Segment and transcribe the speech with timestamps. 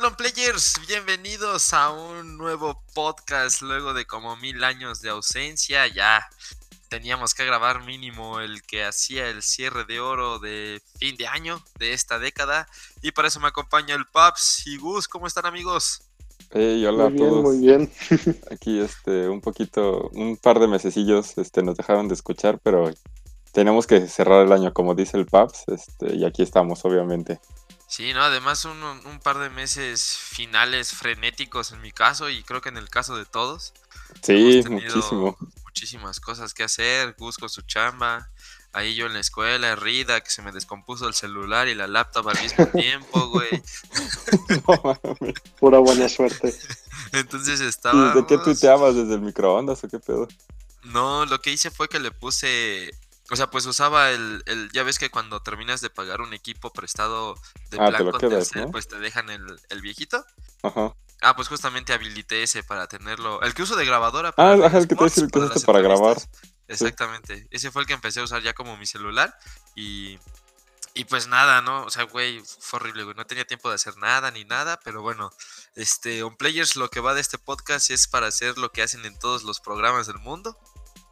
[0.00, 0.80] tal, players?
[0.88, 5.86] Bienvenidos a un nuevo podcast luego de como mil años de ausencia.
[5.86, 6.28] Ya
[6.88, 11.62] teníamos que grabar mínimo el que hacía el cierre de oro de fin de año
[11.78, 12.66] de esta década.
[13.02, 15.06] Y para eso me acompaña el Paps y Gus.
[15.06, 16.02] ¿Cómo están, amigos?
[16.50, 17.60] Hey, hola muy a todos.
[17.60, 18.40] Bien, muy bien.
[18.50, 22.90] Aquí, este, un poquito, un par de mesecillos, este, nos dejaron de escuchar, pero
[23.52, 27.38] tenemos que cerrar el año, como dice el Paps, este, y aquí estamos, obviamente.
[27.94, 32.60] Sí, no, además un, un, par de meses finales frenéticos en mi caso y creo
[32.60, 33.72] que en el caso de todos.
[34.20, 35.36] Sí, muchísimo.
[35.62, 38.30] Muchísimas cosas que hacer, Gus con su chamba,
[38.72, 42.30] ahí yo en la escuela, Rida, que se me descompuso el celular y la laptop
[42.30, 43.62] al mismo tiempo, güey.
[44.66, 44.98] no.
[45.60, 46.52] Pura buena suerte.
[47.12, 48.12] Entonces estaba.
[48.12, 48.96] ¿De qué tuiteabas?
[48.96, 50.26] ¿Desde el microondas o qué pedo?
[50.82, 52.90] No, lo que hice fue que le puse
[53.30, 56.70] o sea, pues usaba el, el, ya ves que cuando terminas de pagar un equipo
[56.72, 57.34] prestado
[57.70, 58.70] de ah, plan con ¿no?
[58.70, 60.24] pues te dejan el, el, viejito.
[60.62, 60.94] Ajá.
[61.22, 63.40] Ah, pues justamente habilité ese para tenerlo.
[63.40, 64.34] El que uso de grabadora.
[64.36, 66.18] Ah, ajá, el que te decía el que usaste para grabar.
[66.68, 67.38] Exactamente.
[67.38, 67.46] Sí.
[67.50, 69.34] Ese fue el que empecé a usar ya como mi celular.
[69.74, 70.18] Y,
[70.92, 71.84] y pues nada, ¿no?
[71.84, 73.16] O sea, güey, fue horrible, güey.
[73.16, 74.78] No tenía tiempo de hacer nada ni nada.
[74.84, 75.30] Pero bueno,
[75.76, 79.06] este, On Players, lo que va de este podcast es para hacer lo que hacen
[79.06, 80.58] en todos los programas del mundo.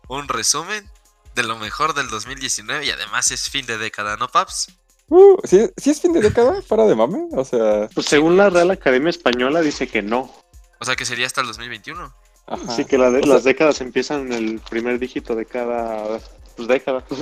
[0.08, 0.90] Un resumen
[1.34, 4.68] de lo mejor del 2019 y además es fin de década, ¿no, Paps?
[5.08, 6.62] Uh, ¿sí, ¿sí, es fin de década?
[6.68, 7.28] ¿Para de mame?
[7.32, 7.88] O sea...
[7.94, 10.32] Pues según la Real Academia Española dice que no.
[10.78, 12.14] O sea que sería hasta el 2021.
[12.46, 12.74] Ajá.
[12.74, 16.18] Sí, que la de, o sea, las décadas empiezan en el primer dígito de cada
[16.56, 17.04] pues, década.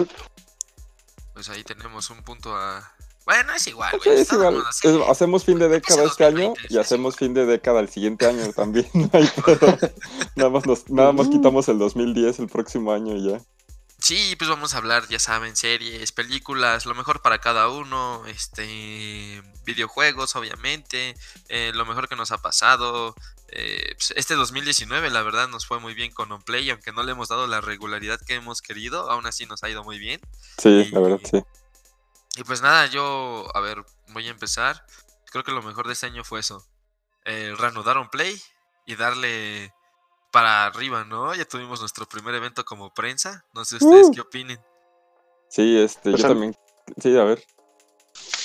[1.32, 2.92] Pues ahí tenemos un punto a...
[3.24, 4.20] Bueno, es igual, sí, güey.
[4.20, 4.62] es igual.
[4.68, 4.88] Así.
[4.88, 8.26] Es, hacemos fin de década este 2020, año y hacemos fin de década el siguiente
[8.26, 8.86] año también.
[10.36, 13.40] nada, más nos, nada más quitamos el 2010 el próximo año y ya.
[14.10, 19.40] Sí, pues vamos a hablar, ya saben, series, películas, lo mejor para cada uno, este,
[19.64, 21.14] videojuegos, obviamente,
[21.48, 23.14] eh, lo mejor que nos ha pasado.
[23.52, 27.12] Eh, pues este 2019, la verdad, nos fue muy bien con OnPlay, aunque no le
[27.12, 30.20] hemos dado la regularidad que hemos querido, aún así nos ha ido muy bien.
[30.58, 31.44] Sí, y, la verdad, sí.
[32.36, 34.84] Y pues nada, yo, a ver, voy a empezar.
[35.26, 36.66] Creo que lo mejor de este año fue eso,
[37.26, 38.42] eh, reanudar OnPlay
[38.86, 39.72] y darle
[40.30, 41.34] para arriba, ¿no?
[41.34, 43.44] Ya tuvimos nuestro primer evento como prensa.
[43.54, 44.12] No sé ustedes uh.
[44.12, 44.60] qué opinen.
[45.48, 46.54] Sí, este, pues yo también.
[47.00, 47.42] Sí, a ver.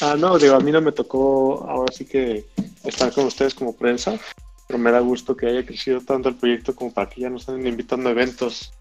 [0.02, 2.46] Ah, no, digo, a mí no me tocó ahora sí que
[2.84, 4.20] estar con ustedes como prensa,
[4.68, 7.42] pero me da gusto que haya crecido tanto el proyecto como para que ya nos
[7.42, 8.74] estén invitando a eventos.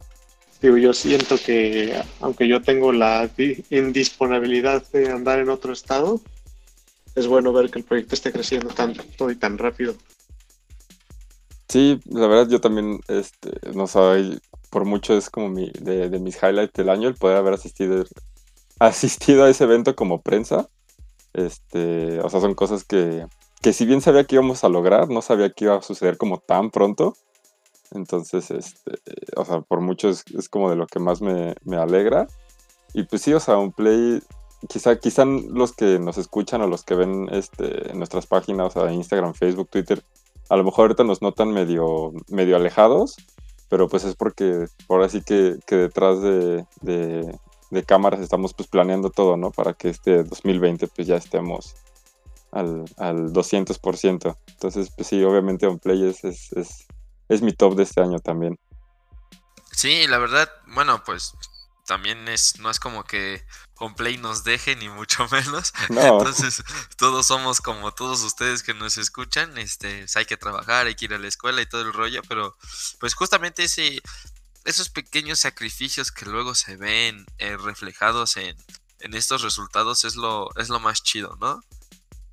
[0.61, 3.31] Digo, yo siento que aunque yo tengo la
[3.71, 6.21] indisponibilidad de andar en otro estado,
[7.15, 9.95] es bueno ver que el proyecto esté creciendo tanto y tan rápido.
[11.69, 14.39] Sí, la verdad yo también, este, no sé,
[14.71, 18.05] por mucho es como mi, de, de, mis highlights del año el poder haber asistido,
[18.79, 20.69] asistido a ese evento como prensa.
[21.33, 23.27] Este, o sea, son cosas que,
[23.61, 26.39] que si bien sabía que íbamos a lograr, no sabía que iba a suceder como
[26.39, 27.15] tan pronto.
[27.93, 28.93] Entonces, este,
[29.37, 32.27] o sea, por mucho es, es como de lo que más me, me, alegra.
[32.93, 34.23] Y pues sí, o sea, un play,
[34.69, 38.81] quizá, quizá los que nos escuchan o los que ven este, en nuestras páginas, o
[38.81, 40.03] sea, Instagram, Facebook, Twitter,
[40.49, 43.17] a lo mejor ahorita nos notan medio, medio alejados,
[43.69, 47.39] pero pues es porque ahora sí que, que detrás de, de,
[47.71, 49.51] de, cámaras estamos pues planeando todo, ¿no?
[49.51, 51.75] Para que este 2020 pues ya estemos
[52.53, 54.37] al, al 200%.
[54.49, 56.87] Entonces pues sí, obviamente OnPlay es, es, es,
[57.29, 58.59] es mi top de este año también.
[59.73, 61.35] Sí, la verdad, bueno, pues
[61.87, 63.43] también es, no es como que
[63.79, 65.73] OnPlay nos deje, ni mucho menos.
[65.89, 66.19] No.
[66.19, 66.63] Entonces,
[66.97, 69.57] todos somos como todos ustedes que nos escuchan.
[69.59, 72.23] Este, pues hay que trabajar, hay que ir a la escuela y todo el rollo.
[72.29, 72.57] Pero,
[72.99, 74.01] pues justamente ese,
[74.65, 78.57] esos pequeños sacrificios que luego se ven eh, reflejados en,
[79.01, 81.61] en estos resultados es lo, es lo más chido, ¿no?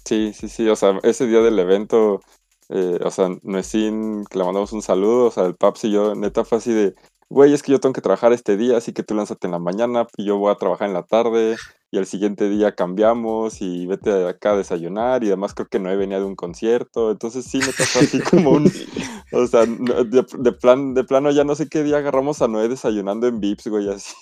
[0.06, 0.68] Sí, sí, sí.
[0.70, 2.22] O sea, ese día del evento,
[2.70, 6.16] eh, o sea, Nuecín, que le mandamos un saludo, o sea, el Paps y yo,
[6.16, 6.96] neta, fue así de
[7.32, 9.60] güey, es que yo tengo que trabajar este día, así que tú lánzate en la
[9.60, 11.56] mañana y yo voy a trabajar en la tarde
[11.90, 15.96] y el siguiente día cambiamos y vete acá a desayunar y además creo que no
[15.96, 18.66] venía de un concierto, entonces sí me pasó así como un,
[19.32, 22.68] o sea, de, de, plan, de plano ya no sé qué día agarramos a Noé
[22.68, 24.14] desayunando en Vips, güey, así,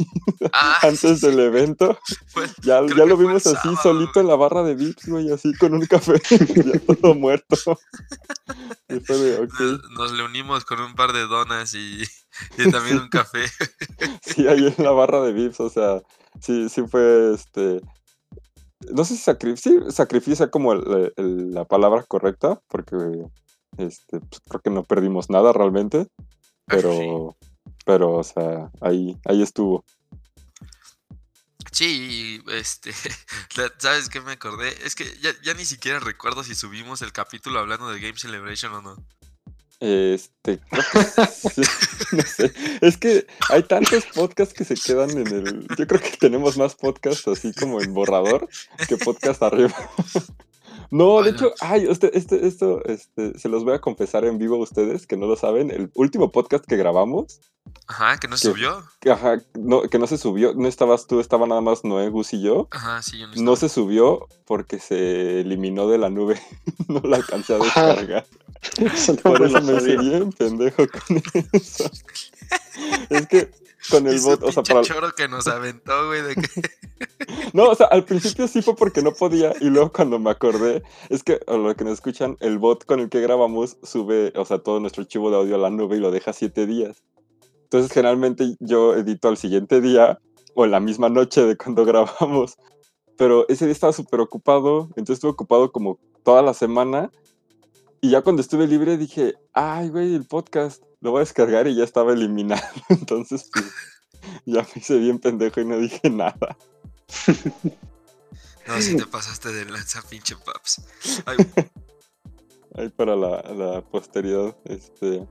[0.53, 1.97] ah, antes sí, del evento,
[2.35, 4.23] pues, ya, ya lo vimos así sábado, solito güey.
[4.23, 7.56] en la barra de Vips, güey, así con un café, ya todo muerto.
[8.88, 9.67] De, okay.
[9.67, 12.03] nos, nos le unimos con un par de donas y,
[12.57, 13.45] y también un café.
[14.21, 16.01] Sí, ahí en la barra de Vips, o sea,
[16.41, 17.81] sí, sí fue este.
[18.91, 22.95] No sé si sacri sí, sacrificia como el, el, la palabra correcta, porque
[23.77, 26.07] este, pues, creo que no perdimos nada realmente,
[26.65, 27.47] pero, Sí.
[27.86, 29.83] pero, o sea, ahí, ahí estuvo.
[31.71, 32.92] Sí, este,
[33.80, 34.75] ¿sabes qué me acordé?
[34.85, 38.74] Es que ya, ya ni siquiera recuerdo si subimos el capítulo hablando de Game Celebration
[38.74, 38.95] o no.
[39.79, 40.59] Este,
[42.11, 42.51] no sé.
[42.81, 45.67] Es que hay tantos podcasts que se quedan en el.
[45.77, 48.49] Yo creo que tenemos más podcasts así como en borrador
[48.87, 49.73] que podcast arriba.
[50.91, 54.56] No, de hecho, ay, este, este, esto, este, se los voy a confesar en vivo
[54.56, 55.69] a ustedes que no lo saben.
[55.69, 57.39] El último podcast que grabamos,
[57.88, 58.83] Ajá, que no se subió.
[59.00, 62.33] que, ajá, no, que no se subió, no estabas tú, estaba nada más Noé, Gus
[62.33, 62.68] y yo.
[62.71, 66.41] Ajá, sí, yo no No se subió porque se eliminó de la nube.
[66.88, 68.25] No la alcancé a descargar.
[69.24, 70.00] Por eso me sabía.
[70.01, 71.21] bien pendejo con
[71.53, 71.83] eso.
[73.09, 73.51] Es que
[73.89, 74.81] con el bot, o sea, para...
[74.81, 76.47] choro que nos aventó, güey, de que...
[77.53, 80.83] No, o sea, al principio sí fue porque no podía y luego cuando me acordé,
[81.09, 84.45] es que a lo que nos escuchan, el bot con el que grabamos sube, o
[84.45, 87.03] sea, todo nuestro archivo de audio a la nube y lo deja siete días.
[87.63, 90.19] Entonces, generalmente yo edito al siguiente día
[90.55, 92.57] o en la misma noche de cuando grabamos.
[93.17, 97.11] Pero ese día estaba súper ocupado, entonces estuve ocupado como toda la semana.
[98.01, 101.75] Y ya cuando estuve libre dije, ay, güey, el podcast lo voy a descargar y
[101.75, 102.61] ya estaba eliminado.
[102.89, 103.65] Entonces, pues,
[104.45, 106.57] ya me hice bien pendejo y no dije nada.
[108.67, 110.81] No, si te pasaste de lanza, pinche paps.
[111.25, 111.37] Ay,
[112.75, 115.27] Ahí para la, la posteridad, este,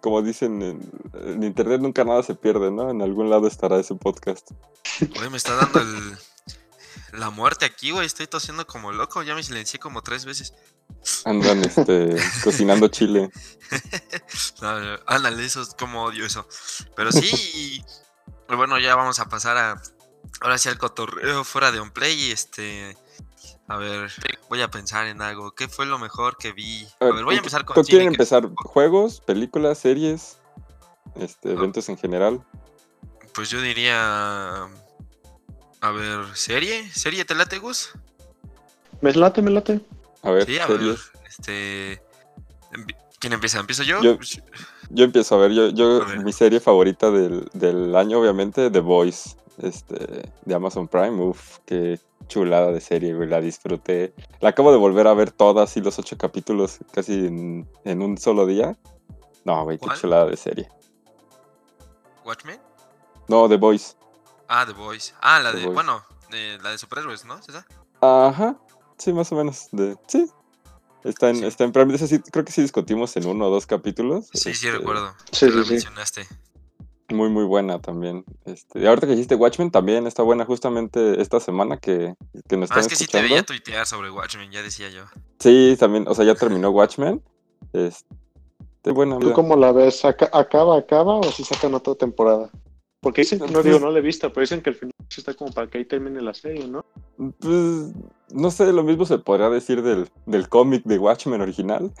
[0.00, 2.90] como dicen, en, en internet nunca nada se pierde, ¿no?
[2.90, 4.50] En algún lado estará ese podcast.
[5.16, 6.18] güey, me está dando el...
[7.12, 8.06] La muerte aquí, güey.
[8.06, 9.22] Estoy tosiendo como loco.
[9.22, 10.54] Ya me silencié como tres veces.
[11.24, 13.30] Andan, este, cocinando chile.
[14.62, 14.68] No,
[15.06, 16.46] ándale, eso es como odio eso.
[16.96, 19.82] Pero sí, y bueno, ya vamos a pasar a.
[20.40, 22.14] Ahora sí al cotorreo fuera de Onplay.
[22.14, 22.96] Y este.
[23.68, 24.10] A ver,
[24.48, 25.52] voy a pensar en algo.
[25.54, 26.88] ¿Qué fue lo mejor que vi?
[27.00, 27.74] A ver, voy a empezar con.
[27.74, 28.48] ¿Con cine, quieren empezar?
[28.56, 30.38] ¿Juegos, películas, series?
[31.16, 31.52] Este, Ah.
[31.52, 32.44] eventos en general.
[33.34, 34.68] Pues yo diría.
[35.80, 36.90] A ver, ¿serie?
[36.92, 37.90] ¿Serie te late, Gus?
[39.00, 39.80] Me late, me late.
[40.22, 40.96] A ver, Sí, a ver.
[41.28, 42.02] Este.
[43.20, 43.60] ¿Quién empieza?
[43.60, 44.00] ¿Empiezo yo?
[44.02, 44.18] Yo-
[44.90, 46.20] Yo empiezo a ver, yo, yo A ver.
[46.24, 51.20] mi serie favorita del, del año, obviamente, The Voice, este, de Amazon Prime.
[51.22, 54.14] Uf, qué chulada de serie, güey, la disfruté.
[54.40, 58.16] La acabo de volver a ver todas y los ocho capítulos casi en, en un
[58.18, 58.76] solo día.
[59.44, 60.00] No, güey, qué ¿Cuál?
[60.00, 60.68] chulada de serie.
[62.24, 62.60] ¿Watchmen?
[63.28, 63.94] No, The Voice.
[64.48, 65.12] Ah, The Voice.
[65.20, 65.66] Ah, la The de.
[65.68, 67.38] Bueno, de- la de superhéroes, ¿no?
[67.38, 67.66] ¿Es esa?
[68.00, 68.56] Ajá,
[68.96, 69.68] sí, más o menos.
[69.72, 70.26] De, sí.
[71.04, 71.44] Está en, Sí.
[71.46, 71.94] está en Prime.
[71.94, 74.26] Ese sí, creo que sí discutimos en uno o dos capítulos.
[74.32, 75.14] Sí, sí, Este, recuerdo.
[75.32, 75.70] Sí, sí, sí.
[75.72, 76.26] mencionaste.
[77.10, 78.24] Muy, muy buena también.
[78.44, 82.14] Este, y ahorita que dijiste Watchmen también está buena justamente esta semana que,
[82.48, 83.28] que nos Ah, están es que sí te escuchando.
[83.28, 85.04] veía tuitear sobre Watchmen, ya decía yo.
[85.38, 87.22] Sí, también, o sea, ya terminó Watchmen.
[87.72, 88.04] Este,
[88.92, 89.18] buena.
[89.18, 89.34] ¿Tú vida.
[89.34, 90.04] cómo la ves?
[90.04, 92.50] ¿Aca- ¿Acaba, acaba o si sacan otra temporada?
[93.00, 94.92] Porque dicen que no Pues- digo, no la he visto, pero dicen que al final
[95.16, 96.84] está como para que ahí termine la serie, ¿no?
[97.38, 97.92] Pues,
[98.32, 101.92] no sé, lo mismo se podría decir del, del cómic de Watchmen original.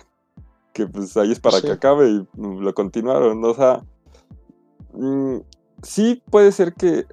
[0.72, 1.66] Que pues ahí es para Sí.
[1.66, 3.44] que acabe y mm, lo continuaron.
[3.44, 3.82] O sea,
[4.92, 5.38] mm,
[5.82, 7.06] sí puede ser que.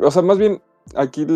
[0.00, 0.62] O sea, más bien,
[0.94, 1.26] aquí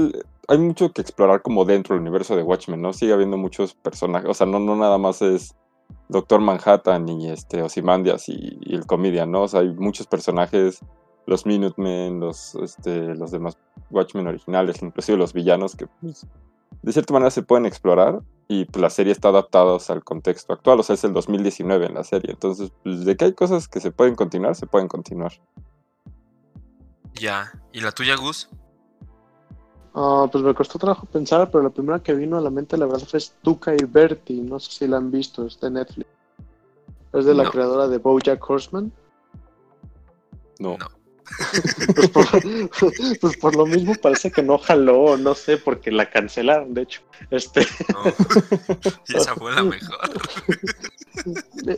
[0.48, 2.92] hay mucho que explorar como dentro del universo de Watchmen, ¿no?
[2.92, 4.30] Sigue habiendo muchos personajes.
[4.30, 5.54] O sea, no, no nada más es
[6.08, 9.42] Doctor Manhattan y este Ozymandias y, y el Comedian, ¿no?
[9.42, 10.80] O sea, hay muchos personajes.
[11.26, 13.58] Los Minutemen, los, este, los demás
[13.90, 16.26] Watchmen originales, inclusive los villanos que pues,
[16.82, 20.04] de cierta manera se pueden explorar y pues, la serie está adaptada o sea, al
[20.04, 23.32] contexto actual, o sea, es el 2019 en la serie, entonces pues, de que hay
[23.32, 25.32] cosas que se pueden continuar, se pueden continuar.
[27.14, 27.52] Ya.
[27.72, 28.48] ¿Y la tuya, Gus?
[29.94, 32.84] Ah, pues me costó trabajo pensar, pero la primera que vino a la mente, la
[32.84, 34.42] verdad, fue Tuca y Bertie.
[34.42, 36.10] No sé si la han visto, está en Netflix.
[37.14, 38.92] Es de la creadora de Bojack Horseman.
[40.58, 40.95] No, No.
[41.94, 42.26] Pues por,
[43.20, 47.02] pues por lo mismo parece que no jaló, no sé, porque la cancelaron, de hecho.
[47.30, 48.04] Este, No.
[49.18, 49.98] esa fue la mejor.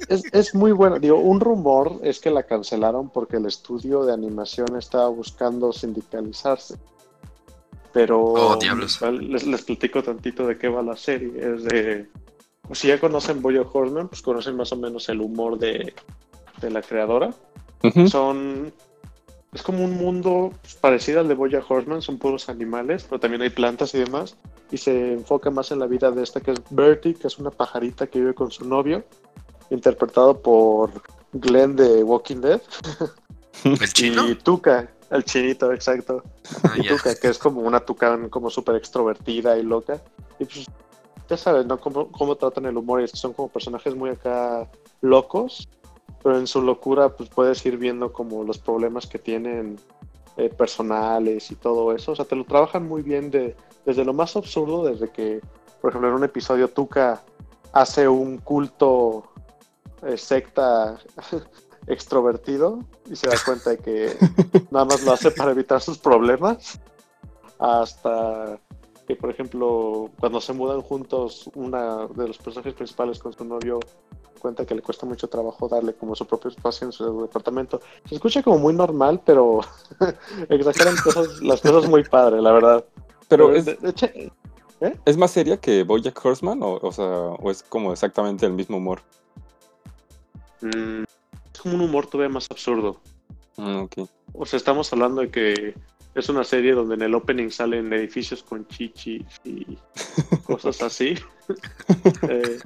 [0.08, 0.98] es, es muy buena.
[0.98, 6.76] Digo, un rumor es que la cancelaron porque el estudio de animación estaba buscando sindicalizarse.
[7.92, 9.00] Pero Oh, diablos.
[9.00, 11.32] les, les platico tantito de qué va la serie.
[11.54, 12.06] Es de.
[12.62, 15.94] pues, si ya conocen Boyo Horseman, pues conocen más o menos el humor de,
[16.60, 17.30] de la creadora.
[18.08, 18.72] Son.
[19.52, 23.42] Es como un mundo pues, parecido al de Boya Horseman, son puros animales, pero también
[23.42, 24.36] hay plantas y demás.
[24.70, 27.50] Y se enfoca más en la vida de esta que es Bertie, que es una
[27.50, 29.04] pajarita que vive con su novio,
[29.70, 30.90] interpretado por
[31.32, 32.60] Glenn de Walking Dead.
[33.64, 34.28] ¿El chino?
[34.28, 36.22] Y Tuca, el chinito, exacto.
[36.62, 36.96] Ah, Y ya.
[36.96, 40.02] Tuca, que es como una tucán como súper extrovertida y loca.
[40.38, 40.66] Y pues,
[41.28, 41.80] ya sabes, ¿no?
[41.80, 43.00] Cómo, cómo tratan el humor.
[43.00, 44.68] Y es que son como personajes muy acá
[45.00, 45.68] locos,
[46.22, 49.78] pero en su locura, pues puedes ir viendo como los problemas que tienen
[50.36, 52.12] eh, personales y todo eso.
[52.12, 55.40] O sea, te lo trabajan muy bien de, desde lo más absurdo, desde que,
[55.80, 57.22] por ejemplo, en un episodio Tuca
[57.72, 59.24] hace un culto
[60.02, 60.98] eh, secta
[61.86, 64.16] extrovertido y se da cuenta de que
[64.70, 66.80] nada más lo hace para evitar sus problemas,
[67.58, 68.60] hasta
[69.06, 73.80] que, por ejemplo, cuando se mudan juntos, una de los personajes principales con su novio
[74.38, 77.80] cuenta que le cuesta mucho trabajo darle como su propio espacio en su departamento.
[78.08, 79.60] Se escucha como muy normal, pero
[80.48, 82.84] exageran cosas, las cosas muy padre, la verdad.
[83.28, 84.30] Pero, es, ¿eh?
[85.04, 88.78] ¿es más seria que Bojack Horseman o, o, sea, o es como exactamente el mismo
[88.78, 89.00] humor?
[90.60, 91.04] Mm,
[91.52, 93.00] es como un humor todavía más absurdo.
[93.56, 94.08] Mm, okay.
[94.32, 95.74] O sea, estamos hablando de que
[96.14, 99.78] es una serie donde en el opening salen edificios con chichis y
[100.44, 101.14] cosas así.
[102.28, 102.58] eh,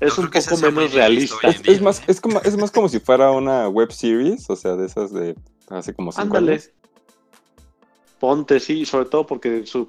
[0.00, 1.48] es no un poco menos realista.
[1.48, 4.76] Es, es, más, es, como, es más como si fuera una web series, o sea,
[4.76, 5.36] de esas de
[5.68, 6.52] hace como cinco Ándale.
[6.52, 6.70] años.
[8.18, 9.88] Ponte, sí, sobre todo porque su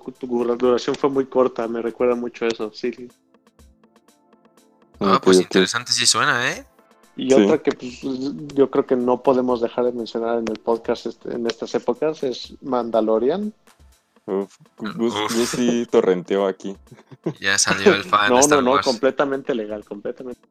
[0.57, 3.09] duración fue muy corta, me recuerda mucho eso, sí.
[4.99, 5.45] Ah, pues okay.
[5.45, 6.65] interesante sí suena, ¿eh?
[7.17, 7.33] Y sí.
[7.33, 7.99] otra que pues,
[8.53, 12.23] yo creo que no podemos dejar de mencionar en el podcast este, en estas épocas
[12.23, 13.53] es Mandalorian.
[14.31, 16.75] Uf, Gus, Gus sí torrenteó aquí.
[17.39, 18.29] Ya salió el fan.
[18.29, 18.85] no, de Star no, no, Wars.
[18.85, 20.47] completamente legal, completamente.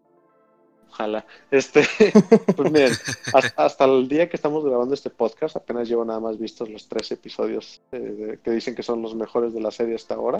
[0.90, 1.24] Ojalá.
[1.50, 1.86] Este,
[2.56, 2.92] pues miren,
[3.32, 6.88] hasta, hasta, el día que estamos grabando este podcast, apenas llevo nada más vistos los
[6.88, 10.38] tres episodios eh, de, que dicen que son los mejores de la serie hasta ahora,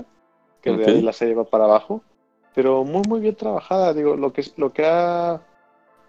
[0.61, 0.85] que okay.
[0.85, 2.03] de ahí la serie va para abajo.
[2.55, 3.95] Pero muy, muy bien trabajada.
[3.95, 5.41] Digo, lo que, lo que ha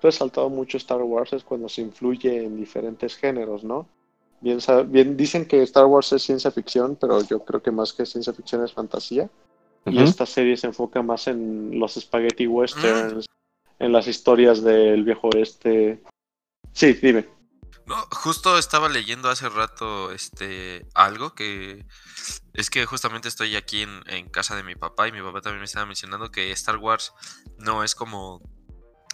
[0.02, 3.88] resaltado mucho Star Wars es cuando se influye en diferentes géneros, ¿no?
[4.42, 8.06] Bien, bien dicen que Star Wars es ciencia ficción, pero yo creo que más que
[8.06, 9.30] ciencia ficción es fantasía.
[9.86, 9.94] Uh -huh.
[9.94, 13.26] Y esta serie se enfoca más en los spaghetti westerns, uh -huh.
[13.80, 16.04] en las historias del viejo oeste.
[16.74, 17.28] Sí, dime.
[17.86, 21.86] No, justo estaba leyendo hace rato este algo que
[22.54, 25.60] es que justamente estoy aquí en, en casa de mi papá y mi papá también
[25.60, 27.12] me estaba mencionando que Star Wars
[27.58, 28.42] no es como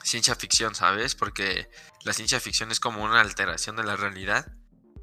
[0.03, 1.15] ciencia ficción, ¿sabes?
[1.15, 1.69] Porque
[2.03, 4.53] la ciencia ficción es como una alteración de la realidad.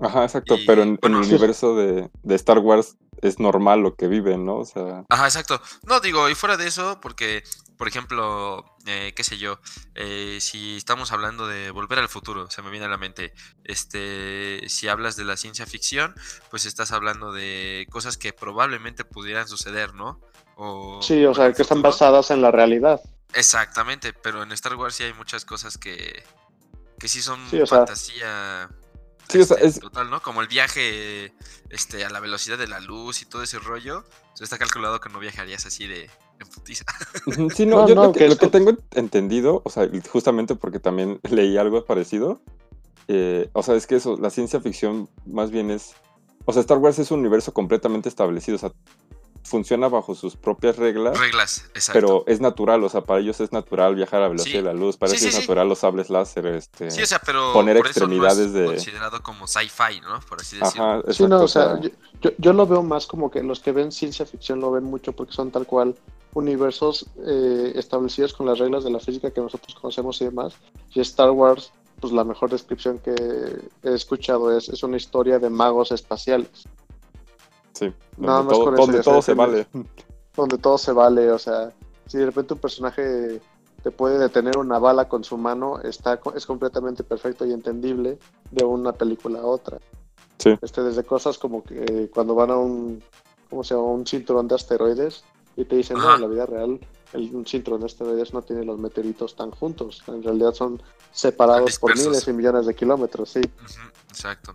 [0.01, 3.81] Ajá, exacto, y, pero en, bueno, en el universo de, de, Star Wars es normal
[3.81, 4.59] lo que viven, ¿no?
[4.59, 5.05] O sea...
[5.09, 5.61] Ajá, exacto.
[5.87, 7.43] No, digo, y fuera de eso, porque,
[7.77, 9.59] por ejemplo, eh, qué sé yo,
[9.95, 13.33] eh, si estamos hablando de volver al futuro, se me viene a la mente,
[13.65, 16.15] este, si hablas de la ciencia ficción,
[16.51, 20.21] pues estás hablando de cosas que probablemente pudieran suceder, ¿no?
[20.57, 23.01] O, sí, o sea, que están basadas en la realidad.
[23.33, 26.23] Exactamente, pero en Star Wars sí hay muchas cosas que,
[26.99, 28.71] que sí son sí, fantasía.
[29.28, 29.81] Sí, o sea, este, es...
[29.81, 30.21] total, ¿no?
[30.23, 31.33] Como el viaje
[31.71, 34.04] este, a la velocidad de la luz y todo ese rollo.
[34.23, 36.85] Entonces está calculado que no viajarías así de en putiza.
[37.54, 40.81] Sí, no, no yo no, lo, que, lo que tengo entendido, o sea, justamente porque
[40.81, 42.40] también leí algo parecido,
[43.09, 45.95] eh, o sea, es que eso, la ciencia ficción más bien es,
[46.45, 48.73] o sea, Star Wars es un universo completamente establecido, o sea,
[49.45, 51.19] funciona bajo sus propias reglas.
[51.19, 51.93] Reglas, exacto.
[51.93, 54.59] Pero es natural, o sea, para ellos es natural viajar a la velocidad sí.
[54.59, 57.07] de la luz, para ellos sí, sí, es natural los sables láser, este, sí, o
[57.07, 58.67] sea, pero poner por extremidades eso no es de...
[58.77, 60.19] considerado como sci-fi, ¿no?
[60.29, 60.85] Por así decirlo.
[60.85, 61.91] Ajá, exacto, sí, no, o sea, yo,
[62.23, 65.13] yo, yo, lo veo más como que los que ven ciencia ficción lo ven mucho
[65.13, 65.95] porque son tal cual
[66.35, 70.55] universos eh, establecidos con las reglas de la física que nosotros conocemos y demás.
[70.95, 73.15] Y Star Wars, pues la mejor descripción que
[73.83, 76.67] he escuchado es, es una historia de magos espaciales.
[77.75, 79.66] Sí, Nada más todo, con donde eso todo se vale.
[80.37, 81.73] Donde todo se vale, o sea,
[82.07, 83.40] si de repente un personaje
[83.85, 88.19] te puede detener una bala con su mano, está, es completamente perfecto y entendible
[88.50, 89.78] de una película a otra.
[90.38, 90.57] Sí.
[90.61, 93.02] Este, desde cosas como que cuando van a un,
[93.49, 93.87] ¿cómo se llama?
[93.87, 95.23] Un cinturón de asteroides
[95.57, 96.81] y te dicen, no, en la vida real
[97.14, 100.02] el, un cinturón de asteroides no tiene los meteoritos tan juntos.
[100.09, 103.40] En realidad son separados por miles y millones de kilómetros, sí.
[103.40, 104.54] Uh -huh, exacto.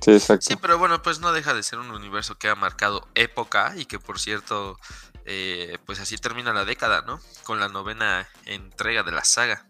[0.00, 0.46] Sí, exacto.
[0.48, 3.84] Sí, pero bueno, pues no deja de ser un universo que ha marcado época y
[3.84, 4.78] que por cierto,
[5.26, 7.20] eh, pues así termina la década, ¿no?
[7.44, 9.66] Con la novena entrega de la saga.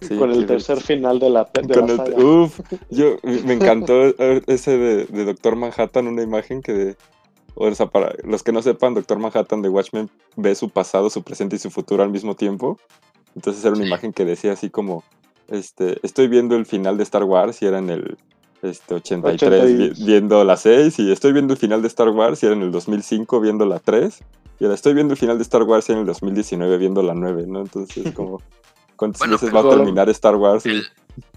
[0.00, 2.16] Sí, con el tercer final de la, de con la el, saga.
[2.16, 2.60] Uf,
[2.90, 4.14] yo me encantó
[4.46, 6.96] ese de, de, Doctor Manhattan, una imagen que de,
[7.54, 11.22] o sea, para los que no sepan, Doctor Manhattan de Watchmen ve su pasado, su
[11.22, 12.78] presente y su futuro al mismo tiempo.
[13.34, 13.88] Entonces era una sí.
[13.88, 15.04] imagen que decía así como,
[15.48, 18.18] este, estoy viendo el final de Star Wars y era en el
[18.62, 22.46] este, 83 80 viendo la 6 y estoy viendo el final de Star Wars y
[22.46, 24.18] era en el 2005 viendo la 3
[24.58, 27.14] y ahora estoy viendo el final de Star Wars y en el 2019 viendo la
[27.14, 27.60] 9, ¿no?
[27.60, 28.42] Entonces como
[28.96, 30.86] cuántas bueno, veces va a terminar Star Wars el,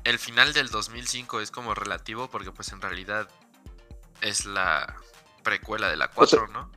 [0.03, 3.27] el, final del 2005 es como relativo porque pues en realidad
[4.21, 4.95] es la
[5.43, 6.69] precuela de la 4, o sea, ¿no?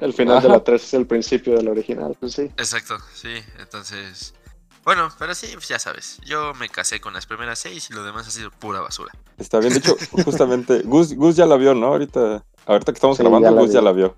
[0.00, 0.46] El final Ajá.
[0.46, 2.42] de la 3 es el principio del original, pues sí.
[2.56, 4.34] Exacto, sí, entonces
[4.84, 6.18] Bueno, pero sí, pues ya sabes.
[6.24, 9.12] Yo me casé con las primeras seis y lo demás ha sido pura basura.
[9.38, 11.86] Está bien, de hecho, justamente, Gus, Gus ya la vio, ¿no?
[11.86, 14.16] Ahorita, ahorita que estamos Sí, grabando, ya Gus ya la vio.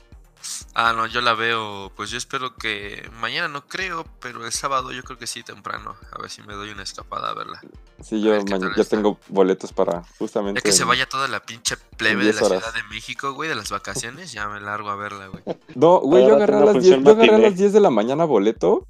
[0.74, 1.90] Ah, no, yo la veo.
[1.96, 3.08] Pues yo espero que.
[3.18, 5.96] Mañana no creo, pero el sábado yo creo que sí, temprano.
[6.12, 7.62] A ver si me doy una escapada a verla.
[8.02, 10.60] Sí, A yo mañana- ya tengo boletos para justamente.
[10.60, 12.58] Ya que se vaya toda la pinche plebe de 10 la horas.
[12.62, 15.42] Ciudad de México, güey, de las vacaciones, ya me largo a verla, güey.
[15.74, 17.90] No, güey, yo agarré, a las 10, función yo agarré a las 10 de la
[17.90, 18.86] mañana boleto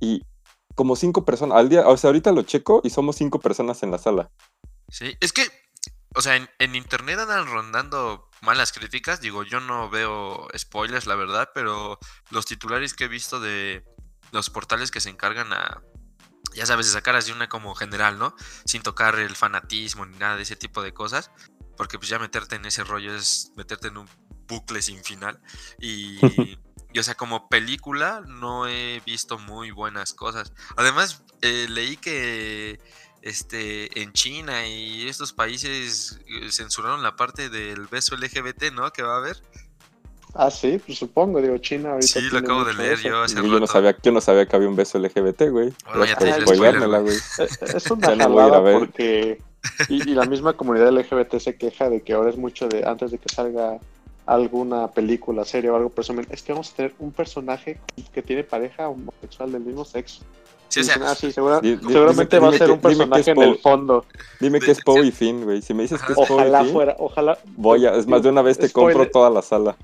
[0.00, 0.22] y
[0.76, 3.90] como cinco personas al día, o sea, ahorita lo checo y somos cinco personas en
[3.90, 4.30] la sala.
[4.88, 5.42] Sí, es que,
[6.14, 9.20] o sea, en, en internet andan rondando malas críticas.
[9.20, 11.98] Digo, yo no veo spoilers, la verdad, pero
[12.30, 13.84] los titulares que he visto de
[14.32, 15.82] los portales que se encargan a,
[16.54, 18.34] ya sabes, de sacar así una como general, ¿no?
[18.64, 21.30] Sin tocar el fanatismo ni nada de ese tipo de cosas.
[21.76, 24.08] Porque pues ya meterte en ese rollo es meterte en un
[24.46, 25.40] bucle sin final.
[25.78, 26.18] Y,
[26.96, 30.50] y, o sea, como película no he visto muy buenas cosas.
[30.76, 32.80] Además, eh, leí que
[33.20, 38.90] este en China y estos países eh, censuraron la parte del beso LGBT, ¿no?
[38.92, 39.36] Que va a haber.
[40.34, 42.06] Ah, sí, pues supongo, digo, China ahorita.
[42.20, 43.08] Sí, lo acabo de leer eso.
[43.08, 43.66] yo hace Y yo no rato.
[43.72, 45.72] sabía, yo no sabía que había un beso LGBT, güey.
[45.86, 47.16] Bueno, ya te spoiler, güey.
[47.16, 48.78] Eh, Es una Ya no voy a ir a jalada ver.
[48.78, 49.42] porque.
[49.88, 53.10] Y, y la misma comunidad LGBT se queja de que ahora es mucho de antes
[53.10, 53.78] de que salga
[54.26, 57.78] alguna película, serie o algo, presumen, es que vamos a tener un personaje
[58.12, 60.22] que tiene pareja homosexual del mismo sexo.
[60.68, 62.80] Sí, o sea, ah, sí, segura- Di- di- seguramente dime- va a ser que- un
[62.80, 64.04] personaje en el fondo.
[64.40, 65.62] Dime que es Poe y Finn, güey.
[65.62, 67.38] Si me dices que es Poe y Ojalá Finn, fuera, ojalá.
[67.56, 68.94] voy a, es más de una vez te Spoiler.
[68.96, 69.76] compro toda la sala.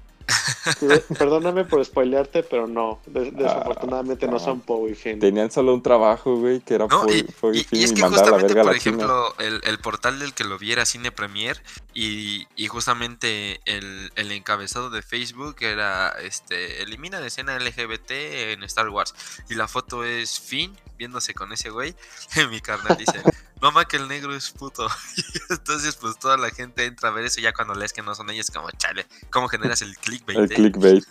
[1.19, 3.01] Perdóname por spoilearte, pero no.
[3.07, 4.41] Des- desafortunadamente no ah.
[4.41, 5.19] son Poe y Finn.
[5.19, 7.83] Tenían solo un trabajo, güey, que era No, Poe y, Poe y y- Finn y
[7.83, 10.35] y, es que mandar a la justamente, verga a por ejemplo, el, el portal del
[10.35, 11.63] que lo viera Cine Premier
[11.95, 18.63] y, y justamente el, el encabezado de Facebook era este elimina la escena LGBT en
[18.65, 19.15] Star Wars
[19.49, 21.95] y la foto es Finn viéndose con ese güey
[22.37, 23.23] y mi carnal dice
[23.63, 27.25] mamá que el negro es puto Y entonces pues toda la gente entra a ver
[27.25, 30.45] eso ya cuando lees que no son ellos como chale cómo generas el clickbait El
[30.45, 30.55] eh?
[30.55, 31.05] clickbait.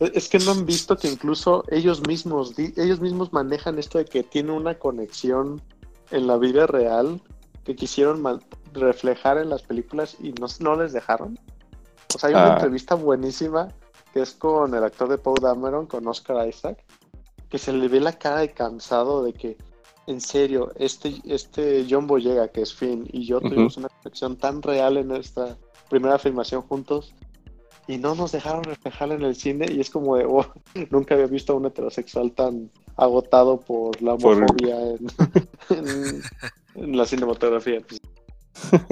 [0.00, 4.22] Es que no han visto que incluso ellos mismos, ellos mismos manejan esto de que
[4.22, 5.62] tiene una conexión
[6.10, 7.22] en la vida real
[7.64, 8.22] que quisieron
[8.74, 11.38] reflejar en las películas y no, no les dejaron.
[12.14, 12.54] O sea, hay una Ah.
[12.54, 13.68] entrevista buenísima
[14.12, 16.84] que es con el actor de Poe Dameron, con Oscar Isaac,
[17.50, 19.56] que se le ve la cara de cansado de que,
[20.06, 24.62] en serio, este, este John Boyega, que es Finn, y yo tuvimos una conexión tan
[24.62, 25.56] real en nuestra
[25.90, 27.14] primera filmación juntos
[27.88, 30.46] y no nos dejaron reflejarla en el cine y es como de, oh,
[30.90, 35.06] nunca había visto a un heterosexual tan agotado por la Por- homofobia en,
[35.70, 36.22] en-
[36.74, 37.80] en la cinematografía.
[37.80, 38.00] Pues,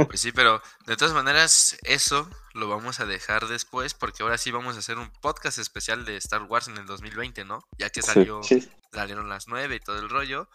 [0.07, 4.51] Pues sí, pero de todas maneras, eso lo vamos a dejar después, porque ahora sí
[4.51, 7.61] vamos a hacer un podcast especial de Star Wars en el 2020, ¿no?
[7.79, 8.11] Ya que Sí.
[8.13, 10.49] salió, sí, salieron las 9 y todo el rollo.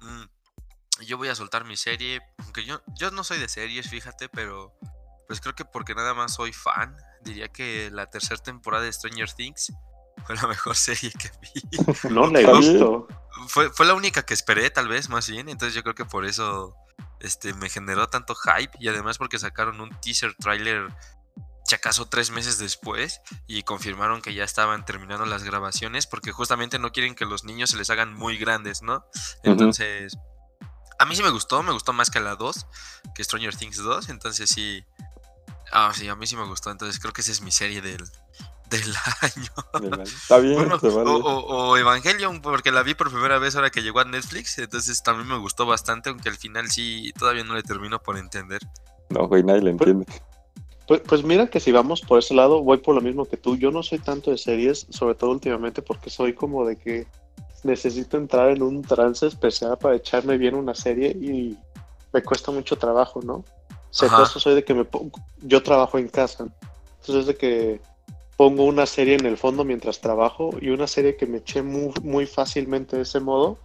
[0.00, 4.28] Mm, yo voy a soltar mi serie, aunque yo, yo no soy de series, fíjate,
[4.28, 4.72] pero
[5.26, 9.32] pues creo que porque nada más soy fan, diría que la tercera temporada de Stranger
[9.32, 9.72] Things
[10.26, 12.10] fue la mejor serie que vi.
[12.10, 13.08] no la he visto.
[13.48, 15.48] Fue, fue la única que esperé, tal vez, más bien.
[15.48, 16.74] Entonces yo creo que por eso
[17.20, 18.72] este, me generó tanto hype.
[18.80, 20.88] Y además porque sacaron un teaser trailer,
[21.66, 23.20] si acaso tres meses después.
[23.46, 26.06] Y confirmaron que ya estaban terminando las grabaciones.
[26.06, 29.04] Porque justamente no quieren que los niños se les hagan muy grandes, ¿no?
[29.42, 30.16] Entonces...
[30.98, 32.66] A mí sí me gustó, me gustó más que la 2,
[33.14, 34.08] que Stranger Things 2.
[34.08, 34.82] Entonces sí...
[35.70, 36.70] Ah, sí, a mí sí me gustó.
[36.70, 38.02] Entonces creo que esa es mi serie del,
[38.70, 40.00] del año.
[40.04, 41.10] Está bien, Bueno, vale.
[41.10, 44.56] o, o- o Evangelion, porque la vi por primera vez ahora que llegó a Netflix,
[44.58, 48.60] entonces también me gustó bastante, aunque al final sí todavía no le termino por entender.
[49.10, 50.06] No, güey, nadie le entiende.
[50.86, 53.56] Pues, pues mira que si vamos por ese lado, voy por lo mismo que tú.
[53.56, 57.06] Yo no soy tanto de series, sobre todo últimamente, porque soy como de que
[57.64, 61.56] necesito entrar en un trance especial para echarme bien una serie y
[62.12, 63.44] me cuesta mucho trabajo, ¿no?
[63.98, 64.16] Ajá.
[64.16, 66.46] acaso soy de que me pongo, yo trabajo en casa,
[67.00, 67.80] entonces es de que
[68.36, 71.92] pongo una serie en el fondo mientras trabajo y una serie que me eché muy,
[72.02, 73.58] muy fácilmente de ese modo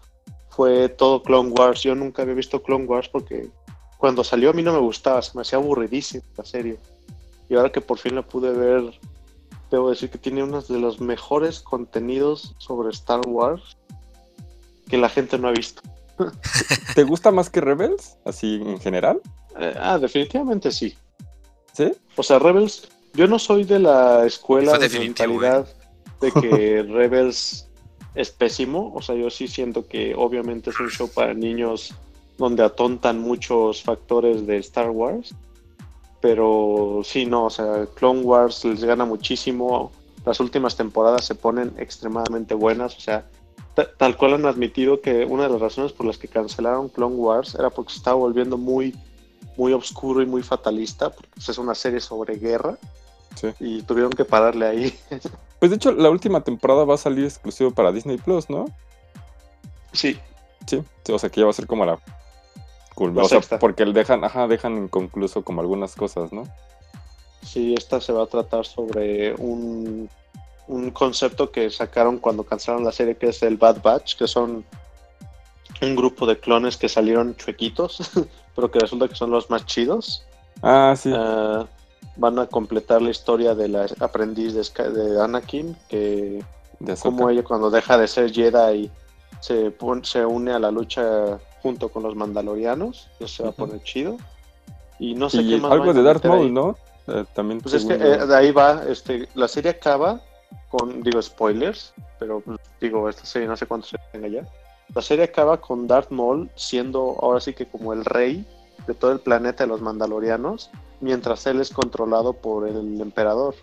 [0.49, 1.81] fue todo Clone Wars.
[1.81, 3.49] Yo nunca había visto Clone Wars porque
[4.01, 6.79] cuando salió a mí no me gustaba, se me hacía aburridísima la serie.
[7.47, 8.99] Y ahora que por fin la pude ver,
[9.69, 13.77] debo decir que tiene uno de los mejores contenidos sobre Star Wars
[14.89, 15.83] que la gente no ha visto.
[16.95, 18.17] ¿Te gusta más que Rebels?
[18.25, 19.21] Así en general.
[19.59, 20.97] Eh, ah, definitivamente sí.
[21.71, 21.93] ¿Sí?
[22.15, 25.67] O sea, Rebels, yo no soy de la escuela de mentalidad
[26.21, 27.69] de que Rebels
[28.15, 28.91] es pésimo.
[28.95, 31.93] O sea, yo sí siento que obviamente es un show para niños
[32.41, 35.33] donde atontan muchos factores de Star Wars.
[36.19, 39.91] Pero sí, no, o sea, Clone Wars les gana muchísimo.
[40.25, 42.95] Las últimas temporadas se ponen extremadamente buenas.
[42.97, 43.25] O sea,
[43.75, 47.15] ta- tal cual han admitido que una de las razones por las que cancelaron Clone
[47.15, 48.95] Wars era porque se estaba volviendo muy,
[49.57, 52.77] muy oscuro y muy fatalista, porque pues, es una serie sobre guerra
[53.35, 53.47] Sí.
[53.61, 54.93] y tuvieron que pararle ahí.
[55.59, 58.65] Pues de hecho, la última temporada va a salir exclusivo para Disney Plus, ¿no?
[59.93, 60.17] Sí,
[60.65, 61.99] sí, o sea que ya va a ser como la
[62.95, 66.43] cool, o sea, porque dejan, ajá, dejan inconcluso como algunas cosas, ¿no?
[67.43, 70.09] sí, esta se va a tratar sobre un,
[70.67, 74.63] un concepto que sacaron cuando cancelaron la serie que es el Bad Batch, que son
[75.81, 77.99] un grupo de clones que salieron chuequitos,
[78.55, 80.23] pero que resulta que son los más chidos.
[80.61, 81.11] Ah, sí.
[81.15, 81.65] Ah,
[82.15, 86.43] van a completar la historia de la aprendiz de, Sky- de Anakin, que
[86.79, 88.91] de como ella cuando deja de ser Jedi
[89.39, 93.53] se, pon- se une a la lucha junto con los mandalorianos, eso se va a
[93.53, 94.17] poner chido.
[94.99, 96.25] Y no sé qué más algo de Darth.
[96.25, 96.77] Maul, ¿no?
[97.07, 100.21] Eh, también Pues es que eh, de ahí va, este, la serie acaba
[100.69, 102.43] con, digo, spoilers, pero
[102.79, 104.47] digo, esta serie no sé cuántos se tenga ya.
[104.93, 108.45] La serie acaba con Darth Maul siendo ahora sí que como el rey
[108.87, 110.69] de todo el planeta de los mandalorianos,
[110.99, 113.55] mientras él es controlado por el emperador.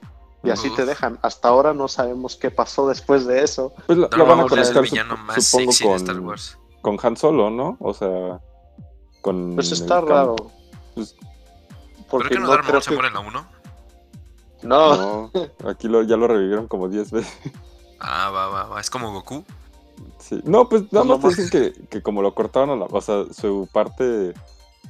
[0.43, 1.19] Y así te dejan.
[1.23, 3.73] Hasta ahora no sabemos qué pasó después de eso.
[3.87, 6.58] Pues la van a el villano más supongo, sexy de con, Star Wars.
[6.83, 7.77] Con Han Solo, ¿no?
[7.81, 8.41] O sea,
[9.23, 9.55] con...
[9.55, 10.37] Pues está raro.
[10.95, 11.17] pues-
[12.11, 13.47] ¿Por qué no, no Darth creo que- muere en la 1?
[14.63, 15.31] No, No,
[15.69, 17.53] aquí lo, ya lo revivieron como 10 veces.
[18.01, 18.81] Ah, va, va, va.
[18.81, 19.45] Es como Goku.
[20.19, 20.41] Sí.
[20.45, 22.85] No, pues nada Pues más dicen que, que como lo cortaron a la...
[22.87, 24.35] O sea, su parte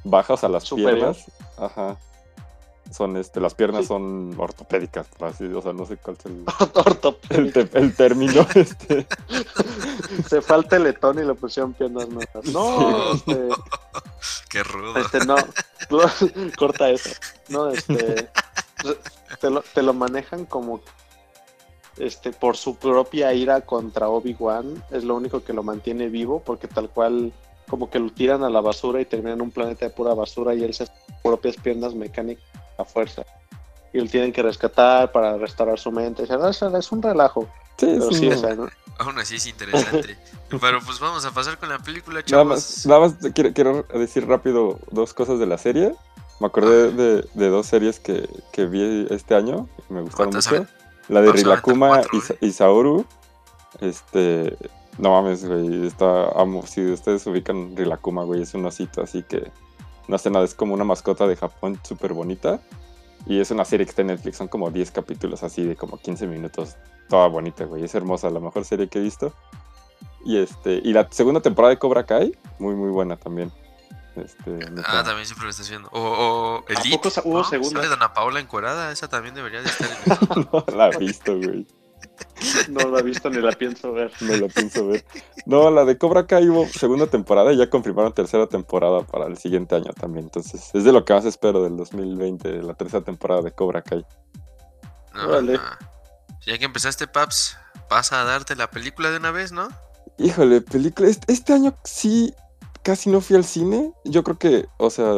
[0.05, 0.95] baja, o sea, las Superior.
[0.95, 1.25] piernas.
[1.59, 1.97] Ajá.
[2.91, 3.89] Son, este, las piernas Sí.
[3.89, 7.65] son ortopédicas, por así, o sea, no sé cuál es el, el, ortopédico.
[7.67, 9.07] te- el término, este.
[10.29, 12.45] Se fue al teletón y le pusieron piernas nuevas.
[12.47, 13.25] No, Sí.
[13.27, 13.49] este,
[14.51, 14.97] Qué rudo.
[14.99, 15.37] este, no.
[16.57, 17.11] Corta eso.
[17.49, 18.29] No, este.
[19.41, 20.81] Te lo, te lo manejan como.
[21.99, 24.83] Este, por su propia ira contra Obi-Wan.
[24.91, 26.43] Es lo único que lo mantiene vivo.
[26.45, 27.33] Porque tal cual.
[27.69, 30.55] Como que lo tiran a la basura y termina en un planeta de pura basura.
[30.55, 32.43] Y él se hace sus propias piernas mecánicas
[32.79, 33.23] a fuerza.
[33.93, 36.23] Y lo tienen que rescatar para restaurar su mente.
[36.23, 37.49] O sea, es, un relajo.
[37.79, 38.69] Sí, Pero sí, un- o sea, ¿no?
[38.99, 40.19] Aún así es interesante.
[40.49, 42.47] Pero pues vamos a pasar con la película, Nada chavos.
[42.49, 45.95] más, nada más quiero, quiero decir rápido dos cosas de la serie.
[46.41, 50.51] Me acordé de, de dos series que, que vi este año y me gustaron ¿Cuántas
[50.53, 50.67] mucho.
[51.09, 52.21] La de Rilakuma y, ¿eh?
[52.21, 53.05] Sa- y Saoru.
[53.81, 54.57] Este.
[54.99, 55.87] No mames, güey.
[55.87, 56.29] Está.
[56.31, 56.65] Amo.
[56.67, 59.51] Si ustedes ubican Rilakuma, güey, es un osito, así que.
[60.09, 62.61] No hace nada, es como una mascota de Japón súper bonita.
[63.27, 65.99] Y es una serie que está en Netflix, son como 10 capítulos así de como
[65.99, 66.77] 15 minutos.
[67.09, 67.85] Toda bonita, güey.
[67.85, 69.33] Es hermosa, la mejor serie que he visto.
[70.25, 70.81] Y este.
[70.83, 73.53] Y la segunda temporada de Cobra Kai, muy muy buena también.
[74.17, 74.59] Este.
[74.85, 75.89] Ah, también siempre lo estás viendo.
[75.93, 76.97] O, o Elite.
[76.97, 77.45] poco sa- hubo ¿no?
[77.45, 77.81] segunda?
[77.81, 78.91] Sale Dana Paula encuerada.
[78.93, 79.89] Esa también debería de estar
[80.35, 81.67] en no la he visto, güey.
[82.69, 84.13] No la he visto ni la pienso ver.
[84.21, 85.05] No la pienso ver.
[85.47, 89.39] No, la de Cobra Kai hubo segunda temporada y ya confirmaron tercera temporada para el
[89.39, 90.27] siguiente año también.
[90.27, 94.05] Entonces, es de lo que más espero del 2020, la tercera temporada de Cobra Kai.
[95.15, 95.53] No, no.
[96.47, 97.57] Ya que empezaste, Paps,
[97.89, 99.69] pasa a darte la película de una vez, ¿no?
[100.19, 101.09] Híjole, película.
[101.09, 102.33] Este, este año sí
[102.83, 103.93] casi no fui al cine.
[104.05, 105.13] Yo creo que, o sea,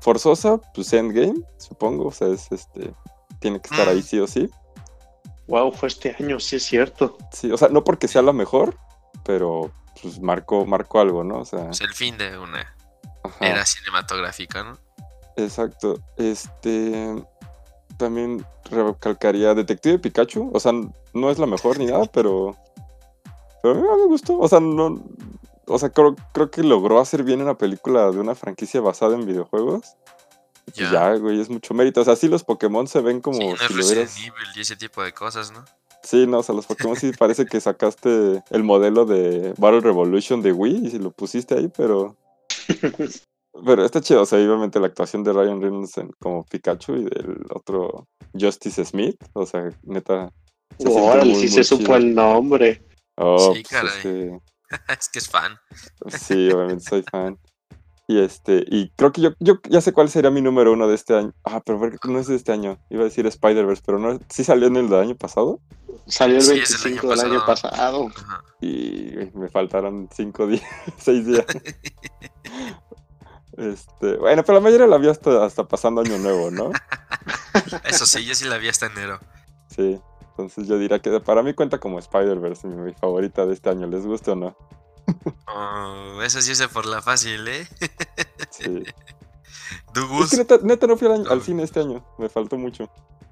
[0.00, 2.06] forzosa, pues Endgame, supongo.
[2.06, 2.92] O sea, es este.
[3.40, 3.90] Tiene que estar Mm.
[3.90, 4.50] ahí sí o sí.
[5.46, 7.18] Wow, fue este año, sí es cierto.
[7.32, 8.76] Sí, o sea, no porque sea la mejor,
[9.24, 11.40] pero pues marcó, marcó algo, ¿no?
[11.40, 12.74] O sea, Es el fin de una
[13.22, 13.46] ajá.
[13.46, 14.78] era cinematográfica, ¿no?
[15.36, 16.00] Exacto.
[16.16, 17.22] Este.
[17.96, 20.50] También recalcaría Detective Pikachu.
[20.52, 20.72] O sea,
[21.12, 22.56] no es la mejor ni nada, pero.
[23.62, 24.38] Pero a mí me gustó.
[24.38, 25.02] O sea, no.
[25.66, 29.26] O sea, creo, creo que logró hacer bien una película de una franquicia basada en
[29.26, 29.96] videojuegos.
[30.64, 30.92] Pues Ya.
[30.92, 32.00] ya, güey, es mucho mérito.
[32.00, 35.02] O sea, sí los Pokémon se ven como Sí, no si Evil y ese tipo
[35.02, 35.64] de cosas, ¿no?
[36.02, 40.42] Sí, no, o sea, los Pokémon sí parece que sacaste el modelo de Battle Revolution
[40.42, 42.16] de Wii y si lo pusiste ahí, pero.
[43.64, 47.04] Pero está chido, o sea, obviamente la actuación de Ryan Reynolds en- como Pikachu y
[47.04, 50.28] del otro Justice Smith, o sea, neta.
[50.76, 52.82] se Órale, muy, sí muy se supo el nombre.
[53.16, 53.96] Oh, Sí, pues, caray.
[53.96, 54.40] este,
[54.98, 55.56] es que es fan.
[56.08, 57.38] sí, obviamente soy fan.
[58.06, 60.94] Y este, y creo que yo, yo ya sé cuál sería mi número uno de
[60.94, 61.32] este año.
[61.42, 62.78] Ah, pero no es de este año.
[62.90, 65.60] Iba a decir Spider-Verse, pero no, sí salió en el del año pasado.
[66.06, 68.10] Salió el Sí, es el 25 año del año pasado.
[68.14, 68.44] Ajá.
[68.60, 70.64] y me faltaron cinco días,
[70.98, 71.46] seis días.
[73.56, 76.72] Este, bueno, pero la mayoría la vi hasta, hasta pasando año nuevo, ¿no?
[77.84, 79.20] Eso sí, yo sí la vi hasta enero.
[79.68, 80.00] Sí.
[80.30, 83.86] Entonces yo diría que para mí cuenta como Spider-Verse, mi, mi favorita de este año.
[83.86, 84.56] ¿Les gusta o no?
[85.46, 87.68] Oh, eso sí es por la fácil, ¿eh?
[88.50, 88.82] Sí.
[90.36, 92.04] Neta, neta no fui al, año- al cine este año.
[92.18, 92.90] Me faltó mucho.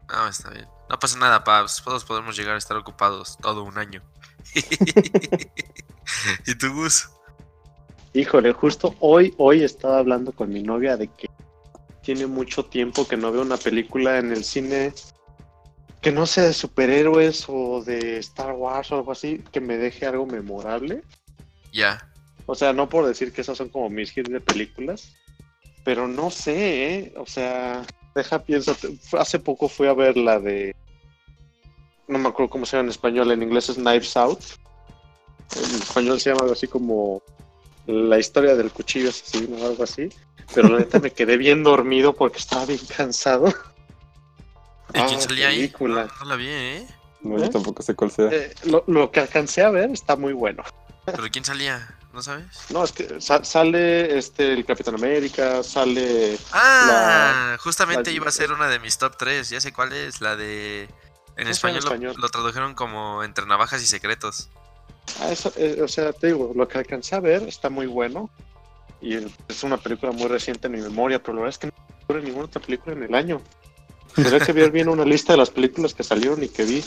[0.08, 0.66] No, está bien.
[0.88, 1.82] No pasa nada, Paps.
[1.84, 4.02] Todos podemos llegar a estar ocupados todo un año.
[6.46, 7.08] ¿Y tú, Gus?
[8.12, 11.28] Híjole, justo hoy, hoy estaba hablando con mi novia de que
[12.02, 14.92] tiene mucho tiempo que no veo una película en el cine
[16.02, 20.04] que no sea de superhéroes o de Star Wars o algo así, que me deje
[20.06, 21.02] algo memorable.
[21.72, 22.06] Ya.
[22.46, 25.14] O sea, no por decir que esas son como mis hits de películas,
[25.84, 27.14] pero no sé, ¿eh?
[27.16, 27.82] O sea,
[28.14, 28.76] deja pienso.
[29.18, 30.74] Hace poco fui a ver la de.
[32.08, 34.40] No me acuerdo cómo se llama en español, en inglés es Knives Out.
[35.56, 37.22] En español se llama algo así como
[37.86, 40.08] La historia del cuchillo asesino o algo así.
[40.54, 43.48] Pero la neta me quedé bien dormido porque estaba bien cansado.
[44.90, 45.72] ¿Y quién Ah, salía ahí?
[45.80, 46.86] No, no la vi, ¿eh?
[47.22, 47.48] No, yo ¿Eh?
[47.48, 48.28] tampoco sé cuál sea.
[48.30, 50.62] Eh, lo, lo que alcancé a ver está muy bueno.
[51.04, 51.88] ¿Pero quién salía?
[52.12, 52.46] ¿No sabes?
[52.70, 58.32] No, es que sa- sale este el Capitán América, sale Ah, justamente la- iba a
[58.32, 59.48] ser una de mis top 3.
[59.50, 60.20] Ya sé cuál es.
[60.20, 60.82] La de.
[61.36, 64.50] En ¿Cómo se llama en español, lo- tradujeron como Entre Navajas y Secretos.
[65.20, 68.30] Ah, eso, eh, o sea, te digo, lo que alcancé a ver está muy bueno.
[69.00, 69.14] Y
[69.48, 71.72] es una película muy reciente en mi memoria, pero la verdad es que no
[72.04, 73.40] ocurre ninguna otra película en el año.
[74.14, 76.84] Tendría que ver bien una lista de las películas que salieron y que vi.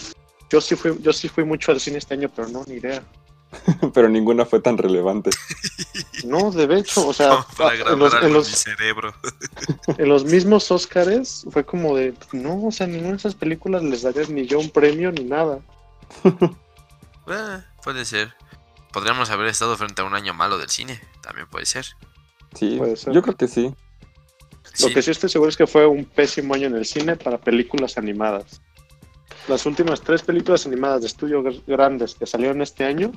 [0.49, 3.04] Yo sí fui, yo sí fui mucho al cine este año, pero no, ni idea.
[3.94, 5.30] Pero ninguna fue tan relevante.
[6.24, 9.13] No, de hecho, o sea, para en grabar los, algo en en los- mi cerebro.
[9.98, 14.02] en los mismos Óscares fue como de, no, o sea, ninguna de esas películas les
[14.02, 15.60] daría ni yo un premio ni nada.
[17.28, 18.34] Eh, puede ser.
[18.91, 21.00] Podríamos haber estado frente a un año malo del cine.
[21.22, 21.86] También puede ser.
[22.58, 23.13] Sí, Puede ser.
[23.13, 23.65] yo creo que sí.
[24.82, 24.94] Lo Sí.
[24.94, 27.98] que sí estoy seguro es que fue un pésimo año en el cine para películas
[27.98, 28.62] animadas.
[29.48, 33.12] Las últimas tres películas animadas de estudio gr- grandes que salieron este año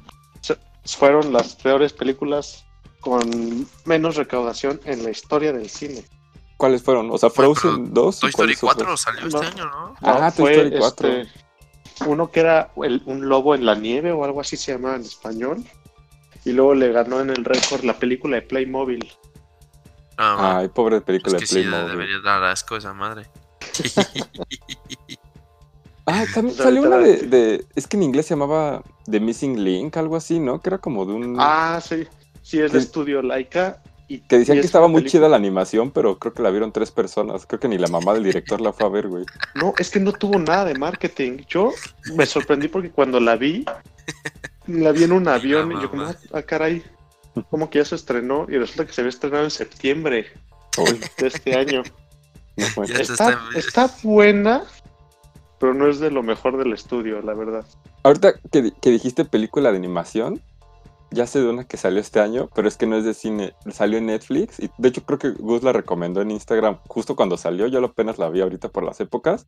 [0.85, 2.65] fueron las peores películas
[3.01, 6.05] con menos recaudación en la historia del cine.
[6.57, 7.11] ¿Cuáles fueron?
[7.11, 8.17] O sea, Frozen 2.
[8.17, 8.87] ¿y Toy Story cuáles otras?
[8.87, 9.43] 4 salió No.
[9.43, 9.95] este año, ¿no?
[10.03, 11.09] Ah, Toy fue, Story 4.
[11.09, 11.33] este,
[12.07, 15.03] uno que era el- un lobo en la nieve o algo así se llamaba en
[15.03, 15.65] español.
[16.45, 19.13] Y luego le ganó en el récord la película de Playmobil.
[20.17, 21.91] Ah, Ay, pobre película que de sí, de- Playmobil.
[21.93, 23.27] debería dar asco esa madre.
[26.11, 30.17] Ah, también salió una de, Es que en inglés se llamaba The Missing Link, algo
[30.17, 30.61] así, ¿no?
[30.61, 31.37] Que era como de un.
[31.39, 32.07] Ah, sí.
[32.43, 33.83] Sí, es de estudio Laika.
[34.11, 36.43] Y, que decían y que es estaba muy película- chida la animación, pero creo que
[36.43, 37.45] la vieron tres personas.
[37.45, 39.27] Creo que ni la mamá del director la fue a ver, güey.
[39.55, 41.41] No, es que no tuvo nada de marketing.
[41.47, 41.73] Yo
[42.17, 43.67] me sorprendí porque cuando la vi,
[44.67, 46.83] la vi en un avión y yo como, ah, caray,
[47.51, 50.27] como que ya se estrenó y resulta que se había estrenado en septiembre
[50.79, 51.83] Uy, de este año.
[52.79, 54.65] no está- está buena,
[55.61, 57.65] pero no es de lo mejor del estudio, la verdad.
[58.03, 60.41] Ahorita que, que dijiste película de animación,
[61.11, 63.55] ya sé de una que salió este año, pero es que no es de cine.
[63.73, 67.37] Salió en Netflix y de hecho creo que Gus la recomendó en Instagram justo cuando
[67.37, 67.67] salió.
[67.67, 69.47] Yo apenas la vi ahorita por las épocas.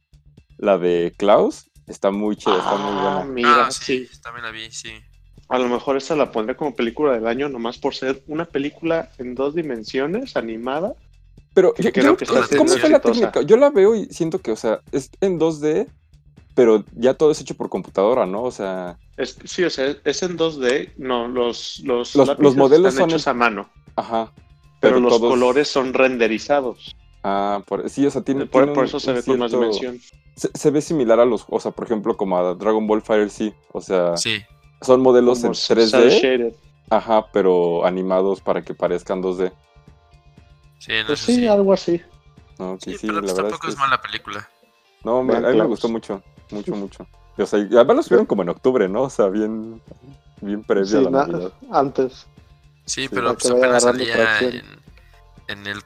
[0.56, 3.32] La de Klaus está muy chida, está muy Ah, buena.
[3.32, 4.20] mira, ah, sí, sí.
[4.22, 4.90] también la vi, sí.
[5.48, 9.10] A lo mejor esa la pondré como película del año, nomás por ser una película
[9.18, 10.94] en dos dimensiones, animada.
[11.54, 13.42] Pero que yo, creo yo- que está ¿cómo fue la técnica?
[13.42, 15.88] Yo la veo y siento que, o sea, es en 2D,
[16.54, 18.42] pero ya todo es hecho por computadora, ¿no?
[18.42, 20.92] O sea, Es, sí, o sea, es en 2D.
[20.96, 24.32] No, los, los, Los- lápices los modelos están son hechos en- a mano, ajá.
[24.80, 26.96] pero, los todos- colores son renderizados.
[27.22, 28.46] Ah, por, sí, o sea, tiene.
[28.46, 30.00] por, tiene por un- eso se un ve con más dimensión.
[30.36, 33.28] Se, se ve similar a los, o sea, por ejemplo, como a Dragon Ball Fire
[33.30, 33.54] Z.
[33.72, 34.40] O sea, Sí,
[34.80, 36.54] son modelos Como en cel 3D, shaded.
[36.88, 39.52] ajá, pero animados para que parezcan 2D.
[40.78, 42.00] sí, no Pues sé sí, algo así.
[42.58, 44.48] No, Sí, sí, pero la pues verdad tampoco es es, que mala película.
[45.04, 47.06] No, me- a mí me gustó mucho, mucho, mucho.
[47.38, 49.02] O sea, además los vieron como en octubre, ¿no?
[49.02, 49.80] O sea, bien,
[50.40, 51.52] bien previo Sí, a la Navidad.
[51.72, 52.26] antes.
[52.84, 54.62] Sí, Sí, pero pues apenas salía en,
[55.48, 55.82] en el,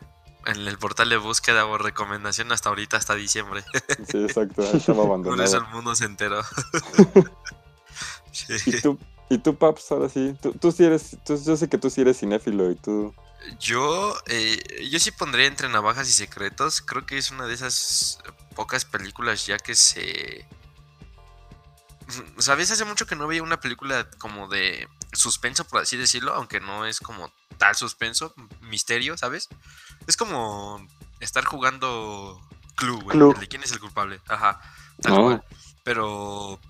[0.46, 3.62] en el portal de búsqueda o recomendación hasta ahorita, hasta diciembre.
[4.10, 5.44] Sí, exacto, estaba Por abandonado.
[5.44, 6.40] eso el mundo se enteró.
[8.32, 8.54] Sí.
[8.66, 8.98] Y tú,
[9.30, 12.00] y tú, Paps, ahora sí, tú, tú sí eres, tú- yo sé que tú sí
[12.00, 13.14] eres cinéfilo y tú...
[13.60, 16.80] Yo, eh, yo sí pondría entre navajas y secretos.
[16.80, 18.18] Creo que es una de esas
[18.54, 20.46] pocas películas ya que se.
[22.38, 22.70] ¿Sabes?
[22.70, 26.84] Hace mucho que no veía una película como de suspenso, por así decirlo, aunque no
[26.84, 29.48] es como tal suspenso, misterio, ¿sabes?
[30.06, 30.86] Es como
[31.20, 32.40] estar jugando
[32.76, 33.16] Clue, güey.
[33.16, 33.34] Clue.
[33.40, 34.20] de quién es el culpable.
[34.28, 34.60] Ajá,
[35.00, 35.22] tal No.
[35.22, 35.44] cual.
[35.82, 36.60] Pero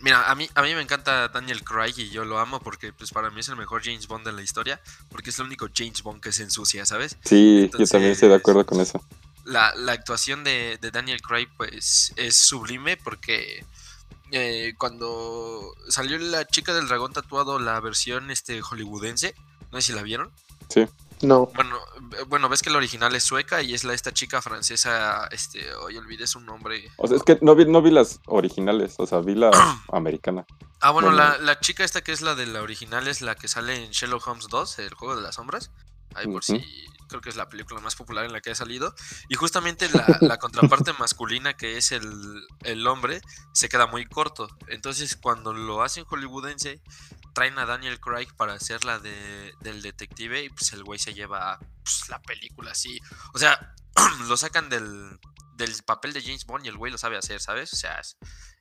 [0.00, 3.10] Mira, a mí, a mí me encanta Daniel Craig y yo lo amo porque pues
[3.10, 6.02] para mí es el mejor James Bond de la historia, porque es el único James
[6.02, 7.16] Bond que se ensucia, ¿sabes?
[7.24, 9.02] Sí, yo también estoy de acuerdo con eso.
[9.44, 13.64] La, la actuación de, de Daniel Craig pues es sublime porque
[14.32, 19.34] eh, cuando salió la chica del dragón tatuado, la versión este hollywoodense,
[19.70, 20.32] no sé si la vieron.
[21.22, 21.46] No.
[21.54, 21.78] Bueno,
[22.18, 25.72] eh, bueno, ves que la original es sueca y es la esta chica francesa, este,
[25.74, 26.90] hoy olvidé su nombre.
[26.96, 29.50] O sea, es que no vi, no vi las originales, o sea, vi la
[29.92, 30.44] americana.
[30.80, 31.22] Ah, bueno, Bueno.
[31.22, 33.90] La, la chica esta que es la de la original es la que sale en
[33.90, 35.70] Sherlock Holmes 2, el juego de las sombras.
[36.14, 36.42] Ahí por Ujú.
[36.42, 38.92] si creo que es la película más popular en la que ha salido.
[39.28, 43.20] Y justamente la, la contraparte masculina, que es el, el hombre,
[43.52, 44.48] se queda muy corto.
[44.66, 46.82] Entonces, cuando lo hacen hollywoodense,
[47.32, 51.14] traen a Daniel Craig para hacer la de, del detective y pues el güey se
[51.14, 52.98] lleva pues, la película así.
[53.32, 53.76] O sea,
[54.28, 55.20] lo sacan del,
[55.56, 57.72] del papel de James Bond y el güey lo sabe hacer, ¿sabes?
[57.72, 58.16] O sea, es,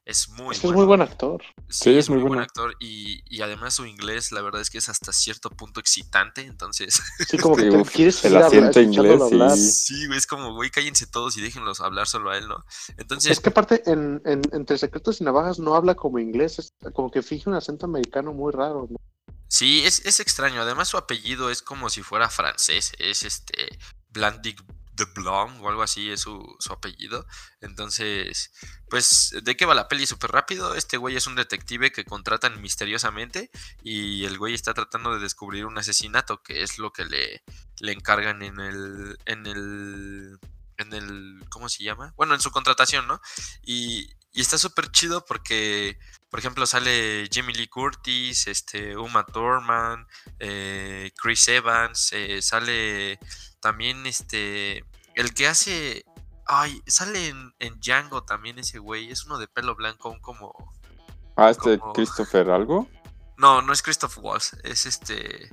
[0.06, 0.78] es muy Es bueno.
[0.78, 1.42] muy buen actor.
[1.70, 4.62] Sí, Sí, es es muy muy buen actor y, y además su inglés, la verdad
[4.62, 8.36] es que es hasta cierto punto excitante, entonces Sí, como que te uf, quieres el
[8.38, 9.72] acento inglés, sí.
[9.72, 12.58] sí, güey, es como, güey, cállense todos y déjenlos hablar solo a él, ¿no?
[12.98, 16.74] Entonces, Es que aparte, en, en- entre secretos y navajas no habla como inglés, es
[16.94, 18.88] como que finge un acento americano muy raro.
[18.90, 18.98] ¿no?
[19.48, 23.78] sí, es, es extraño, además su apellido es como si fuera francés, es este
[24.10, 24.62] Blandic
[24.94, 27.26] de Blanc o algo así es su, apellido,
[27.62, 28.52] entonces,
[28.90, 30.06] pues, ¿de qué va la peli?
[30.06, 33.52] Súper rápido, este güey es un detective que contratan misteriosamente
[33.84, 37.44] y el güey está tratando de descubrir un asesinato, que es lo que le,
[37.80, 40.40] le encargan en el, en el,
[40.78, 42.14] en el, ¿cómo se llama?
[42.16, 43.20] Bueno, en su contratación, ¿no?
[43.62, 50.08] Y, y está súper chido porque, por ejemplo, sale Jamie Lee Curtis, este, Uma Thurman,
[50.40, 53.20] eh, Chris Evans, eh, sale
[53.64, 56.06] también este, el que hace,
[56.46, 60.54] ay, sale en, en Django también ese güey, es uno de pelo blanco, un como,
[61.36, 62.88] Ah, este Como- Christopher algo.
[63.38, 65.50] no, no es Christoph Waltz, es este.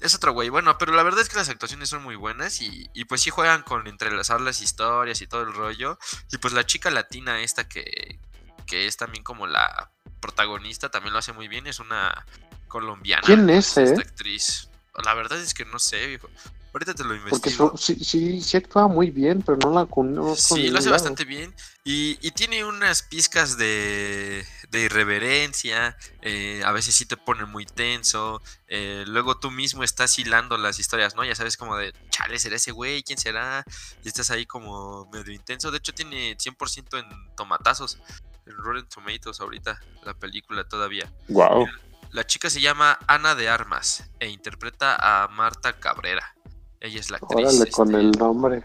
[0.00, 0.48] Es otro güey.
[0.50, 3.30] Bueno, pero la verdad es que las actuaciones son muy buenas y, y pues sí
[3.30, 5.98] juegan con entrelazar las historias y todo el rollo.
[6.32, 8.18] Y pues la chica latina esta que,
[8.66, 11.66] que es también como la protagonista también lo hace muy bien.
[11.66, 12.26] Es una
[12.68, 13.22] colombiana.
[13.24, 14.04] ¿Quién es, esta eh?
[14.06, 14.68] actriz.
[15.04, 16.28] La verdad es que no sé, viejo.
[16.76, 17.70] Ahorita te lo Porque investigo.
[17.74, 20.56] su- sí, sí, sí actúa muy bien, pero no la conozco.
[20.56, 20.96] Sí, lo hace lado.
[20.96, 21.54] bastante bien.
[21.84, 25.96] Y, y tiene unas pizcas de, de irreverencia.
[26.20, 28.42] eh, a veces sí te pone muy tenso.
[28.68, 31.24] eh, luego tú mismo estás hilando las historias, ¿no?
[31.24, 33.02] Ya sabes como de, chale, ¿será ese güey?
[33.02, 33.64] ¿Quién será?
[34.04, 35.70] Y estás ahí como medio intenso.
[35.70, 37.98] De hecho, tiene 100% en tomatazos.
[38.44, 41.10] En Rotten Tomatoes ahorita, la película todavía.
[41.28, 41.66] Wow.
[42.10, 46.35] La chica se llama Ana de Armas e interpreta a Marta Cabrera.
[46.80, 47.46] Ella es la actriz.
[47.46, 48.64] Órale, con este, el nombre.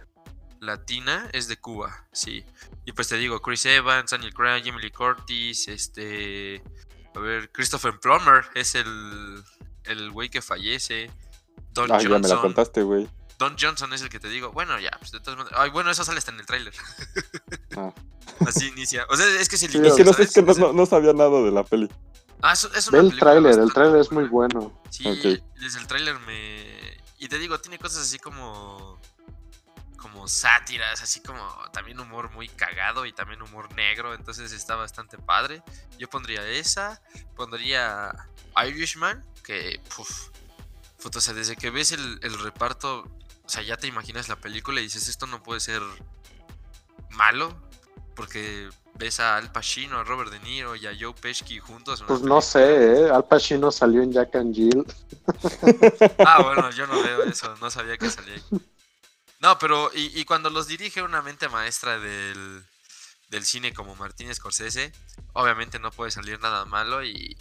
[0.60, 2.44] latina es de Cuba, sí.
[2.86, 6.62] Y pues te digo, Chris Evans, Daniel Craig, Lee Curtis, este.
[7.16, 9.44] A ver, Christopher Plummer es el.
[9.86, 11.10] El güey que fallece.
[11.74, 12.42] Don Ah, ya me la Johnson.
[12.42, 13.08] contaste, güey.
[13.40, 14.52] Don Johnson es el que te digo.
[14.52, 15.60] Bueno, ya, pues de todas maneras.
[15.60, 16.74] Ay, bueno, eso sale hasta en el tráiler.
[17.78, 17.94] Ah.
[18.46, 19.06] Así inicia.
[19.10, 20.42] O sea, es que es el Sí, Es inicio, que no, es que
[20.74, 21.90] no, Es sabía nada de la peli.
[22.42, 24.74] Ah, es, es una el tráiler, el tráiler es muy bueno.
[24.90, 25.06] Sí,
[25.60, 26.81] desde el tráiler me...
[27.22, 29.00] Y te digo, tiene cosas así como...
[29.96, 35.20] Como sátiras, así como también humor muy cagado y también humor negro, entonces está bastante
[35.20, 35.62] padre.
[36.00, 37.00] Yo pondría esa,
[37.36, 38.12] pondría
[38.66, 40.30] Irishman, que, puf,
[41.06, 43.04] o sea, desde que ves el, el reparto,
[43.44, 45.84] o sea, ya te imaginas la película y dices, esto no puede ser
[47.12, 47.56] malo,
[48.16, 48.72] porque
[49.02, 52.04] ves a Al Pacino, a Robert De Niro y a Joe Pesci juntos.
[52.08, 53.10] Pues no sé, ¿eh?
[53.10, 54.86] Al Pacino salió en Jack and Jill.
[56.26, 58.44] Ah, bueno, yo no veo eso, no sabía que salía ahí.
[59.40, 62.64] No, pero y, y cuando los dirige una mente maestra del,
[63.30, 64.92] del cine como Martínez Scorsese,
[65.34, 67.38] obviamente no puede salir nada malo y,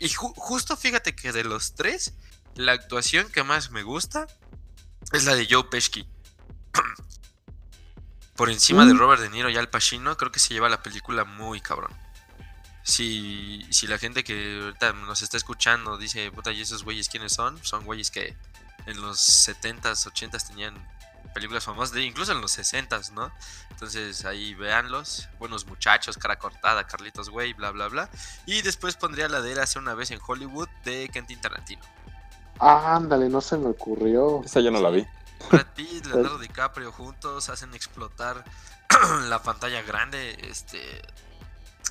[0.00, 2.14] y ju- justo fíjate que de los tres,
[2.56, 4.26] la actuación que más me gusta
[5.12, 6.06] es la de Joe Pesci.
[8.38, 8.98] Por encima de Mm.
[8.98, 11.90] Robert De Niro y Al Pacino, creo que se lleva la película muy cabrón.
[12.84, 17.32] Si, si la gente que ahorita nos está escuchando dice, puta, ¿y esos güeyes quiénes
[17.32, 17.58] son?
[17.64, 18.36] Son güeyes que
[18.86, 20.74] en los 70s, 80s tenían
[21.34, 23.32] películas famosas, de, incluso en los 60s, ¿no?
[23.70, 28.08] Entonces ahí véanlos, buenos muchachos, cara cortada, Carlitos Way, bla, bla, bla.
[28.46, 31.82] Y después pondría la de él hace una vez en Hollywood de Quentin Tarantino.
[32.60, 34.42] Ah, ándale, no se me ocurrió.
[34.44, 35.04] Esa ya no la vi.
[35.50, 38.44] Brad Pitt, Leonardo DiCaprio juntos hacen explotar
[39.28, 40.36] la pantalla grande.
[40.42, 41.02] Este,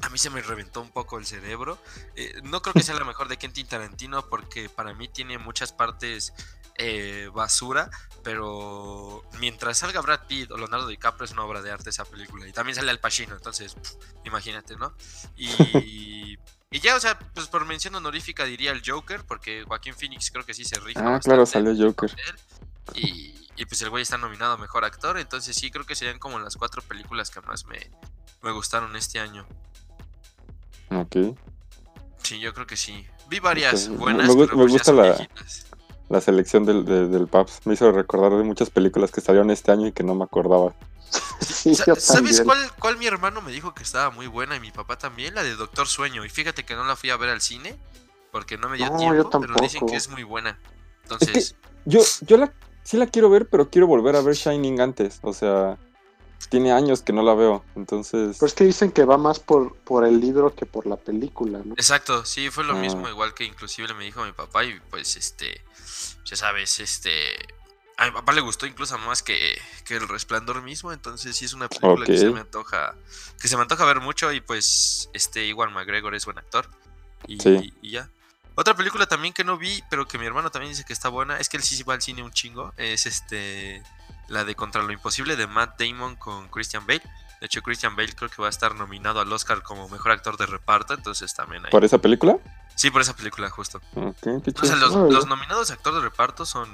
[0.01, 1.77] a mí se me reventó un poco el cerebro.
[2.15, 5.71] Eh, no creo que sea la mejor de Quentin Tarantino porque para mí tiene muchas
[5.71, 6.33] partes
[6.79, 7.89] eh, basura,
[8.23, 12.47] pero mientras salga Brad Pitt o Leonardo DiCaprio es una obra de arte esa película.
[12.47, 13.93] Y también sale Al Pacino, entonces pff,
[14.26, 14.93] imagínate, ¿no?
[15.36, 15.47] Y,
[16.69, 20.45] y ya, o sea, pues por mención honorífica diría el Joker porque Joaquín Phoenix creo
[20.45, 21.15] que sí se rifa.
[21.15, 22.11] Ah, claro, salió Joker.
[22.11, 22.36] papel.
[22.95, 25.17] Y, y, pues el güey está nominado a mejor actor.
[25.17, 27.89] Entonces sí, creo que serían como las cuatro películas que más me,
[28.41, 29.45] me gustaron este año.
[30.91, 31.38] Ok.
[32.23, 33.05] Sí, yo creo que sí.
[33.29, 35.27] Vi varias buenas, me gu- pero me pues gusta la-
[36.09, 37.61] la selección del, de- del Paps.
[37.65, 40.73] Me hizo recordar de muchas películas que salieron este año y que no me acordaba.
[41.41, 44.97] Sí, ¿Sabes cuál, cuál mi hermano me dijo que estaba muy buena y mi papá
[44.97, 45.35] también?
[45.35, 46.23] La de Doctor Sueño.
[46.25, 47.77] Y fíjate que no la fui a ver al cine
[48.31, 50.57] porque no me dio No, tiempo, pero dicen que es muy buena.
[51.03, 52.51] Entonces, Yo, yo la,
[52.88, 55.19] sí la quiero ver, pero quiero volver a ver Shining antes.
[55.21, 55.77] O sea,
[56.49, 57.65] tiene años que no la veo.
[57.75, 60.95] Entonces, Pero es que dicen que va más por, por el libro que por la
[60.95, 61.73] película, ¿no?
[61.73, 62.77] exacto, sí, fue lo Ah.
[62.79, 65.61] mismo, igual que inclusive me dijo mi papá y pues este,
[66.25, 67.11] ya sabes, este...
[67.99, 71.53] A mi papá le gustó incluso más que, que El Resplandor mismo, entonces sí es
[71.53, 72.93] una película que se me antoja
[73.41, 76.69] que se me antoja ver mucho y pues este Iwan McGregor es buen actor
[77.27, 77.73] y, Sí.
[77.81, 78.09] y ya.
[78.60, 81.38] Otra película también que no vi, pero que mi hermano también dice que está buena,
[81.38, 83.84] es que él sí va al cine un chingo, es este
[84.30, 87.03] la de Contra lo Imposible de Matt Damon con Christian Bale.
[87.39, 90.38] De hecho, Christian Bale creo que va a estar nominado al Oscar como mejor actor
[90.38, 91.70] de reparto, entonces también hay.
[91.70, 92.39] ¿por esa película?
[92.74, 93.80] Sí, por esa película, justo.
[93.93, 96.68] O sea, los, los nominados a actor de reparto son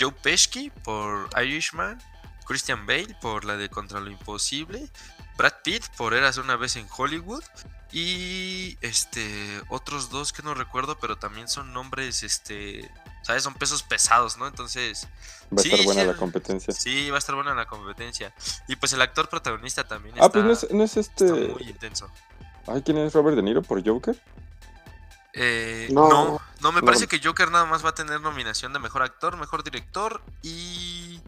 [0.00, 2.02] Joe Pesci por Irishman,
[2.44, 4.90] Christian Bale por la de Contra lo Imposible,
[5.36, 7.44] Brad Pitt por Eras una vez en Hollywood
[7.92, 12.90] y este otros dos que no recuerdo, pero también son nombres, este,
[13.22, 14.46] sabes, son pesos pesados, ¿no?
[14.46, 15.08] Entonces,
[15.50, 16.74] Va a sí, estar buena sí, la competencia.
[16.74, 18.34] sí, va a estar buena la competencia.
[18.66, 21.48] Y pues el actor protagonista también Ah, está, pues no es, no es está este.
[21.48, 22.10] muy intenso.
[22.66, 24.20] Ay, ¿quién es Robert De Niro por Joker?
[25.32, 26.84] Eh, No, no, no, me no.
[26.86, 31.20] parece que Joker nada más va a tener nominación de mejor actor, mejor director y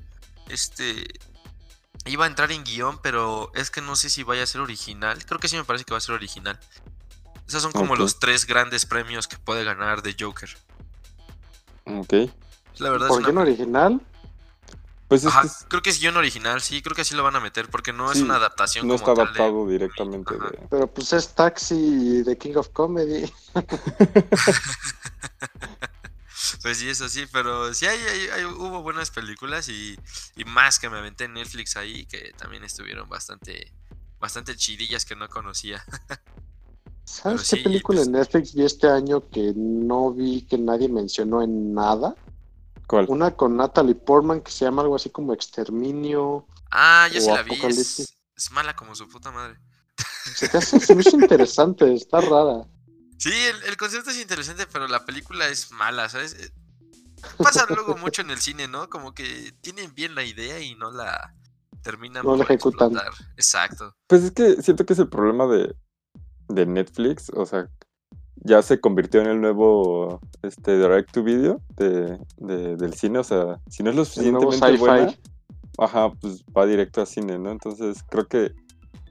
[0.49, 1.19] este
[2.07, 5.25] iba a entrar en guion, pero es que no sé si vaya a ser original.
[5.27, 6.59] Creo que sí me parece que va a ser original.
[7.47, 10.57] Esos son como los tres grandes premios que puede ganar de Joker.
[11.85, 12.13] Ok.
[12.79, 14.01] La verdad es ¿Por una- qué no original?
[15.09, 17.35] Pues es Ajá, es- creo que es guion original, sí, creo que así lo van
[17.35, 20.67] a meter porque no es una adaptación no como está tal de- adaptado directamente de.
[20.71, 23.31] Pero pues es Taxi de King of Comedy.
[26.63, 29.97] Pues sí, eso sí, pero sí hay, hay- hay- hubo buenas películas y,
[30.37, 33.73] y más que me aventé en Netflix ahí, que también estuvieron bastante,
[34.19, 35.83] bastante chidillas que no conocía.
[37.05, 40.59] ¿Sabes Pero qué sí, película pues- en Netflix vi este año que no vi que
[40.59, 42.15] nadie mencionó en nada?
[42.87, 43.07] ¿Cuál?
[43.09, 46.47] Una con Natalie Portman que se llama algo así como Exterminio.
[46.71, 49.59] Ah, yo sí la vi, es mala como su puta madre.
[50.35, 52.67] Se te hace se me hizo interesante, está rara.
[53.21, 56.35] Sí, el, el concepto es interesante, pero la película es mala, ¿sabes?
[56.35, 56.51] Eh,
[57.37, 58.89] Pasa luego mucho en el cine, ¿no?
[58.89, 61.35] Como que tienen bien la idea y no la
[61.83, 62.93] terminan No la por ejecutan.
[62.93, 63.13] explotar.
[63.37, 63.95] Exacto.
[64.07, 65.75] Pues es que siento que es el problema de,
[66.49, 67.31] de Netflix.
[67.35, 67.69] O sea,
[68.37, 73.19] ya se convirtió en el nuevo este, direct to video de, de- del cine.
[73.19, 75.15] O sea, si no es lo suficientemente buena,
[75.77, 77.51] ajá, pues va directo a cine, ¿no?
[77.51, 78.55] Entonces creo que.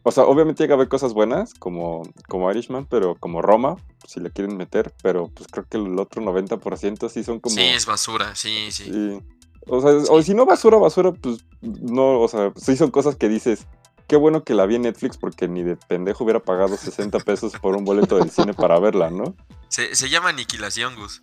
[0.10, 3.76] O sea, obviamente llega a haber cosas buenas, como, como Irishman, pero como Roma,
[4.08, 7.56] si le quieren meter, pero pues creo que el otro 90% sí son como.
[7.56, 8.86] Sí, es basura, sí, sí.
[8.86, 9.22] Sí.
[9.68, 13.30] O sea, o si no basura, basura, pues no, o sea, sí son cosas que
[13.30, 13.68] dices,
[14.08, 17.54] qué bueno que la vi en Netflix porque ni de pendejo hubiera pagado 60 pesos
[17.62, 19.36] por un boleto del cine para verla, ¿no?
[19.68, 21.22] Se, se llama Aniquilación, Gus.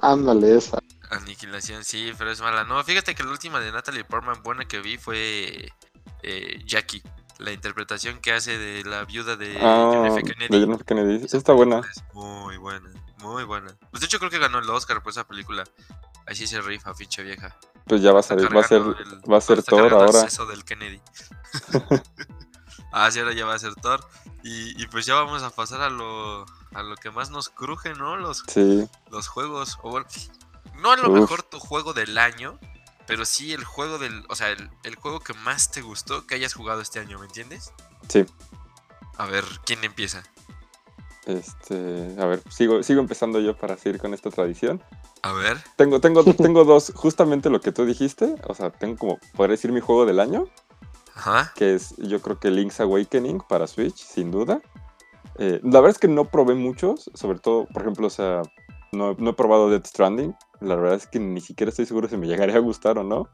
[0.00, 0.78] Ándale, esa.
[1.08, 2.64] Aniquilación, sí, pero es mala.
[2.64, 5.72] No, fíjate que la última de Natalie Portman buena que vi fue
[6.22, 7.02] eh, Jackie.
[7.40, 10.16] La interpretación que hace de la viuda de Ah, John F.
[10.16, 10.60] de Kennedy.
[10.64, 10.84] John F.
[10.84, 11.24] Kennedy.
[11.24, 11.80] Esa Está buena.
[11.90, 13.74] es Muy buena, muy buena.
[13.90, 15.64] Pues de hecho creo que ganó el Oscar por esa película.
[16.26, 17.56] Así se rifa, pinche vieja.
[17.86, 20.12] Pues ya va a salir, va a ser, el- va a ser Thor ahora.
[20.12, 21.00] seso del Kennedy.
[22.92, 24.00] ah, sí, ahora ya va a ser Thor.
[24.42, 27.94] Y, y pues ya vamos a pasar a lo, a lo que más nos cruje,
[27.94, 28.16] ¿no?
[28.16, 29.78] Los, Sí, los juegos.
[29.82, 30.06] O bueno,
[30.76, 31.20] no a lo Uf.
[31.20, 32.58] mejor tu juego del año,
[33.10, 34.24] pero sí el juego del.
[34.28, 37.26] O sea, el, el juego que más te gustó que hayas jugado este año, ¿me
[37.26, 37.72] entiendes?
[38.08, 38.24] sí.
[39.16, 40.22] A ver, ¿quién empieza?
[41.26, 44.82] Este, a ver, sigo, sigo empezando yo para seguir con esta tradición.
[45.20, 45.58] A ver.
[45.76, 48.36] Tengo, tengo, tengo dos, justamente lo que tú dijiste.
[48.46, 50.46] O sea, tengo como, podría decir mi juego del año.
[51.14, 51.52] Ajá.
[51.54, 54.62] que es yo creo que Link's Awakening para Switch, sin duda.
[55.36, 58.40] Eh, la verdad es que no probé muchos, sobre todo, por ejemplo, o sea,
[58.92, 60.34] no, no he probado Death Stranding.
[60.60, 63.28] La verdad es que ni siquiera estoy seguro si me llegaría a gustar o no.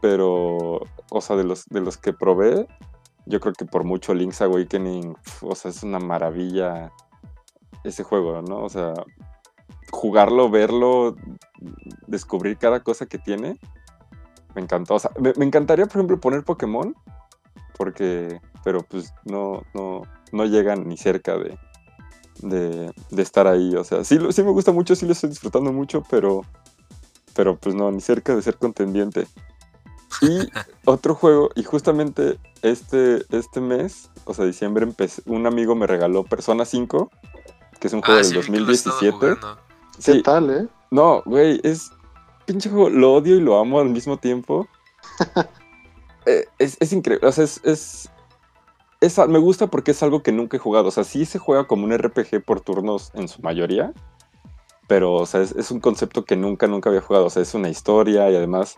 [0.00, 2.66] Pero, o sea, de los, de los que probé,
[3.26, 6.92] yo creo que por mucho Link's Awakening, o sea, es una maravilla
[7.82, 8.62] ese juego, ¿no?
[8.62, 8.92] O sea,
[9.90, 11.16] jugarlo, verlo,
[12.06, 13.58] descubrir cada cosa que tiene,
[14.54, 14.94] me encantó.
[14.94, 16.94] O sea, me, me encantaría, por ejemplo, poner Pokémon,
[17.76, 20.02] porque, pero pues no, no,
[20.32, 21.58] no llegan ni cerca de,
[22.42, 23.74] de, de estar ahí.
[23.76, 26.42] O sea, sí, sí me gusta mucho, sí lo estoy disfrutando mucho, pero,
[27.34, 29.26] pero pues no, ni cerca de ser contendiente.
[30.22, 30.48] Y
[30.84, 36.24] otro juego, y justamente este, este mes, o sea, diciembre, empecé, un amigo me regaló
[36.24, 37.10] Persona 5,
[37.80, 39.12] que es un juego Ah, del sí, vi que lo he estado 2017.
[39.18, 39.60] jugando.
[39.96, 40.68] ¿Qué Sí, tal, eh?
[40.90, 41.90] No, güey, es
[42.44, 44.68] pinche juego, lo odio y lo amo al mismo tiempo.
[46.28, 48.10] Eh, es, es increíble, o sea, es, es,
[49.00, 50.88] es me gusta porque es algo que nunca he jugado.
[50.88, 53.92] O sea, sí se juega como un RPG por turnos en su mayoría,
[54.88, 57.26] pero, o sea, es, es un concepto que nunca, nunca había jugado.
[57.26, 58.76] O sea, es una historia y además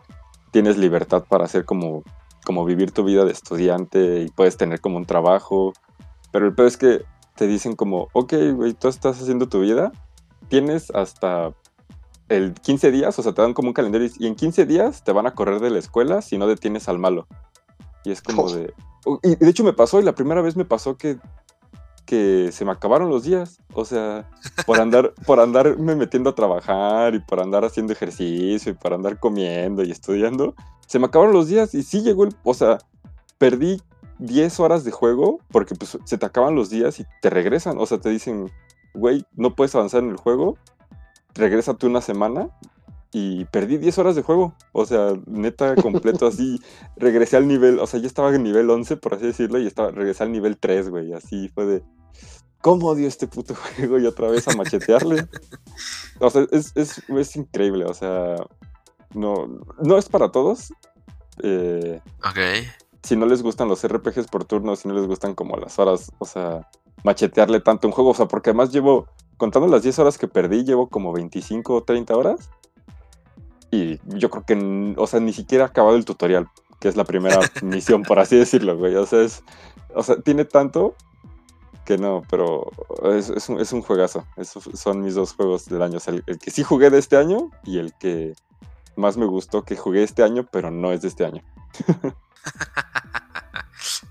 [0.50, 2.02] tienes libertad para hacer como,
[2.44, 5.72] como vivir tu vida de estudiante y puedes tener como un trabajo.
[6.32, 7.04] Pero el peor es que
[7.36, 9.92] te dicen como, ok, güey, tú estás haciendo tu vida,
[10.48, 11.52] tienes hasta
[12.28, 15.12] el 15 días, o sea, te dan como un calendario y en 15 días te
[15.12, 17.26] van a correr de la escuela si no detienes al malo.
[18.04, 18.52] Y es como Oh.
[18.52, 18.74] de...
[19.22, 21.18] Y de hecho me pasó, y la primera vez me pasó que,
[22.06, 23.58] que se me acabaron los días.
[23.74, 24.28] O sea,
[24.66, 29.18] por andar, por andarme metiendo a trabajar y por andar haciendo ejercicio y por andar
[29.18, 30.54] comiendo y estudiando,
[30.86, 32.34] se me acabaron los días y sí llegó el...
[32.44, 32.78] O sea,
[33.38, 33.82] perdí
[34.18, 37.78] 10 horas de juego porque pues se te acaban los días y te regresan.
[37.78, 38.50] O sea, te dicen,
[38.94, 40.56] güey, no puedes avanzar en el juego,
[41.34, 42.48] regrésate una semana
[43.12, 44.54] y perdí 10 horas de juego.
[44.72, 46.60] O sea, neta, completo así.
[46.96, 49.90] Regresé al nivel, o sea, ya estaba en nivel 11, por así decirlo, y estaba,
[49.90, 51.12] regresé al nivel 3, güey.
[51.12, 51.82] Así fue de,
[52.60, 53.98] ¿cómo odio este puto juego?
[53.98, 55.26] Y otra vez a machetearle.
[56.20, 58.36] o sea, es, es, es increíble, o sea,
[59.14, 60.72] no, no es para todos.
[61.42, 62.38] Eh, Ok.
[63.04, 66.10] si no les gustan los RPGs por turno, si no les gustan como las horas,
[66.18, 66.68] o sea,
[67.04, 69.06] machetearle tanto un juego, o sea, porque además llevo,
[69.36, 72.50] contando las 10 horas que perdí, llevo como 25 o 30 horas.
[73.70, 76.48] Y yo creo que, o sea, ni siquiera he acabado el tutorial,
[76.80, 78.94] que es la primera misión, por así decirlo, güey.
[78.96, 79.42] O sea, es,
[79.94, 80.94] o sea, tiene tanto
[81.84, 82.70] que no, pero
[83.14, 84.26] es, es un, es un juegazo.
[84.36, 85.98] Esos son mis dos juegos del año.
[85.98, 88.34] O sea, el, el que sí jugué de este año y el que
[88.96, 91.42] más me gustó que jugué este año, pero no es de este año.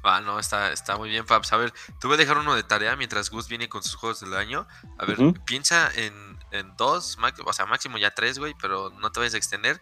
[0.03, 1.51] Ah, no, está, está muy bien, Fabs.
[1.51, 4.22] A ver, te voy a dejar uno de tarea mientras Gus viene con sus juegos
[4.22, 4.66] del año.
[4.97, 5.34] A ver, Ujú.
[5.45, 9.37] piensa en, en dos, o sea, máximo ya tres, güey, pero no te vayas a
[9.37, 9.81] extender.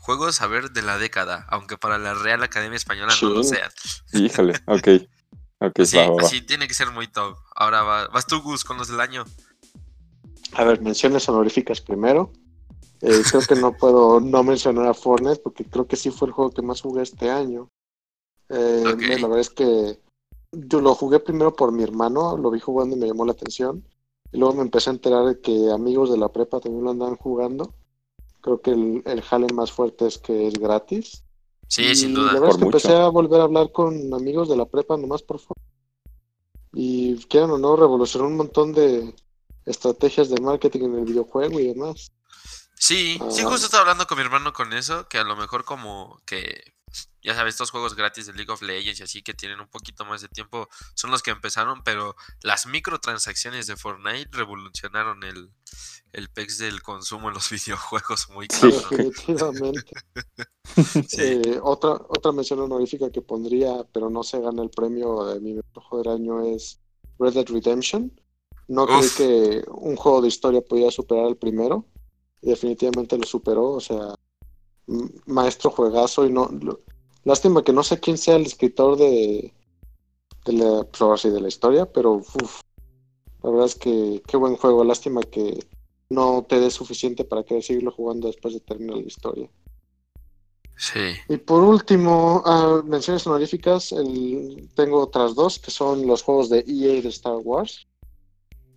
[0.00, 3.50] Juegos, a ver, de la década, aunque para la Real Academia Española no lo Sí.
[3.54, 3.70] sean.
[4.12, 4.88] Híjole, ok.
[5.60, 6.22] Ok, Así, va, va, va.
[6.22, 7.36] así tiene que ser muy top.
[7.56, 9.24] Ahora va- vas tú, Gus, con los del año.
[10.52, 12.32] A ver, menciones honoríficas primero.
[13.00, 16.32] Eh, creo que no puedo no mencionar a Fortnite porque creo que sí fue el
[16.34, 17.68] juego que más jugué este año.
[18.50, 18.82] Eh.
[18.84, 20.00] La verdad es que
[20.52, 23.84] yo lo jugué primero por mi hermano, lo vi jugando y me llamó la atención.
[24.34, 27.16] Y luego me empecé a enterar de que amigos de la prepa también lo andaban
[27.16, 27.72] jugando.
[28.42, 31.24] Creo que el, el jale más fuerte es que es gratis.
[31.68, 32.32] Sí, Y sin La duda.
[32.34, 32.76] verdad es que mucho.
[32.76, 35.56] empecé a volver a hablar con amigos de la prepa nomás por favor.
[36.72, 39.14] Y quieran o no, revolucionó un montón de
[39.64, 42.12] estrategias de marketing en el videojuego y demás.
[42.74, 43.48] Sí, sí, Ah.
[43.48, 46.73] justo estaba hablando con mi hermano con eso, que a lo mejor como que,
[47.22, 50.04] ya sabes, estos juegos gratis de League of Legends y así que tienen un poquito
[50.04, 55.50] más de tiempo son los que empezaron, pero las microtransacciones de Fortnite revolucionaron el,
[56.12, 58.70] el PEX del consumo en los videojuegos muy Sí.
[58.70, 58.82] cabrón.
[58.90, 59.82] Definitivamente.
[61.08, 61.20] Sí.
[61.20, 65.60] Eh, otra, otra mención honorífica que pondría, pero no se gana el premio de mi
[65.74, 66.80] juego del año, es
[67.18, 68.10] Red Dead Redemption.
[68.66, 71.86] No creí que un juego de historia podía superar al primero.
[72.40, 73.72] Y definitivamente lo superó.
[73.72, 74.14] O sea,
[75.26, 76.24] maestro juegazo.
[76.26, 76.48] Y no.
[76.60, 76.80] lo-
[77.24, 79.52] lástima que no sé quién sea el escritor de,
[80.44, 82.60] de la, pues ahora sí, de la historia, pero uf,
[83.42, 84.84] la verdad es que qué buen juego.
[84.84, 85.58] Lástima que
[86.10, 89.50] no te dé suficiente para querer seguirlo jugando después de terminar la historia.
[90.76, 90.98] Sí.
[91.28, 96.64] Y por último, ah, menciones honoríficas, el- tengo otras dos, que son los juegos de
[96.66, 97.86] EA de Star Wars,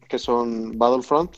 [0.08, 1.36] que son Battlefront,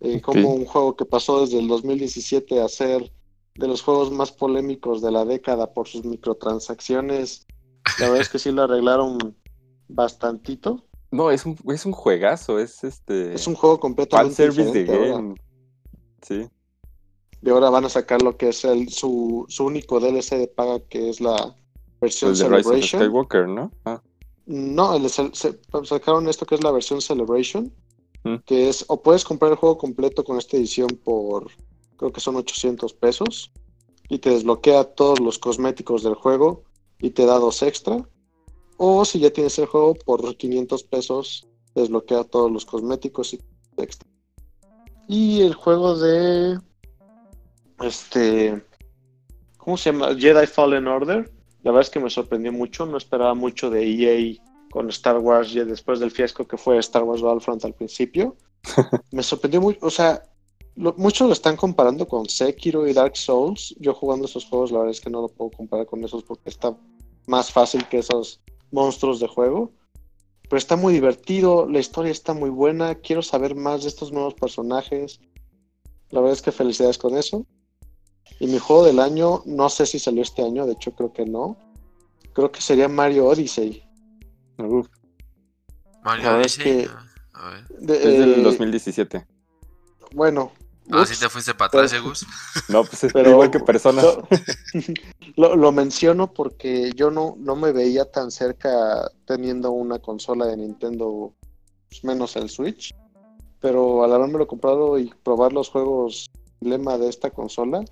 [0.00, 3.10] eh, como un juego que pasó desde el 2017 a ser
[3.58, 7.46] de los juegos más polémicos de la década por sus microtransacciones.
[7.98, 9.36] La verdad es que sí lo arreglaron
[9.88, 10.84] bastantito.
[11.10, 13.34] No, es un, es un juegazo, es este.
[13.34, 15.08] Es un juego fan completamente service de ahora.
[15.10, 15.34] game.
[16.22, 16.48] Sí.
[17.42, 20.80] Y ahora van a sacar lo que es el, su, su único DLC de paga,
[20.80, 21.56] que es la
[22.00, 23.02] versión Rise of Celebration.
[23.02, 23.70] Skywalker, ¿no?
[23.84, 24.02] Ah,
[24.46, 27.72] No, el- se- se- sacaron esto que es la versión Celebration,
[28.24, 28.36] Mm.
[28.44, 31.46] que es, o puedes comprar el juego completo con esta edición por,
[31.98, 33.52] creo que son 800 pesos,
[34.08, 36.64] y te desbloquea todos los cosméticos del juego
[36.98, 38.08] y te da dos extra,
[38.78, 43.40] o si ya tienes el juego por 500 pesos, desbloquea todos los cosméticos y
[43.76, 44.08] extra.
[45.08, 46.58] Y el juego de,
[47.80, 48.62] este,
[49.56, 50.14] ¿cómo se llama?
[50.16, 51.30] Jedi Fallen Order.
[51.62, 54.36] La verdad es que me sorprendió mucho, no esperaba mucho de EA
[54.70, 58.36] con Star Wars después del fiasco que fue Star Wars Battlefront al principio.
[59.12, 60.22] me sorprendió mucho, o sea,
[60.78, 63.74] lo- muchos lo están comparando con Sekiro y Dark Souls.
[63.78, 66.48] Yo jugando esos juegos, la verdad es que no lo puedo comparar con esos porque
[66.50, 66.76] está
[67.26, 69.72] más fácil que esos monstruos de juego.
[70.48, 74.34] Pero está muy divertido, la historia está muy buena, quiero saber más de estos nuevos
[74.34, 75.20] personajes.
[76.10, 77.44] La verdad es que felicidades con eso.
[78.40, 81.26] Y mi juego del año, no sé si salió este año, de hecho creo que
[81.26, 81.58] no.
[82.32, 83.82] Creo que sería Mario Odyssey.
[84.58, 84.86] Uf,
[86.02, 86.64] Mario es Odyssey.
[86.84, 86.88] que-
[87.34, 87.68] A ver.
[87.68, 89.26] De- es del eh, 2017.
[90.12, 90.52] Bueno.
[90.90, 92.26] Ah, ups, sí te fuiste para atrás, ¿eh, Gus?
[92.68, 94.02] No, pues es pero- igual que persona.
[94.02, 94.26] Lo,
[95.36, 100.56] lo- lo menciono porque yo no, no me veía tan cerca teniendo una consola de
[100.56, 101.32] Nintendo,
[101.88, 102.94] pues, menos el Switch.
[103.60, 106.30] Pero al haberme lo comprado y probar los juegos
[106.60, 107.84] lema de esta consola,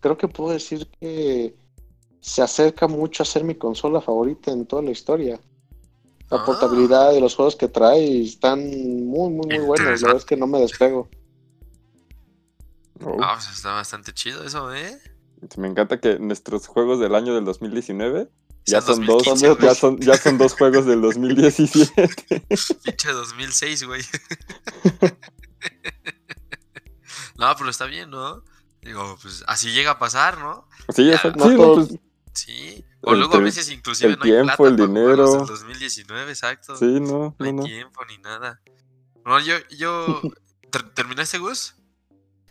[0.00, 1.54] creo que puedo decir que
[2.20, 5.40] se acerca mucho a ser mi consola favorita en toda la historia.
[6.30, 6.44] La Ah.
[6.44, 8.60] portabilidad de los juegos que trae están
[9.06, 10.02] muy, muy, muy buenos.
[10.02, 11.08] La verdad es que no me despego.
[13.20, 14.98] Ah, pues está bastante chido eso, ¿eh?
[15.56, 18.28] Me encanta que nuestros juegos del año del 2019
[18.66, 22.10] ya son dos, 2015, ya son, ya son dos juegos del 2017.
[22.84, 24.02] Pinche 2006, güey.
[27.36, 28.42] no, pero está bien, ¿no?
[28.82, 30.66] Digo, pues así llega a pasar, ¿no?
[30.94, 31.38] Sí, Ya, exacto.
[31.44, 32.00] no Sí, no, todos- pues,
[32.34, 32.84] Sí.
[33.00, 35.32] O El luego a veces inclusive el no hay tiempo, plata el para dinero.
[35.38, 36.76] del 2019, exacto.
[36.76, 37.62] sí, no, No no, hay no.
[37.64, 38.60] tiempo ni nada.
[39.24, 40.20] No, yo, yo...
[40.70, 41.74] ¿ter- ¿Terminaste, Gus?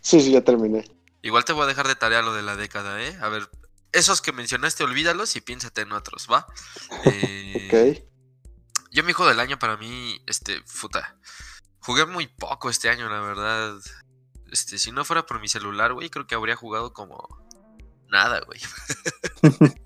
[0.07, 0.89] Sí, sí, ya terminé.
[1.21, 3.17] Igual te voy a dejar de tarea lo de la década, ¿eh?
[3.19, 3.49] A ver,
[3.91, 6.47] esos que mencionaste, olvídalos y piénsate en otros, ¿va?
[7.05, 8.07] Eh, Ok.
[8.89, 11.17] Yo mi juego del año para mí, este, puta.
[11.79, 13.75] Jugué muy poco este año, la verdad.
[14.49, 17.27] Este, si no fuera por mi celular, güey, creo que habría jugado como
[18.07, 18.61] nada, güey.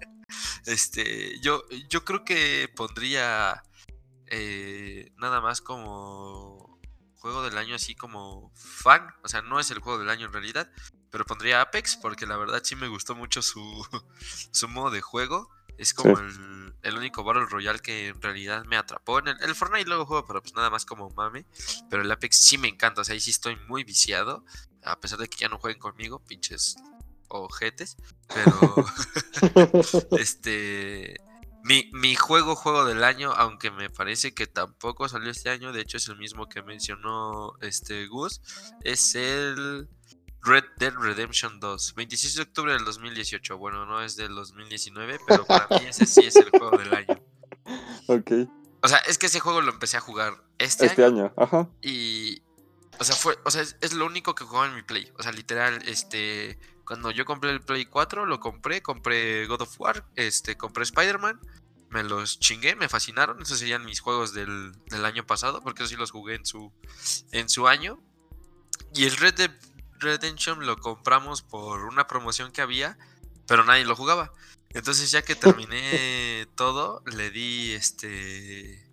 [0.67, 3.63] este, yo, yo creo que pondría
[4.27, 6.70] eh, nada más como
[7.21, 9.07] juego del año así como fan.
[9.23, 10.69] O sea, no es el juego del año en realidad.
[11.11, 13.61] Pero pondría Apex porque la verdad sí me gustó mucho su,
[14.51, 15.49] su modo de juego.
[15.77, 16.23] Es como Sí.
[16.23, 19.19] el, el único Battle Royale que en realidad me atrapó.
[19.19, 21.45] En el, el Fortnite luego juego, pero pues nada más como mame.
[21.89, 23.01] Pero el Apex sí me encanta.
[23.01, 24.43] O sea, ahí sí estoy muy viciado.
[24.83, 26.75] A pesar de que ya no jueguen conmigo, pinches
[27.27, 27.97] ojetes.
[28.27, 28.85] Pero
[30.17, 31.17] este.
[31.63, 35.81] Mi, mi juego, juego del año, aunque me parece que tampoco salió este año, de
[35.81, 38.41] hecho es el mismo que mencionó este Gus,
[38.83, 39.87] es el
[40.43, 43.57] Red Dead Redemption 2, 26 de octubre del 2018.
[43.57, 47.21] Bueno, no es del 2019, pero para mí ese sí es el juego del año.
[48.07, 48.31] Ok.
[48.81, 51.69] O sea, es que ese juego lo empecé a jugar este, Este año, año, ajá.
[51.81, 52.41] y.
[52.99, 53.37] O sea, fue.
[53.45, 55.09] O sea, es, es lo único que jugaba en mi Play.
[55.17, 56.59] O sea, literal, este.
[56.91, 61.39] Cuando yo compré el Play 4, lo compré, compré God of War, este, compré Spider-Man,
[61.89, 63.41] me los chingué, me fascinaron.
[63.41, 66.73] Esos serían mis juegos del, del año pasado, porque sí los jugué en su,
[67.31, 67.97] en su año.
[68.93, 69.51] Y el Red Dead
[69.99, 72.97] Redemption lo compramos por una promoción que había,
[73.47, 74.33] pero nadie lo jugaba.
[74.71, 78.85] Entonces, ya que terminé todo, le di este.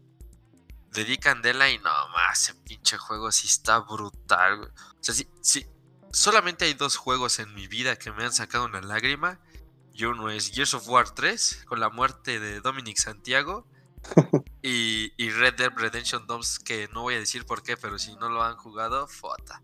[0.95, 4.59] Le di candela y no más, ese pinche juego sí está brutal.
[4.59, 4.71] güey.
[4.71, 5.67] O sea, sí, sí,
[6.13, 9.41] solamente hay dos juegos en mi vida que me han sacado una lágrima.
[9.93, 13.67] Y uno es Gears of War 3, con la muerte de Dominic Santiago.
[14.63, 18.15] y, y Red Dead Redemption 2, que no voy a decir por qué, pero si
[18.17, 19.61] no lo han jugado, fota.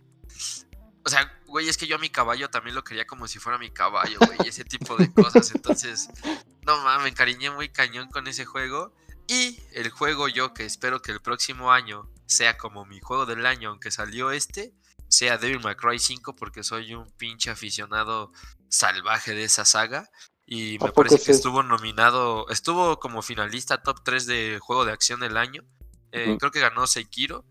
[1.04, 3.58] O sea, güey, es que yo a mi caballo también lo quería como si fuera
[3.58, 5.54] mi caballo, güey, y ese tipo de cosas.
[5.54, 6.08] Entonces,
[6.62, 8.94] no mames, me encariñé muy cañón con ese juego.
[9.26, 13.46] Y el juego yo que espero que el próximo año sea como mi juego del
[13.46, 14.74] año, aunque salió este,
[15.14, 18.32] sea Devil May Cry 5 porque soy un pinche aficionado
[18.68, 20.08] salvaje de esa saga.
[20.46, 21.32] Y ¿A me parece que sí?
[21.32, 25.62] estuvo nominado, estuvo como finalista top 3 de juego de acción del año.
[26.12, 26.36] Eh.
[26.38, 27.44] Creo que ganó Sekiro.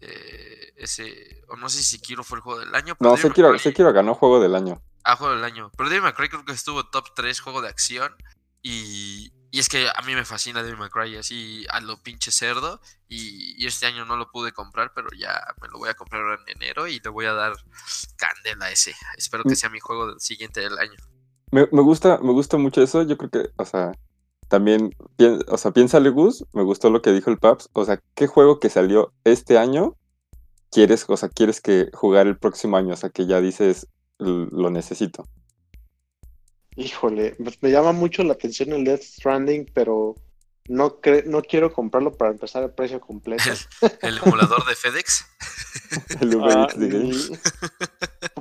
[0.00, 2.96] eh, ese, o no sé si Sekiro fue el juego del año.
[2.98, 3.16] pero No,
[3.58, 4.82] Sekiro, ganó juego del año.
[5.04, 5.70] Ah, juego del año.
[5.76, 8.14] Pero Devil May Cry creo que estuvo top 3 juego de acción.
[8.62, 12.30] Y, y es que a mí me fascina Devil May Cry así a lo pinche
[12.30, 12.80] cerdo.
[13.08, 16.22] Y, y este año no lo pude comprar, pero ya me lo voy a comprar
[16.46, 17.52] en enero y le voy a dar
[18.16, 18.94] candela a ese.
[19.16, 19.56] Espero que Mm.
[19.56, 20.96] sea mi juego del siguiente del año.
[21.50, 23.02] Me, me gusta, me gusta mucho eso.
[23.02, 23.92] Yo creo que, o sea,
[24.48, 24.94] también,
[25.48, 27.68] o sea, piénsale, Gus, me gustó lo que dijo el Paps.
[27.72, 29.96] O sea, ¿qué juego que salió este año
[30.70, 32.94] quieres, o sea, quieres que jugar el próximo año?
[32.94, 33.88] O sea, que ya dices,
[34.20, 35.24] "L- lo necesito.
[36.80, 40.14] Híjole, pues me llama mucho la atención el Death Stranding, pero
[40.68, 43.42] no, cre- no quiero comprarlo para empezar el precio completo.
[44.02, 45.26] El emulador de FedEx.
[46.20, 46.66] El Ah,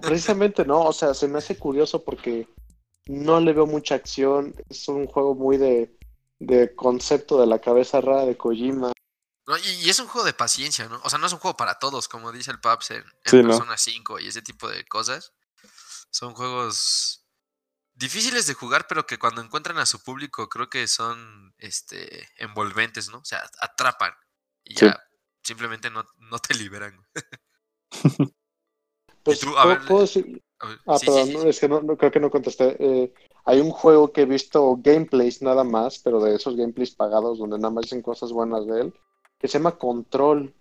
[0.02, 2.48] Precisamente no, o sea, se me hace curioso porque
[3.08, 4.56] no le veo mucha acción.
[4.70, 5.98] Es un juego muy de,
[6.40, 8.92] de concepto de la cabeza rara de Kojima.
[9.48, 11.02] No, y, y es un juego de paciencia, ¿no?
[11.04, 13.38] O sea, no es un juego para todos, como dice el Paps en, en Sí,
[13.42, 13.50] ¿no?
[13.50, 15.34] Persona 5 y ese tipo de cosas.
[16.12, 17.19] Son juegos
[18.00, 23.10] difíciles de jugar, pero que cuando encuentran a su público creo que son este envolventes,
[23.10, 23.20] ¿no?
[23.20, 24.14] O sea, atrapan.
[24.64, 24.86] Y Sí.
[24.86, 25.00] ya
[25.44, 27.00] simplemente no, no te liberan.
[29.24, 29.50] Pues, tú?
[29.58, 30.42] A ¿puedo- ver, puedo decir-
[30.88, 31.50] Ah, sí, perdón, sí, no, sí.
[31.50, 32.76] es que no, no- creo que no contesté.
[32.80, 33.14] Eh,
[33.46, 37.58] hay un juego que he visto gameplays nada más, pero de esos gameplays pagados donde
[37.58, 38.94] nada más dicen cosas buenas de él,
[39.38, 40.54] que se llama Control.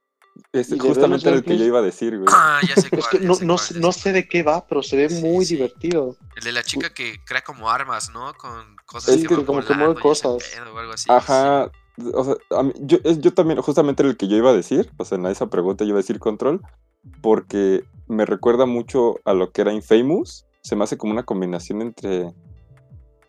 [0.53, 2.29] Es y los justamente el que yo iba a decir, güey.
[2.33, 4.43] Ah, ya sé Es cuál, que ya no, sé no, cuál, no sé de qué
[4.43, 5.55] va, pero se ve Sí, muy sí.
[5.57, 6.17] divertido.
[6.37, 8.33] El de la chica que crea como armas, ¿no?
[8.35, 10.37] Con cosas Es que que como que mueve cosas.
[10.55, 11.11] pedo o algo así.
[11.11, 11.71] Ajá.
[12.15, 14.91] O sea, a mí- yo, es- yo también, justamente el que yo iba a decir,
[14.99, 16.63] o sea, en esa pregunta yo iba a decir control,
[17.21, 20.47] porque me recuerda mucho a lo que era Infamous.
[20.63, 22.33] Se me hace como una combinación entre,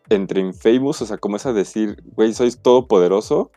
[0.09, 3.51] entre Infamous, o sea, como esa decir, güey, soy todopoderoso,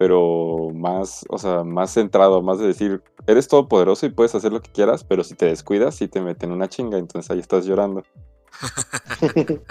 [0.00, 4.62] pero más, o sea, más centrado, más de decir, eres todopoderoso y puedes hacer lo
[4.62, 8.02] que quieras, pero si te descuidas, sí te meten una chinga, entonces ahí estás llorando.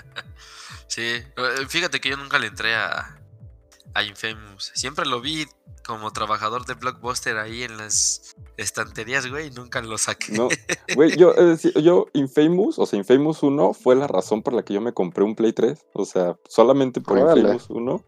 [0.87, 1.25] Sí, eh,
[1.67, 3.19] fíjate que yo nunca le entré a,
[3.93, 4.71] a Infamous.
[4.73, 5.45] Siempre lo vi
[5.85, 10.33] como trabajador de Blockbuster ahí en las estanterías, güey, y nunca lo saqué.
[10.33, 10.49] No,
[10.95, 14.63] güey, yo, es decir, yo, Infamous, o sea, Infamous 1 fue la razón por la
[14.63, 15.85] que yo me compré un Play 3.
[15.93, 17.41] O sea, solamente por Órale.
[17.41, 18.05] Infamous 1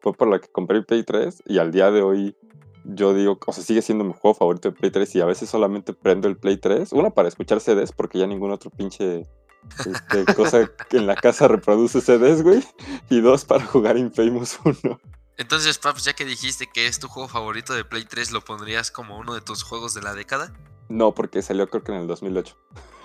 [0.00, 1.42] fue por la que compré el Play 3.
[1.46, 2.36] Y al día de hoy,
[2.84, 5.14] yo digo, o sea, sigue siendo mi juego favorito de Play 3.
[5.16, 6.92] Y a veces solamente prendo el Play 3.
[6.92, 9.28] Una para escuchar CDs, porque ya ningún otro pinche
[9.86, 12.64] este, cosa que en la casa reproduce CDs, güey.
[13.10, 15.00] Y dos, para jugar Infamous 1.
[15.36, 18.90] Entonces, Paps, ya que dijiste que es tu juego favorito de Play 3, ¿lo pondrías
[18.90, 20.52] como uno de tus juegos de la década?
[20.90, 22.56] No, porque salió creo que en el 2008.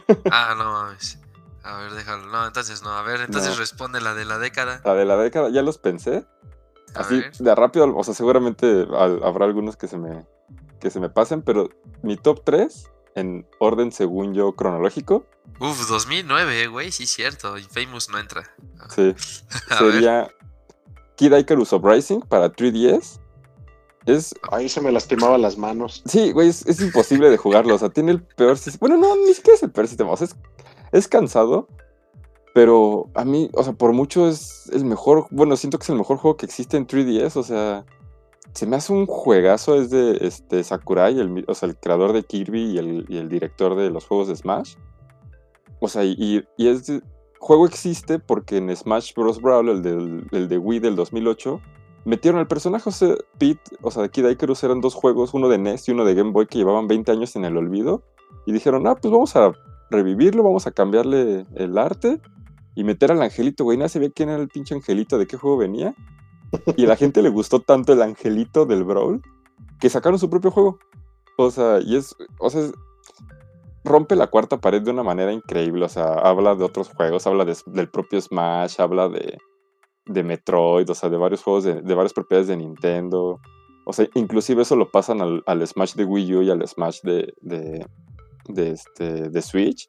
[0.32, 1.20] Ah, no mames.
[1.64, 2.28] A ver, déjalo.
[2.28, 2.91] No, entonces no.
[2.91, 3.58] A ver, entonces No.
[3.58, 4.82] responde la de la década.
[4.86, 6.26] La de la década, ya los pensé.
[6.96, 10.26] Así de rápido, o sea, seguramente al- habrá algunos que se me
[10.80, 11.70] que se me pasen, pero
[12.04, 15.26] mi top 3 en orden según yo cronológico,
[15.60, 17.58] Uf, 2009, eh, güey, sí, cierto.
[17.58, 18.43] Infamous no entra.
[18.93, 19.16] sí,
[19.70, 19.93] A ver.
[19.93, 20.28] sería
[21.16, 23.20] Kid Icarus Uprising para 3DS.
[24.06, 26.04] Es Ahí se me lastimaba las manos.
[26.06, 28.78] sí, güey, es, es imposible de jugarlo, o sea, tiene el peor sistema.
[28.89, 30.36] Bueno, no, ni siquiera es el peor sistema, o sea, es,
[30.91, 31.68] es cansado,
[32.56, 35.97] pero a mí, o sea, por mucho es el mejor, bueno, siento que es el
[35.97, 37.86] mejor juego que existe en 3DS, o sea,
[38.53, 42.24] se me hace un juegazo, es de este, Sakurai, el, o sea, el creador de
[42.24, 44.76] Kirby y el, y el director de los juegos de Smash.
[45.82, 47.01] O sea, y, y es de-
[47.39, 49.41] juego existe porque en Smash Bros.
[49.41, 51.60] Brawl, el, del, el de Wii del 2008,
[52.06, 55.58] metieron al personaje, o Pete, o sea, de Kid Icarus eran dos juegos, uno de
[55.58, 58.01] NES y uno de Game Boy que llevaban 20 años en el olvido.
[58.45, 59.51] Y dijeron, ah, pues vamos a
[59.91, 62.22] revivirlo, vamos a cambiarle el arte
[62.76, 63.78] y meter al angelito, güey.
[63.78, 65.96] Nadie sabía quién era el pinche angelito, de qué juego venía.
[66.78, 69.22] Y a la gente le gustó tanto el angelito del Brawl
[69.80, 70.80] que sacaron su propio juego.
[71.38, 72.74] O sea, y es, o sea, es-
[73.84, 75.86] rompe la cuarta pared de una manera increíble.
[75.86, 79.38] O sea, habla de otros juegos, habla de- del propio Smash, habla de,
[80.06, 83.40] de Metroid, o sea, de varios juegos, de, de varias propiedades de Nintendo.
[83.86, 87.34] O sea, inclusive eso lo pasan al, Smash de Wii U y al Smash de,
[87.42, 87.86] de,
[88.48, 89.88] de, este, de Switch.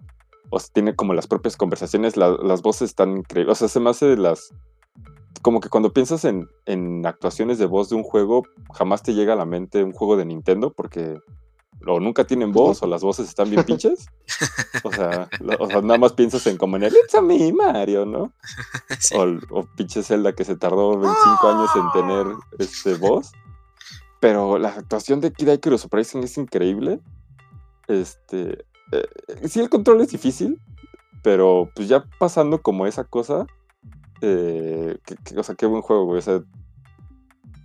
[0.50, 3.52] O sea, tiene como las propias conversaciones, la- las voces están increíbles.
[3.52, 4.52] O sea, se me hace de las...
[5.42, 8.42] Como que cuando piensas en, en actuaciones de voz de un juego,
[8.72, 11.18] jamás te llega a la mente un juego de Nintendo porque
[11.86, 14.06] o nunca tienen voz o las voces están bien pinches.
[14.84, 17.52] O sea, la- o sea, nada más piensas en como en el It's a me,
[17.52, 18.32] Mario, ¿no?
[19.00, 19.14] Sí.
[19.16, 19.24] O,
[19.60, 22.26] o pinche Zelda que se tardó 25 años en tener
[22.58, 23.30] este, voz.
[24.20, 27.00] Pero la actuación de Kid Icarus Uprising es increíble.
[27.88, 30.60] Este, eh, sí, el control es difícil,
[31.22, 33.46] pero pues ya pasando como esa cosa,
[34.22, 36.18] eh, que- que- o sea, qué buen juego, güey.
[36.18, 36.40] O sea,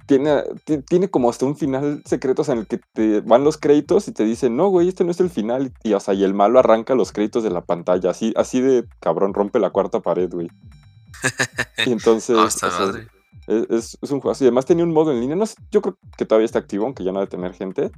[0.08, 3.44] tiene, ti- tiene como hasta un final secreto o sea, en el que te van
[3.46, 5.72] los créditos y te dicen, no, güey, este no es el final.
[5.84, 8.10] Y, o sea, y el malo arranca los créditos de la pantalla.
[8.10, 10.50] Así, así de cabrón, rompe la cuarta pared, güey.
[11.86, 12.70] Y entonces, o sea,
[13.48, 14.44] es, es- es un juego así.
[14.44, 15.36] Además tenía un modo en línea.
[15.38, 17.92] No sé, yo creo que todavía está activo, aunque ya no ha de tener gente.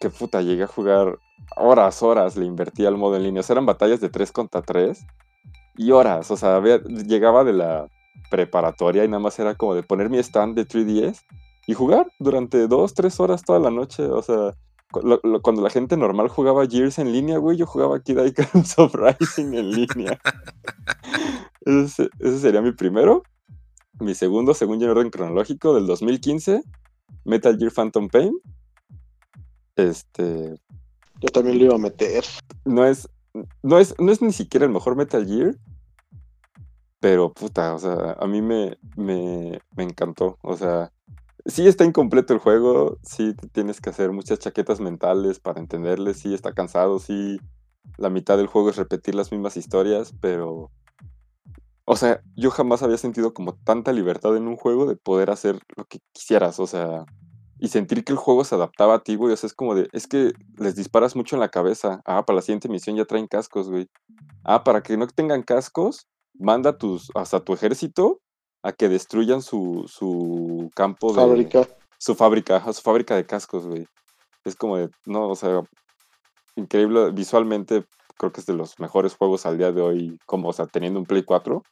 [0.00, 1.18] Que puta, llegué a jugar
[1.56, 2.36] horas, horas.
[2.36, 3.40] Le invertía al modo en línea.
[3.40, 5.06] O sea, eran batallas de 3 contra 3.
[5.76, 6.30] Y horas.
[6.30, 7.88] O sea, llegaba de la
[8.30, 11.24] preparatoria y nada más era como de poner mi stand de 3DS
[11.66, 14.04] y jugar durante 2, 3 horas toda la noche.
[14.04, 14.54] O sea,
[14.90, 19.70] cuando la gente normal jugaba Gears en línea, güey, yo jugaba Kid Icarus Uprising en
[19.70, 20.18] línea.
[21.60, 23.22] ese, ese sería mi primero.
[24.00, 26.62] Mi segundo, según yo en orden cronológico, del 2015,
[27.24, 28.32] Metal Gear Phantom Pain.
[29.76, 30.54] Este,
[31.20, 32.24] Yo también lo iba a meter.
[32.64, 33.08] no es,
[33.62, 35.54] no es, no es ni siquiera el mejor Metal Gear,
[37.00, 40.38] pero puta, o sea, a mí me, me, me encantó.
[40.42, 40.92] O sea,
[41.46, 46.34] sí está incompleto el juego, sí tienes que hacer muchas chaquetas mentales para entenderle, sí
[46.34, 47.38] está cansado, sí
[47.96, 50.70] la mitad del juego es repetir las mismas historias, pero...
[51.84, 55.58] O sea, yo jamás había sentido como tanta libertad en un juego de poder hacer
[55.76, 57.04] lo que quisieras, o sea,
[57.60, 59.34] y sentir que el juego se adaptaba a ti, güey.
[59.34, 62.00] O sea, es como de, es que les disparas mucho en la cabeza.
[62.06, 63.86] Ah, para la siguiente misión ya traen cascos, güey.
[64.44, 66.06] Ah, para que no tengan cascos,
[66.38, 68.20] manda tus, hasta tu ejército
[68.62, 71.20] a que destruyan su, su campo de...
[71.20, 71.68] Fábrica.
[71.98, 73.86] Su fábrica, su fábrica de cascos, güey.
[74.44, 75.60] Es como de, no, o sea,
[76.56, 77.10] increíble.
[77.12, 77.84] Visualmente,
[78.16, 80.98] creo que es de los mejores juegos al día de hoy, como, o sea, teniendo
[80.98, 81.62] un Play 4.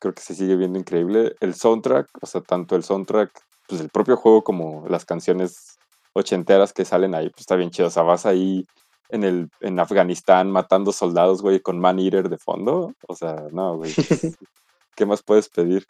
[0.00, 1.34] Creo que se sigue viendo increíble.
[1.40, 3.30] El soundtrack, o sea, tanto el soundtrack
[3.68, 5.78] pues el propio juego como las canciones
[6.14, 7.88] ochenteras que salen ahí, pues está bien chido.
[7.88, 8.66] O sea, vas ahí
[9.08, 12.94] en, el, en Afganistán matando soldados, güey, con Man Eater de fondo.
[13.06, 13.92] O sea, no, güey.
[13.94, 14.08] Pues,
[14.96, 15.86] ¿Qué más puedes pedir?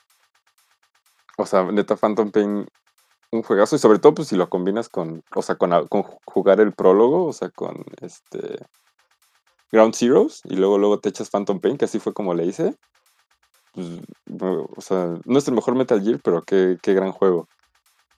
[1.36, 2.66] O sea, neta Phantom Pain,
[3.32, 3.76] un juegazo.
[3.76, 7.26] Y sobre todo, pues si lo combinas con, o sea, con, con jugar el prólogo,
[7.26, 8.58] o sea, con este
[9.70, 12.76] Ground Zeroes, y luego, luego te echas Phantom Pain, que así fue como le hice.
[13.72, 13.88] Pues,
[14.40, 17.48] o sea, no es el mejor Metal Gear, pero qué, qué gran juego.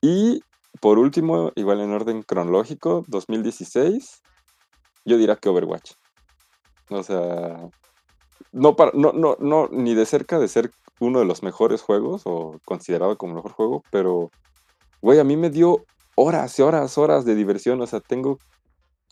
[0.01, 0.41] Y
[0.81, 4.23] por último, igual en orden cronológico, 2016,
[5.05, 5.93] yo diría que Overwatch.
[6.91, 7.69] O sea,
[8.53, 10.71] no, para, no, no, no, ni de cerca de ser
[11.01, 14.31] uno de los mejores juegos o considerado como mejor juego, pero,
[15.03, 15.85] güey, a mí me dio
[16.15, 17.81] horas y horas, horas de diversión.
[17.81, 18.39] O sea, tengo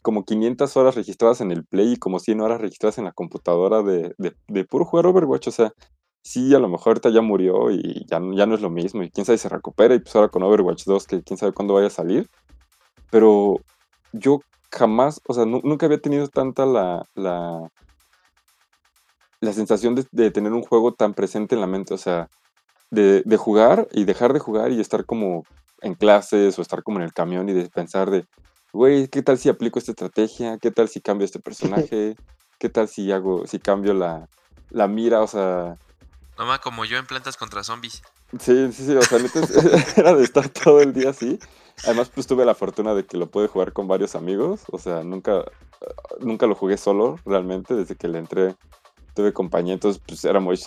[0.03, 3.83] como 500 horas registradas en el Play y como 100 horas registradas en la computadora
[3.83, 5.49] de, de, de puro jugar Overwatch.
[5.49, 5.73] O sea,
[6.25, 9.11] sí, a lo mejor ahorita ya murió y ya, ya no es lo mismo, y
[9.11, 11.75] quién sabe si se recupera, y pues ahora con Overwatch 2, que quién sabe cuándo
[11.75, 12.29] vaya a salir,
[13.11, 13.61] pero
[14.13, 14.41] yo
[14.73, 17.71] jamás, o sea, nunca había tenido tanta la, la,
[19.41, 22.29] la sensación de, tener un juego tan presente en la mente, o sea,
[22.91, 25.45] de, de, jugar y dejar de jugar y estar como
[25.83, 28.25] en clases o estar como en el camión y de pensar de,
[28.73, 30.59] güey, ¿qué tal si aplico esta estrategia?
[30.59, 32.17] ¿Qué tal si cambio este personaje?
[32.59, 34.29] ¿Qué tal si hago, si cambio la,
[34.71, 35.23] la mira?
[35.23, 35.77] O sea,
[36.39, 38.03] Nomás como yo en plantas contra zombies.
[38.41, 39.19] Sí, sí, sí, o sea,
[39.97, 41.39] era de estar todo el día así.
[41.85, 44.63] Además, pues tuve la fortuna de que lo pude jugar con varios amigos.
[44.71, 45.45] O sea, nunca,
[46.21, 48.57] nunca lo jugué solo, realmente, desde que le entré.
[49.15, 50.61] Tuve compañía, entonces, pues era muy,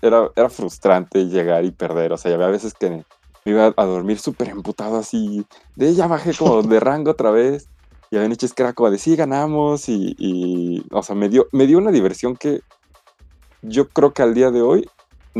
[0.00, 2.12] era, era frustrante llegar y perder.
[2.12, 3.04] O sea, había veces que me
[3.44, 5.44] iba a dormir súper emputado así.
[5.76, 7.68] De ya bajé como de rango otra vez.
[8.10, 9.88] Y había noches que era como de sí, ganamos.
[9.90, 12.62] Y, y, o sea, me dio, me dio una diversión que
[13.62, 14.88] yo creo que al día de hoy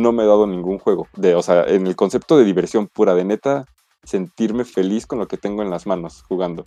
[0.00, 1.08] no me he dado ningún juego.
[1.16, 3.66] De, o sea, en el concepto de diversión pura, de neta,
[4.04, 6.64] sentirme feliz con lo que tengo en las manos jugando.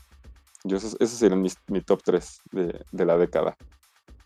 [0.63, 3.57] Yo, esos, serían mis, mi top 3 de, de la década.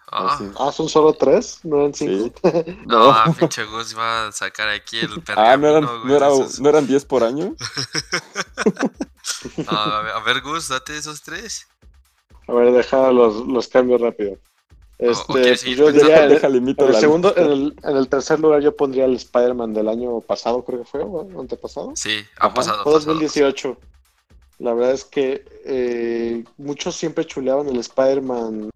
[0.10, 0.40] Ah.
[0.58, 2.34] ah, son solo tres, no eran cinco.
[2.86, 5.36] No, pinche Gus va a sacar aquí el pergamino.
[5.36, 6.30] Ah, no eran, no, era,
[6.60, 7.56] ¿no eran 10 por año.
[9.68, 11.68] a ver, Gus, date esos tres.
[12.48, 14.38] A ver, deja los, los cambios rápido.
[15.00, 16.40] Este, pues yo diría, en, el,
[16.96, 21.02] segundo, en el, tercer lugar yo pondría el Spider-Man del año pasado, creo que fue,
[21.02, 21.92] o antepasado.
[21.96, 22.84] Sí, ha pasado.
[22.84, 23.78] 2018.
[24.60, 28.72] La verdad es que eh, muchos siempre chuleaban el Spider-Man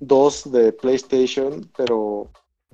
[0.00, 2.28] 2 de PlayStation, pero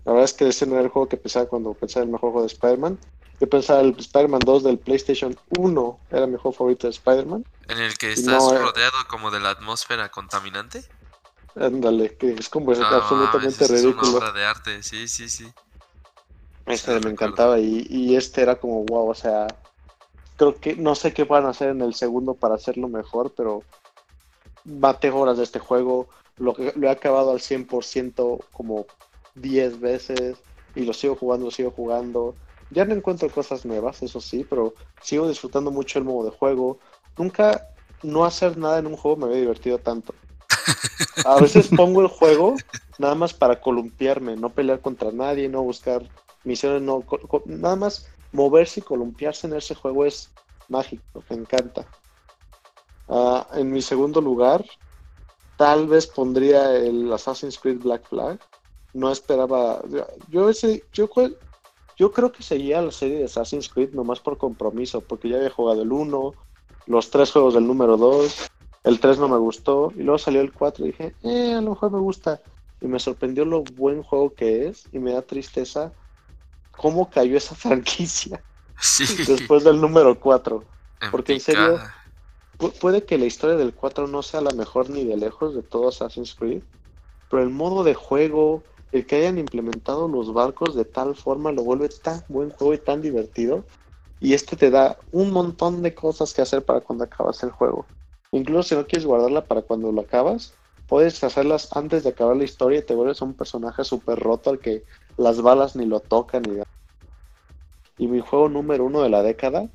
[0.06, 2.12] la verdad es que ese no era el juego que pensaba cuando pensaba en el
[2.12, 2.98] mejor juego de Spider-Man.
[3.38, 7.44] Yo pensaba el Spider-Man 2 del PlayStation 1 era mi juego favorito de Spider-Man.
[7.68, 10.82] ¿En el que estás rodeado como de la atmósfera contaminante?
[11.56, 14.02] Ándale, que es como es absolutamente ridículo.
[14.02, 15.46] Es una obra de arte, sí, sí, sí.
[16.66, 19.46] Este me encantaba y, y, este era como wow, o sea,
[20.36, 23.64] creo que no sé qué van a hacer en el segundo para hacerlo mejor, pero
[24.64, 28.86] bate horas de este juego, lo, lo he acabado al 100% como
[29.36, 30.42] 10 veces
[30.74, 32.36] y lo sigo jugando, lo sigo jugando.
[32.70, 36.80] Ya no encuentro cosas nuevas, eso sí, pero sigo disfrutando mucho el modo de juego.
[37.16, 37.64] Nunca
[38.02, 40.14] no hacer nada en un juego me había divertido tanto.
[41.24, 42.56] A veces pongo el juego
[42.98, 46.08] nada más para columpiarme, no pelear contra nadie, no buscar
[46.44, 47.04] misiones, no,
[47.46, 50.32] nada más moverse y columpiarse en ese juego es
[50.68, 51.86] mágico, me encanta.
[53.08, 54.64] Ah, en mi segundo lugar,
[55.56, 58.38] tal vez pondría el Assassin's Creed Black Flag.
[58.92, 59.82] No esperaba,
[60.28, 61.08] yo ese, yo,
[61.96, 65.50] yo creo que seguía la serie de Assassin's Creed nomás por compromiso, porque ya había
[65.50, 66.34] jugado el 1,
[66.86, 68.50] los tres juegos del número 2,
[68.86, 69.92] el 3 no me gustó.
[69.96, 72.40] Y luego salió el 4 y dije, eh, a lo mejor me gusta.
[72.80, 74.84] Y me sorprendió lo buen juego que es.
[74.92, 75.92] Y me da tristeza
[76.70, 78.42] cómo cayó esa franquicia.
[79.26, 80.62] Después del número 4.
[81.10, 81.80] Porque en serio,
[82.80, 85.88] puede que la historia del 4 no sea la mejor ni de lejos de todo
[85.88, 86.62] Assassin's Creed.
[87.28, 88.62] Pero el modo de juego,
[88.92, 92.78] el que hayan implementado los barcos de tal forma, lo vuelve tan buen juego y
[92.78, 93.64] tan divertido.
[94.20, 97.84] Y este te da un montón de cosas que hacer para cuando acabas el juego.
[98.36, 100.52] Incluso si no quieres guardarla para cuando lo acabas,
[100.86, 104.58] puedes hacerlas antes de acabar la historia y te vuelves un personaje súper roto al
[104.60, 104.84] que
[105.16, 106.64] las balas ni lo tocan ni nada.
[107.96, 109.68] Y mi juego número uno de la década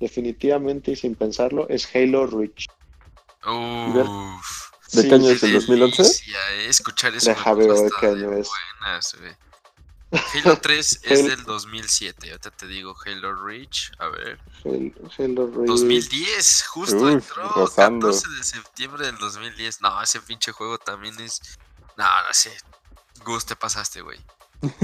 [0.00, 2.66] definitivamente y sin pensarlo, es Halo Reach.
[4.92, 6.02] ¿De qué año es el Qué 2011?
[6.02, 7.28] delicia, eh, Escuchar eso.
[7.28, 8.48] Deja ver de qué año es.
[8.80, 9.16] buenas.
[10.12, 12.30] Halo 3 es Halo- del 2007.
[12.30, 13.90] Ahorita te digo Halo Reach.
[13.98, 14.38] A ver.
[14.64, 15.66] Halo, Halo Reach.
[15.66, 17.48] 2010, justo Uf, entró.
[17.50, 18.06] rozando.
[18.08, 19.80] 14 de septiembre del 2010.
[19.80, 21.40] No, ese pinche juego también es.
[21.96, 22.56] No, no sé.
[23.24, 24.18] Gus, te pasaste, güey.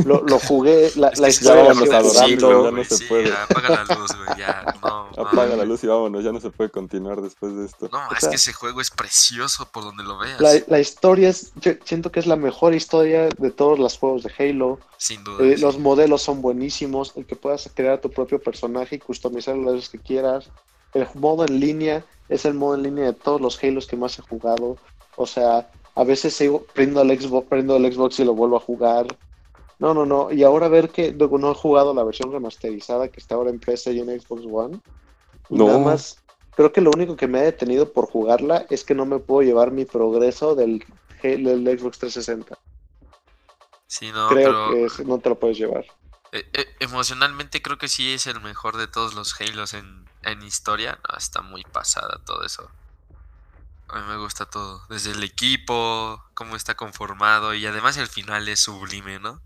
[0.05, 3.29] Lo, lo jugué, la, Es historia ya adorando, no se sí, puede.
[3.29, 4.39] ya, apaga la luz, güey.
[4.39, 5.09] Ya, no.
[5.17, 7.89] Apaga la luz y vámonos, ya no se puede continuar después de esto.
[7.91, 10.41] No, O es sea- que ese juego es precioso por donde lo veas.
[10.41, 14.23] La, la historia es, yo siento que es la mejor historia de todos los juegos
[14.23, 14.79] de Halo.
[14.99, 15.45] Sin duda.
[15.45, 15.63] Eh, sí.
[15.63, 19.89] los modelos son buenísimos, el que puedas crear tu propio personaje y customizarlo las veces
[19.89, 20.51] que quieras.
[20.95, 24.19] El modo en línea es el modo en línea de todos los Halos que más
[24.19, 24.77] he jugado.
[25.17, 28.61] O sea, a veces sigo, prendo el Xbox, prendo el Xbox y lo vuelvo a
[28.61, 29.07] jugar.
[29.83, 30.31] No, no, no.
[30.31, 33.59] Y ahora ver que luego no he jugado la versión remasterizada que está ahora en
[33.59, 34.81] PC y en Xbox One.
[35.49, 35.67] Y No.
[35.67, 36.23] nada más,
[36.55, 39.43] creo que lo único que me ha detenido por jugarla es que no me puedo
[39.43, 40.85] llevar mi progreso del,
[41.23, 42.57] del Xbox 360.
[43.89, 45.85] Sí, no, creo pero que es- no te lo puedes llevar.
[46.33, 50.43] eh, eh, emocionalmente creo que sí es el mejor de todos los Halos en, en
[50.43, 50.99] historia.
[51.11, 52.71] No, está muy pasada todo eso.
[53.89, 54.83] A mí me gusta todo.
[54.89, 59.41] Desde el equipo, cómo está conformado y además el final es sublime, ¿no?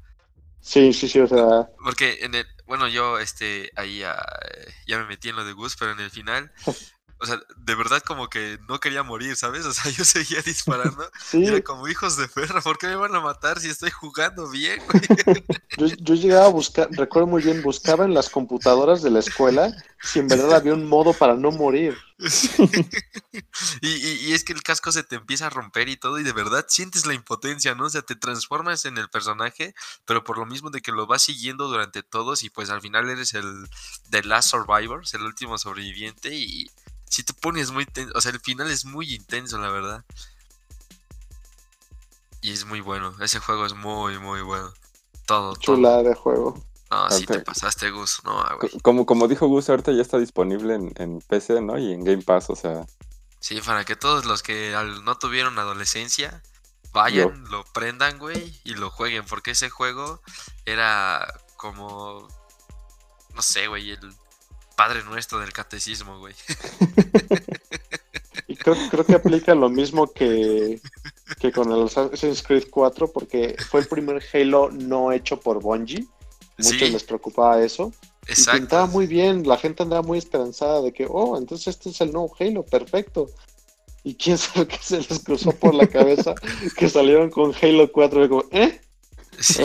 [0.67, 4.17] Sí, sí, sí, o sea, Porque en el, bueno, yo este ahí ya,
[4.89, 6.51] ya me metí en lo de Gus, pero en el final,
[7.19, 9.65] o sea, de verdad como que no quería morir, ¿sabes?
[9.67, 12.97] O sea, yo seguía disparando y sí, era como hijos de perra, ¿por qué me
[12.97, 15.45] van a matar si estoy jugando bien, güey?
[15.79, 19.73] yo, yo llegaba a buscar, recuerdo muy bien, buscaba en las computadoras de la escuela
[20.03, 21.97] si en verdad había un modo para no morir.
[22.29, 22.51] Sí.
[23.81, 26.23] Y, y- y es que el casco se te empieza a romper y todo, y
[26.23, 27.87] de verdad sientes la impotencia, ¿no?
[27.87, 31.23] O sea, te transformas en el personaje, pero por lo mismo de que lo vas
[31.23, 33.69] siguiendo durante todos, y pues al final eres el
[34.11, 36.71] The Last Survivor, el último sobreviviente, y
[37.09, 40.05] si te pones muy tenso, o sea, el final es muy intenso, la verdad.
[42.43, 44.73] Y es muy bueno, ese juego es muy, muy bueno.
[45.27, 45.77] Todo, todo.
[45.77, 46.63] Chula de juego.
[46.91, 48.21] No, sí te pasaste, Gus.
[48.25, 48.71] No, ah, güey.
[48.71, 51.77] Co- Como, como dijo Gus, ahorita ya está disponible en, en PC, ¿no?
[51.79, 52.87] Y en Game Pass, o sea,
[53.41, 56.43] Sí, para que todos los que no tuvieron adolescencia
[56.93, 60.21] vayan, lo prendan, güey, y lo jueguen, porque ese juego
[60.65, 61.27] era
[61.57, 62.27] como,
[63.35, 64.15] no sé, güey, el
[64.77, 66.35] padre nuestro del catecismo, güey.
[68.49, 70.81] Y creo, creo que aplica lo mismo que,
[71.41, 76.07] que con el Assassin's Creed 4, porque fue el primer Halo no hecho por Bungie.
[76.59, 76.91] Muchos Sí.
[76.91, 77.93] les preocupaba eso.
[78.29, 78.87] Y pintaba Exacto.
[78.89, 82.33] muy bien, la gente andaba muy esperanzada de que, oh, entonces este es el nuevo
[82.39, 83.29] Halo, perfecto.
[84.05, 86.35] Y quién sabe qué se les cruzó por la cabeza
[86.77, 88.81] que salieron con Halo 4 y como, ¿eh?
[89.41, 89.63] Sí.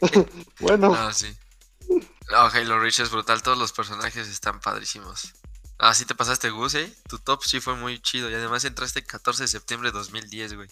[0.00, 0.24] Ah,
[0.60, 1.26] bueno, No, sí.
[2.32, 5.34] No, Halo Reach es brutal, todos los personajes están padrísimos.
[5.78, 6.90] Ah, sí te pasaste, Gus, ¿eh?
[7.06, 10.54] Tu top sí fue muy chido y además entraste el 14 de septiembre de 2010,
[10.54, 10.68] güey.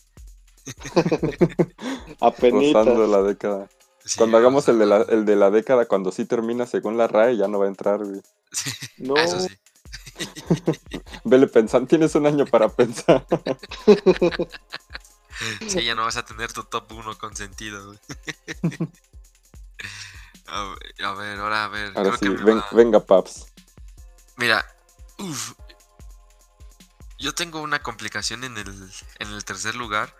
[2.20, 2.86] apenitas.
[2.86, 3.68] rozando la década.
[4.06, 7.08] Sí, Cuando hagamos el de, la, el de la década, cuando sí termina según la
[7.08, 8.22] RAE, ya no va a entrar, güey.
[8.50, 9.54] Sí, No, ah, eso sí.
[11.24, 13.26] Vele pensando, tienes un año para pensar.
[15.68, 17.98] Sí, ya no vas a tener tu top 1 consentido, güey.
[20.50, 21.92] A ver, a ver, ahora a ver.
[21.96, 23.46] Ahora creo sí, que me ven- va- venga, Paps.
[24.36, 24.64] Mira,
[25.18, 25.52] uf,
[27.18, 30.14] yo tengo una complicación en el, en el tercer lugar.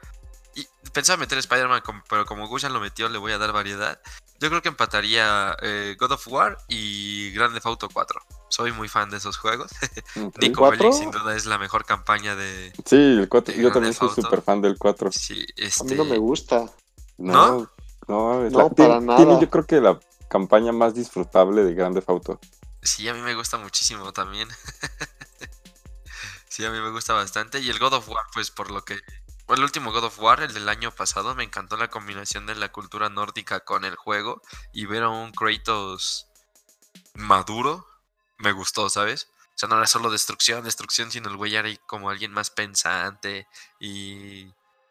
[0.54, 4.00] Y pensaba meter Spider-Man, pero como Gus ya lo metió, le voy a dar variedad.
[4.40, 8.20] Yo creo que empataría eh, God of War y Grand Theft Auto 4.
[8.48, 9.70] Soy muy fan de esos juegos.
[10.40, 10.78] Nico ¿Cuatro?
[10.78, 12.72] Bellic sin duda es la mejor campaña de...
[12.84, 15.12] Sí, el 4, de yo Grand también soy súper fan del 4.
[15.12, 15.84] Sí, a este...
[15.84, 16.70] mí no me gusta.
[17.18, 17.70] No,
[18.08, 19.16] no, No, la- para tiene, nada.
[19.18, 20.00] tiene yo creo que la
[20.30, 22.40] campaña más disfrutable de Grand Theft Auto.
[22.82, 24.48] Sí, a mí me gusta muchísimo también.
[26.48, 27.58] sí, a mí me gusta bastante.
[27.58, 28.98] Y el God of War, pues por lo que...
[29.48, 32.70] El último God of War, el del año pasado, me encantó la combinación de la
[32.70, 34.40] cultura nórdica con el juego
[34.72, 36.28] y ver a un Kratos
[37.14, 37.84] maduro,
[38.38, 39.28] me gustó, ¿sabes?
[39.48, 43.48] O sea, no era solo destrucción, destrucción, sino el güey era como alguien más pensante
[43.80, 44.44] y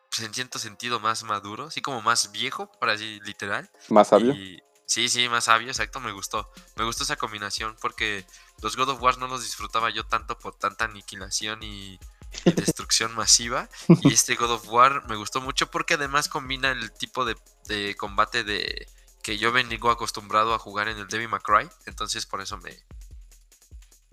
[0.09, 3.71] pues, en cierto sentido más maduro, así como más viejo, por así literal.
[3.87, 4.33] Más sabio.
[4.33, 6.51] Y- sí, sí, más sabio, exacto, me gustó.
[6.75, 8.25] Me gustó esa combinación porque
[8.61, 11.99] los God of War no los disfrutaba yo tanto por tanta aniquilación y,
[12.43, 13.69] y destrucción masiva.
[14.01, 17.37] Y este God of War me gustó mucho porque además combina el tipo de,
[17.67, 18.87] de combate de
[19.21, 21.69] que yo vengo acostumbrado a jugar en el Devil May Cry.
[21.85, 22.83] Entonces por eso me,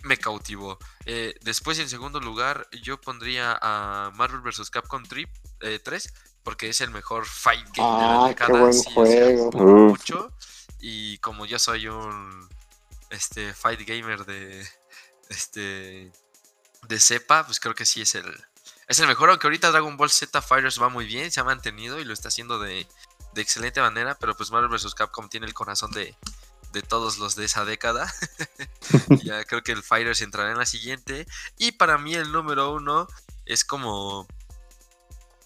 [0.03, 0.77] me cautivó.
[1.05, 4.69] Eh, después en segundo lugar yo pondría a Marvel vs.
[4.69, 5.25] Capcom 3,
[5.61, 6.13] eh, 3
[6.47, 8.61] porque es el mejor fight game de la Ah, qué década.
[8.61, 9.51] buen sí, o sea, juego.
[9.89, 10.31] mucho
[10.79, 12.47] y como yo soy un
[13.09, 14.65] este fight gamer de,
[15.27, 16.09] este
[16.87, 18.45] de cepa, pues creo que sí es el
[18.87, 21.99] es el mejor, aunque ahorita Dragon Ball Z Fighters va muy bien, se ha mantenido
[21.99, 22.87] y lo está haciendo de,
[23.33, 24.95] de excelente manera, pero pues Marvel vs.
[24.95, 26.15] Capcom tiene el corazón de,
[26.71, 28.09] de todos los de esa década.
[29.21, 31.27] ya creo que el Fighters entrará en la siguiente.
[31.57, 33.09] Y para mí el número uno
[33.45, 34.27] es como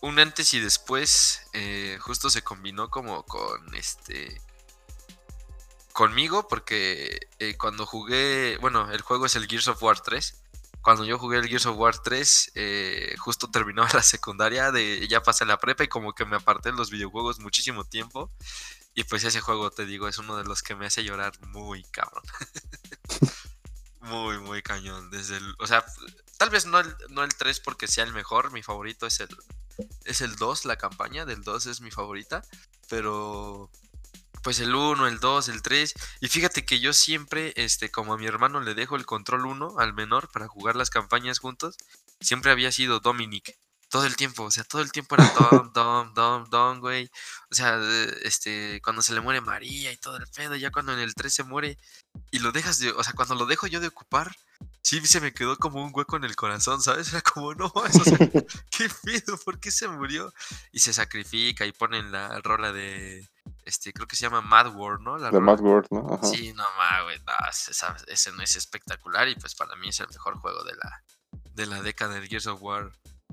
[0.01, 1.41] un antes y después.
[1.53, 4.41] eh, justo se combinó como con este.
[5.93, 8.57] Conmigo, porque eh, cuando jugué.
[8.61, 10.41] Bueno, el juego es el Gears of War 3.
[10.81, 15.21] Cuando yo jugué el Gears of War 3, eh, justo terminó la secundaria, de, ya
[15.21, 18.31] pasé la prepa y como que me aparté de los videojuegos muchísimo tiempo.
[18.93, 21.83] Y pues ese juego, te digo, es uno de los que me hace llorar muy
[21.83, 22.23] cabrón.
[24.01, 25.09] muy, muy cañón.
[25.09, 25.85] Desde el, o sea,
[26.37, 29.29] tal vez no el, no el 3 porque sea el mejor, mi favorito es el,
[30.05, 32.43] es el 2, la campaña del 2 es mi favorita.
[32.89, 33.69] Pero
[34.43, 35.93] pues el 1, el 2, el 3.
[36.21, 39.75] Y fíjate que yo siempre, este, como a mi hermano le dejo el control 1
[39.79, 41.77] al menor para jugar las campañas juntos,
[42.19, 43.57] siempre había sido Dominic.
[43.89, 47.09] Todo el tiempo, o sea, todo el tiempo era Dom, Dom, Dom, Dom, güey.
[47.51, 47.79] O sea,
[48.23, 51.33] este, cuando se le muere María y todo el pedo, ya cuando en el 3
[51.33, 51.77] se muere
[52.31, 54.35] y lo dejas de, o sea, cuando lo dejo yo de ocupar,
[54.81, 57.09] sí se me quedó como un hueco en el corazón, ¿sabes?
[57.09, 58.17] Era como, no, eso se-
[58.71, 59.37] ¿qué pedo?
[59.37, 60.33] ¿Por qué se murió?
[60.71, 63.27] Y se sacrifica y ponen la rola de,
[63.65, 65.17] este, creo que se llama Mad World, ¿no?
[65.17, 65.51] La De rola.
[65.53, 66.13] Mad World, ¿no?
[66.13, 66.27] Ajá.
[66.27, 69.99] Sí, no más, güey, no, esa- ese no es espectacular y pues para mí es
[69.99, 71.03] el mejor juego de la,
[71.53, 72.91] de la década del Gears of War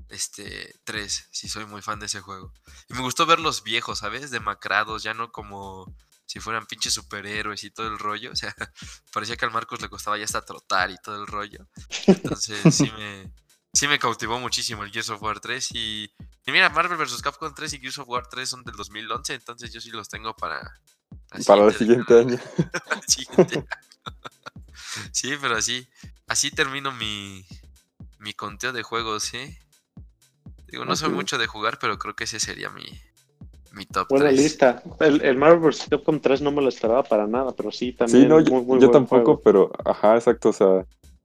[0.09, 2.53] este 3, sí soy muy fan de ese juego.
[2.89, 4.31] Y me gustó ver los viejos, ¿sabes?
[4.31, 5.93] Demacrados, ya no como
[6.29, 8.55] si fueran pinches superhéroes y todo el rollo, o sea,
[9.13, 11.67] parecía que al Marcos le costaba ya hasta trotar y todo el rollo.
[12.07, 13.33] Entonces sí me
[13.73, 16.13] sí me cautivó muchísimo el Gears of War 3 y
[16.45, 17.23] y mira, Marvel vs.
[17.23, 20.37] Capcom 3 y Gears of War 3 son del 2011, entonces yo sí los tengo
[20.37, 20.61] para
[21.47, 22.39] Para el siguiente año.
[23.07, 23.67] siguiente año.
[25.13, 25.89] Sí, pero así,
[26.27, 27.47] así termino mi,
[28.19, 29.59] mi conteo de juegos, ¿eh?
[30.67, 32.85] Digo, no soy mucho de jugar, pero creo que ese sería mi,
[33.79, 34.39] mi top Buena 3.
[34.39, 34.83] lista.
[35.01, 35.87] El, el Marvel vs.
[35.89, 38.23] Capcom 3 no me lo esperaba para nada, pero sí, también.
[38.25, 39.41] Sí, no, yo, muy, muy yo buen tampoco, juego.
[39.43, 40.85] pero ajá, exacto, o sea,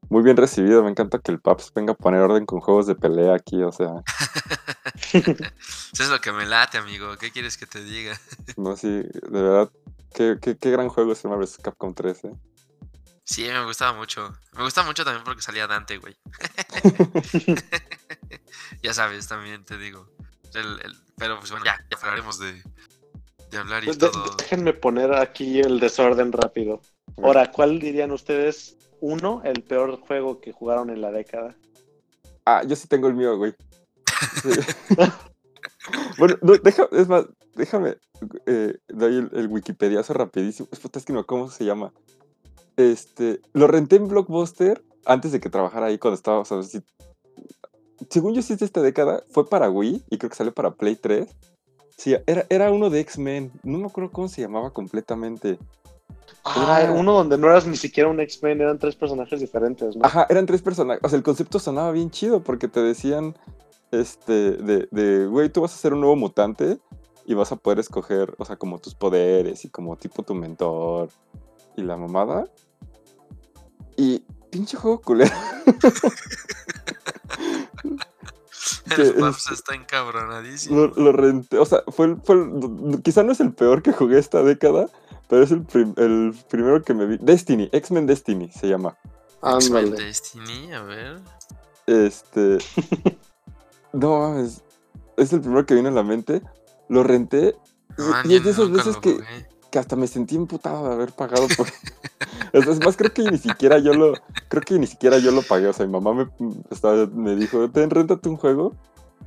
[0.09, 0.83] muy bien recibido.
[0.83, 3.71] Me encanta que el Paps venga a poner orden con juegos de pelea aquí, o
[3.71, 3.89] sea,
[5.13, 7.17] Eso es lo que me late, amigo.
[7.17, 8.19] ¿Qué quieres que te diga?
[8.57, 9.69] no sí, de verdad,
[10.13, 11.57] qué, qué, qué gran juego es el Marvel vs.
[11.61, 12.31] Capcom 3, ¿eh?
[13.25, 14.33] Sí, me gustaba mucho.
[14.57, 16.15] Me gusta mucho también porque salía Dante, güey.
[18.83, 20.07] ya sabes, también te digo.
[20.53, 22.61] El- el- pero pues bueno, ya, ya hablaremos de,
[23.51, 24.35] de hablar y De- todo.
[24.37, 26.81] déjenme poner aquí el desorden rápido.
[27.17, 28.77] Ahora, ¿cuál dirían ustedes?
[28.99, 31.55] Uno, el peor juego que jugaron en la década.
[32.45, 33.53] Ah, yo sí tengo el mío, güey.
[34.41, 34.49] Sí.
[36.17, 37.97] bueno, no, deja, es más, déjame,
[38.45, 40.69] eh, doy el, el Wikipediazo rapidísimo.
[40.71, 41.91] Es puta, es que no, ¿cómo se llama?
[42.77, 46.81] Este, lo renté en Blockbuster antes de que trabajara ahí cuando estaba, o sea, sí-
[48.09, 50.71] según yo sí es de esta década, fue para Wii y creo que salió para
[50.71, 51.27] Play 3.
[51.97, 55.57] Sí, era, era uno de X-Men, no me acuerdo cómo se llamaba completamente.
[56.43, 60.05] Ah, Era- uno donde no eras ni siquiera un X-Men, eran tres personajes diferentes, ¿no?
[60.05, 61.01] Ajá, eran tres personajes.
[61.03, 63.37] O sea, el concepto sonaba bien chido porque te decían,
[63.91, 66.79] este, de, de, güey, tú vas a ser un nuevo mutante
[67.25, 71.09] y vas a poder escoger, o sea, como tus poderes y como tipo tu mentor
[71.77, 72.45] y la mamada.
[73.95, 75.31] Y pinche juego culero.
[78.97, 79.01] El
[79.51, 80.75] está encabronadísimo.
[80.75, 83.91] Lo, lo renté, o sea, fue el, fue el- quizá no es el peor que
[83.91, 84.87] jugué esta década,
[85.27, 87.17] pero es el, prim- el primero que me vi.
[87.19, 88.97] Destiny, X-Men Destiny se llama.
[89.43, 89.91] X-Men.
[89.95, 91.19] Destiny, a ver.
[91.87, 92.59] Este.
[93.93, 94.63] no mames.
[95.17, 96.41] Es el primero que vino a la mente.
[96.89, 97.55] Lo renté.
[97.97, 99.47] No, y- man, y, yo es de esas veces que, jugué.
[99.73, 101.65] Que hasta me sentí imputado de haber pagado por.
[102.53, 104.13] es más, creo que ni siquiera yo lo.
[104.47, 105.65] Creo que ni siquiera yo lo pagué.
[105.65, 106.29] O sea, mi mamá me,
[106.69, 108.75] estaba- me dijo, ten, réntate un juego.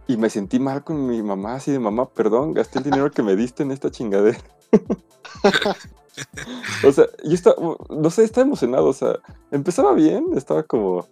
[0.06, 3.24] Y me sentí mal con mi mamá, así de mamá, perdón, gasté el dinero que
[3.24, 4.39] me diste en esta chingadera.
[6.86, 7.56] o sea, yo estaba,
[7.90, 9.18] no sé, estaba emocionado, o sea,
[9.51, 11.09] empezaba bien, estaba como,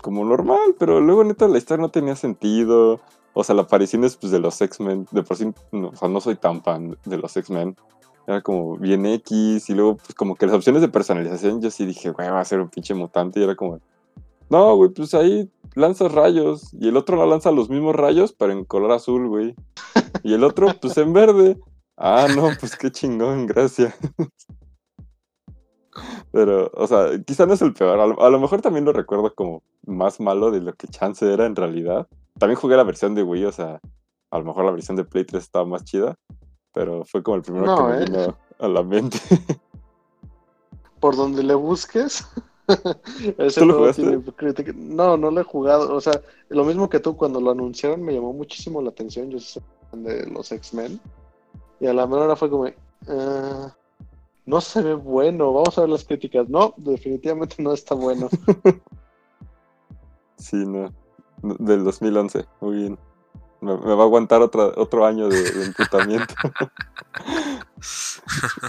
[0.00, 3.00] como normal, pero luego neta la historia no tenía sentido.
[3.34, 6.08] O sea, la aparición es pues, de los X-Men, de por sí, no, o sea,
[6.08, 7.76] no soy tan fan de los X-Men.
[8.26, 11.84] Era como bien X, y luego pues como que las opciones de personalización, yo sí
[11.84, 13.80] dije, güey, va a ser un pinche mutante, y era como,
[14.48, 18.52] no, güey, pues ahí lanzas rayos, y el otro no lanza los mismos rayos, pero
[18.52, 19.54] en color azul, güey.
[20.22, 21.58] Y el otro, pues en verde.
[21.96, 23.94] Ah, no, pues qué chingón, gracias.
[26.32, 27.98] Pero, o sea, quizá no es el peor.
[27.98, 31.30] A lo, a lo mejor también lo recuerdo como más malo de lo que chance
[31.30, 32.06] era en realidad.
[32.38, 33.80] También jugué la versión de Wii, o sea,
[34.30, 36.16] a lo mejor la versión de Play 3 estaba más chida.
[36.72, 38.04] Pero fue como el primero No, que me ¿eh?
[38.04, 39.18] vino a la mente.
[41.00, 42.24] Por donde le busques,
[43.38, 44.02] Ese ¿Tú lo jugaste?
[44.02, 45.94] tiene No, no lo he jugado.
[45.94, 49.28] O sea, lo mismo que tú, cuando lo anunciaron me llamó muchísimo la atención.
[49.30, 51.00] Yo soy fan de los X-Men.
[51.80, 52.66] Y a la menor hora fue como,
[53.08, 53.74] "Ah,
[54.46, 55.52] no se ve bueno.
[55.52, 56.48] Vamos a ver las críticas.
[56.48, 58.28] No, definitivamente no está bueno.
[60.36, 60.92] Sí, no.
[61.42, 62.46] No, Del 2011.
[62.60, 62.98] Muy bien.
[63.62, 66.34] Me, me va a aguantar otra, otro año de, de emputamiento.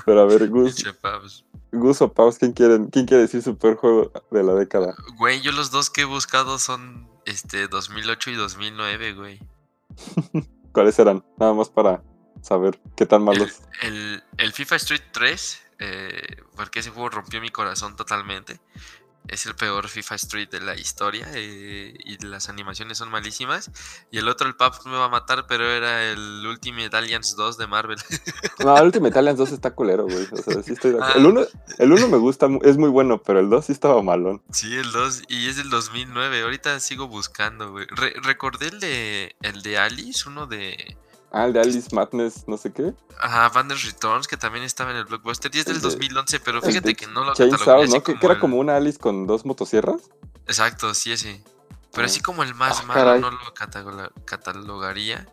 [0.05, 0.83] Pero a ver, Gus.
[1.71, 4.95] Gus o Paus, ¿quién quiere, ¿quién quiere decir su peor juego de la década?
[5.17, 9.39] Güey, yo los dos que he buscado son este 2008 y 2009, güey.
[10.71, 11.23] ¿Cuáles eran?
[11.37, 12.03] Nada más para
[12.41, 13.61] saber qué tan El, malos.
[13.81, 18.59] el, el FIFA Street 3, eh, porque ese juego rompió mi corazón totalmente.
[19.27, 23.71] Es el peor FIFA Street de la historia eh, y las animaciones son malísimas.
[24.11, 27.57] Y el otro, el Paps me va a matar, pero era el Ultimate Alliance 2
[27.57, 27.97] de Marvel.
[28.59, 30.27] No, el Ultimate Alliance 2 está culero, güey.
[30.31, 30.97] O sea, sí estoy.
[31.01, 31.13] Ah.
[31.15, 31.41] El 1
[31.79, 34.41] el uno me gusta, es muy bueno, pero el 2 sí estaba malón.
[34.51, 36.41] sí, el 2, y es del 2009.
[36.43, 37.85] Ahorita sigo buscando, güey.
[37.89, 40.97] Re- recordé el de, el de Alice, uno de.
[41.35, 42.93] Ah, el de Alice Madness, no sé qué.
[43.19, 45.53] Ajá, Banner's Returns, que también estaba en el blockbuster.
[45.55, 48.03] Y es del El de- 2011, pero fíjate que no lo Chainsaw, ¿no?
[48.03, 50.11] Que, era el- como una Alice con dos motosierras.
[50.45, 51.43] Exacto, sí, ese.
[51.91, 52.05] Pero Ah.
[52.05, 53.21] así como el más Ah, malo caray.
[53.21, 55.27] no lo cataloga- catalogaría.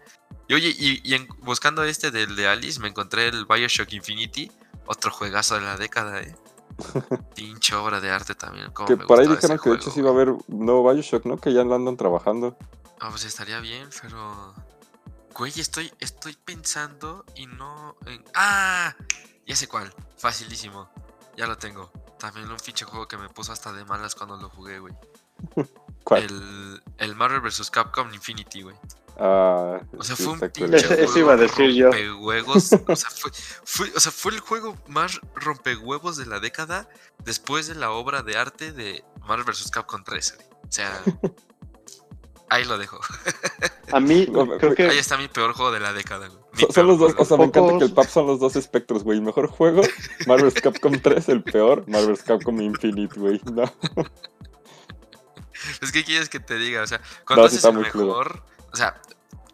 [0.48, 4.50] Y oye, y, y en- buscando este del de Alice, me encontré el Bioshock Infinity,
[4.86, 6.34] otro juegazo de la década, eh.
[7.36, 8.72] Pinche obra de arte también.
[8.86, 10.22] Que me por ahí dijeron que de hecho sí iba a güey.
[10.28, 11.36] haber nuevo Bioshock, ¿no?
[11.36, 12.56] Que ya lo andan trabajando.
[13.00, 14.54] Ah, pues estaría bien, pero.
[15.40, 17.96] Güey, estoy, estoy pensando y no.
[18.04, 18.94] en- ¡Ah!
[19.46, 19.90] Ya sé cuál.
[20.18, 20.90] Facilísimo.
[21.34, 21.90] Ya lo tengo.
[22.18, 24.92] También un pinche juego que me puso hasta de malas cuando lo jugué, güey.
[26.04, 26.24] ¿Cuál?
[26.24, 27.70] El, el Marvel vs.
[27.70, 28.76] Capcom Infinity, güey.
[29.18, 31.86] Ah, O sea, sí, fue un pinche juego iba a decir yo.
[31.86, 32.72] rompehuevos.
[32.88, 33.30] O sea, fue,
[33.64, 36.86] fue- o sea, fue el juego más rompehuevos de la década
[37.24, 39.70] después de la obra de arte de Marvel vs.
[39.70, 40.34] Capcom 3.
[40.36, 40.48] güey.
[40.68, 41.02] O sea,
[42.50, 43.00] ahí lo dejo.
[43.92, 44.26] A mí,
[44.58, 46.28] creo Ahí que está mi peor juego de la década.
[46.28, 46.72] güey.
[46.72, 49.20] Son, los dos, o sea, me encanta que el PAP son los dos espectros, güey.
[49.20, 49.82] Mejor juego,
[50.26, 53.40] Marvel's Capcom 3, el peor, Marvel's Capcom Infinite, güey.
[53.52, 53.64] No.
[55.80, 58.76] Es que quieres que te diga, o sea, cuando No, sí está el mejor, o
[58.76, 59.00] sea,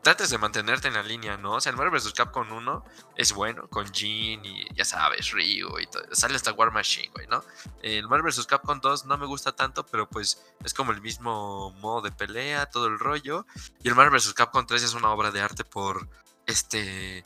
[0.07, 1.55] trates de mantenerte en la línea, ¿no?
[1.55, 2.12] O sea, el Marvel vs.
[2.12, 2.85] Capcom 1
[3.16, 6.05] es bueno, con Jean y ya sabes, Ryu y todo.
[6.12, 7.43] Sale hasta War Machine, güey, ¿no?
[7.83, 8.47] El Marvel vs.
[8.47, 12.66] Capcom 2 no me gusta tanto, pero pues es como el mismo modo de pelea,
[12.66, 13.47] todo el rollo.
[13.83, 14.33] Y el Marvel vs.
[14.35, 16.09] Capcom 3 es una obra de arte por
[16.47, 17.24] este.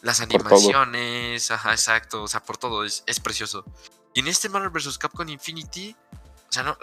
[0.00, 3.64] Las animaciones, ajá, exacto, o sea, por todo, es, es precioso.
[4.14, 4.98] Y en este Marvel vs.
[4.98, 6.78] Capcom Infinity, o sea, no,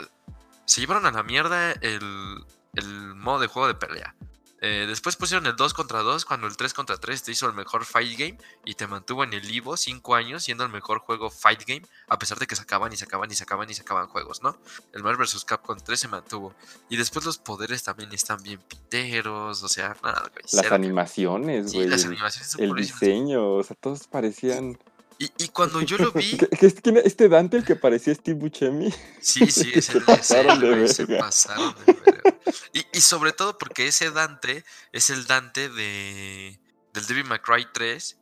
[0.66, 4.14] se llevaron a la mierda el, el modo de juego de pelea.
[4.60, 7.54] Eh, después pusieron el 2 contra 2, cuando el 3 contra 3 te hizo el
[7.54, 11.30] mejor fight game y te mantuvo en el Ivo 5 años siendo el mejor juego
[11.30, 14.58] fight game, a pesar de que sacaban y sacaban y sacaban y sacaban juegos, ¿no?
[14.94, 15.46] El Marvel vs.
[15.46, 16.56] Capcom 3 se mantuvo.
[16.90, 20.44] Y después los poderes también están bien piteros, o sea, nada, güey.
[20.52, 21.90] Las animaciones, Sí, güey.
[21.90, 24.78] las el- animaciones son el diseño, o sea, todos parecían.
[25.20, 28.40] Y, y cuando yo lo vi, ¿Qué- qué- quién- este Dante, el que parecía Steve
[28.40, 28.94] Buscemi.
[29.22, 32.40] Sí, sí, es Se el pasaron ese, de se pasaron de verga.
[32.74, 36.60] Y, y sobre todo porque ese Dante es el Dante de
[36.94, 38.18] del Devil May Cry 3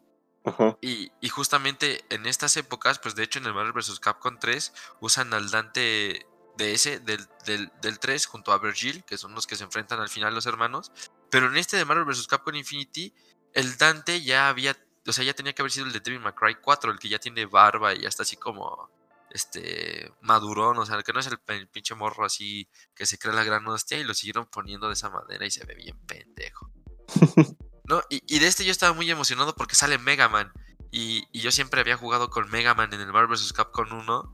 [0.45, 0.77] Ajá.
[0.81, 3.99] y, y justamente en estas épocas, pues de hecho en el Marvel vs.
[4.01, 6.25] Capcom 3 usan al Dante
[6.57, 9.99] de ese, del, del, del 3 junto a Virgil, que son los que se enfrentan
[9.99, 10.91] al final los hermanos,
[11.29, 12.27] pero en este de Marvel vs.
[12.27, 13.13] Capcom Infinity,
[13.53, 14.75] el Dante ya había,
[15.07, 17.09] o sea, ya tenía que haber sido el de Devil May Cry 4, el que
[17.09, 18.89] ya tiene barba y ya está así como
[19.29, 23.43] este madurón, o sea, que no es el, pinche morro así que se cree la
[23.43, 26.69] gran hostia y lo siguieron poniendo de esa manera y se ve bien pendejo.
[27.87, 28.01] ¿No?
[28.09, 30.51] Y, y de este yo estaba muy emocionado porque sale Mega Man.
[30.91, 33.53] Y, y yo siempre había jugado con Mega Man en el Marvel vs.
[33.53, 34.33] Capcom 1.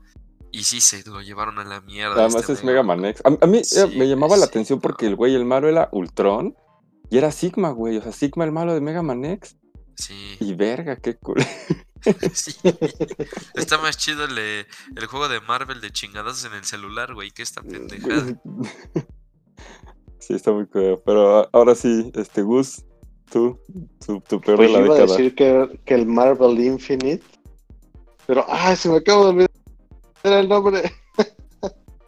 [0.52, 2.14] Y sí, se lo llevaron a la mierda.
[2.14, 3.22] Además este es Mega Man X.
[3.24, 5.10] A, a mí eh, me llamaba la atención porque no.
[5.10, 6.54] el güey, el malo era Ultron.
[7.10, 7.96] Y era Sigma, güey.
[7.96, 9.56] O sea, Sigma el malo de Mega Man X.
[10.06, 11.36] Sí, Y verga, qué cool.
[12.34, 12.54] sí.
[13.54, 17.42] Está más chido el, el juego de Marvel de chingadazos en el celular, güey, que
[17.42, 18.26] esta pendejada.
[20.18, 21.00] sí, está muy cool.
[21.04, 22.84] Pero ahora sí, este Gus,
[23.30, 23.58] tú,
[24.04, 27.24] tu, tu peor pues de la iba a decir que, que el Marvel Infinite.
[28.26, 29.50] Pero, ay, se me acaba de olvidar
[30.24, 30.82] el nombre.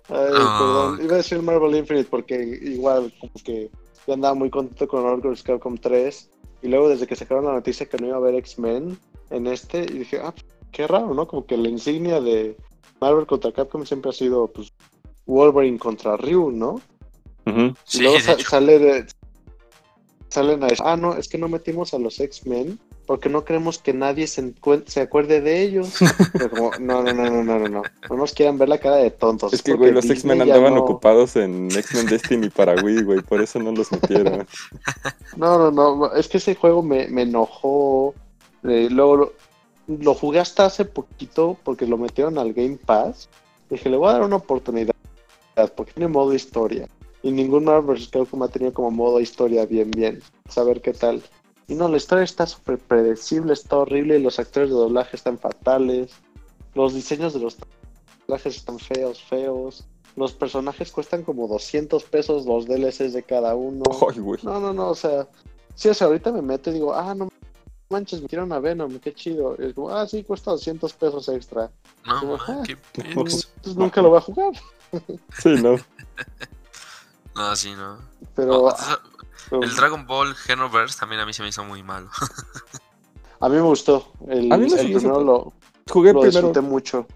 [0.09, 0.59] Ay, Ah.
[0.59, 1.05] perdón.
[1.05, 3.71] Iba a decir Marvel Infinite porque igual, como que
[4.07, 5.43] yo andaba muy contento con vs.
[5.43, 6.31] Capcom 3.
[6.65, 9.83] Y luego, desde que sacaron la noticia que no iba a haber X-Men en este,
[9.83, 10.33] y dije, ah,
[10.73, 11.29] qué raro, ¿no?
[11.29, 12.57] Como que la insignia de
[13.03, 14.73] Marvel contra Capcom siempre ha sido, pues,
[15.27, 16.81] Wolverine contra Ryu, ¿no?
[17.45, 18.49] Y Sí, luego de sa- hecho.
[18.49, 19.07] sale de.
[20.29, 23.79] Salen a decir, ah, no, es que no metimos a los X-Men porque no queremos
[23.79, 24.55] que nadie se,
[24.87, 25.95] se acuerde de ellos.
[26.33, 27.83] Pero como, no, no, no, no, no, no, no.
[28.09, 29.53] No nos quieran ver la cara de tontos.
[29.53, 33.41] Es que, güey, los X-Men andaban no- ocupados en X-Men Destiny para Wii, güey, por
[33.41, 34.47] eso no los metieron.
[35.37, 38.15] No, no, no, es que ese juego me, me enojó.
[38.63, 39.33] Eh, luego lo,
[39.89, 43.29] lo jugué hasta hace poquito porque lo metieron al Game Pass.
[43.69, 44.95] Dije, le voy a dar una oportunidad
[45.77, 46.89] porque tiene modo historia.
[47.23, 48.09] Y ningún Marvel vs.
[48.09, 50.23] Capcom ha tenido como modo historia bien, bien.
[50.49, 51.23] Saber qué tal.
[51.67, 54.19] Y no, la historia está súper predecible, está horrible.
[54.19, 56.13] Los actores de doblaje están fatales.
[56.75, 57.57] Los diseños de los
[58.27, 59.85] doblajes están feos, feos.
[60.17, 63.83] Los personajes cuestan como 200 pesos los DLCs de cada uno.
[64.09, 64.41] Ay, güey.
[64.43, 65.27] No, no, no, o sea,
[65.75, 67.29] sí, o sea, ahorita me meto y digo, ah, no
[67.91, 69.57] manches, me quiero a Venom, qué chido.
[69.59, 71.71] Y es como, ah, sí, cuesta 200 pesos extra.
[72.07, 72.55] No, Ajá.
[72.55, 72.77] ma, qué.
[72.95, 74.53] Entonces nunca lo voy a jugar.
[75.43, 75.77] Sí, no.
[77.37, 77.99] No, sí, no.
[78.37, 78.75] Pero, Oh,
[79.51, 82.11] el Dragon Ball Xenoverse también a mí se me hizo muy malo.
[83.41, 84.13] a mí me gustó.
[84.29, 85.53] El, A mí el me hizo primero lo,
[85.91, 86.49] Jugué lo primero.
[86.53, 87.07] disfruté mucho.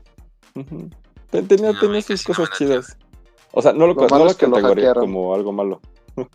[1.31, 2.97] Tenía, no, tenía sus no cosas chidas.
[3.53, 5.05] O sea, no lo, Lo no lo es que lo categoría hackearon.
[5.05, 5.81] como algo malo.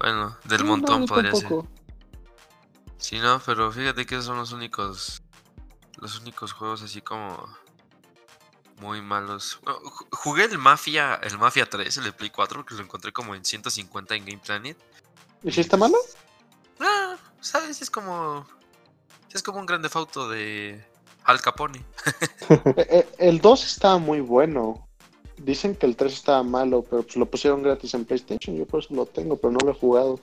[0.00, 1.48] Bueno, del montón podría ser.
[1.48, 1.68] tampoco.
[2.98, 5.22] Sí, no, pero fíjate que esos son los únicos.
[5.96, 7.48] Los únicos juegos así como.
[8.80, 9.58] Muy malos.
[9.64, 9.80] Bueno,
[10.12, 13.44] Jugué el Mafia, el Mafia 3, el de Play 4, que lo encontré como en
[13.44, 14.78] 150 en Game Planet.
[15.42, 15.96] ¿Y si está malo?
[16.80, 17.80] Ah, ¿sabes?
[17.82, 18.46] Es como.
[19.32, 20.84] Es como un grande auto de
[21.24, 21.84] Al Capone.
[22.76, 24.88] Eh, eh, El 2 estaba muy bueno.
[25.36, 28.56] Dicen que el 3 estaba malo, pero pues lo pusieron gratis en PlayStation.
[28.56, 30.20] Yo por eso lo tengo, pero no lo he jugado.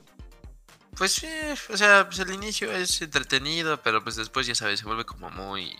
[0.96, 1.28] Pues sí,
[1.70, 5.30] o sea, pues el inicio es entretenido, pero pues después ya sabes, se vuelve como
[5.30, 5.72] muy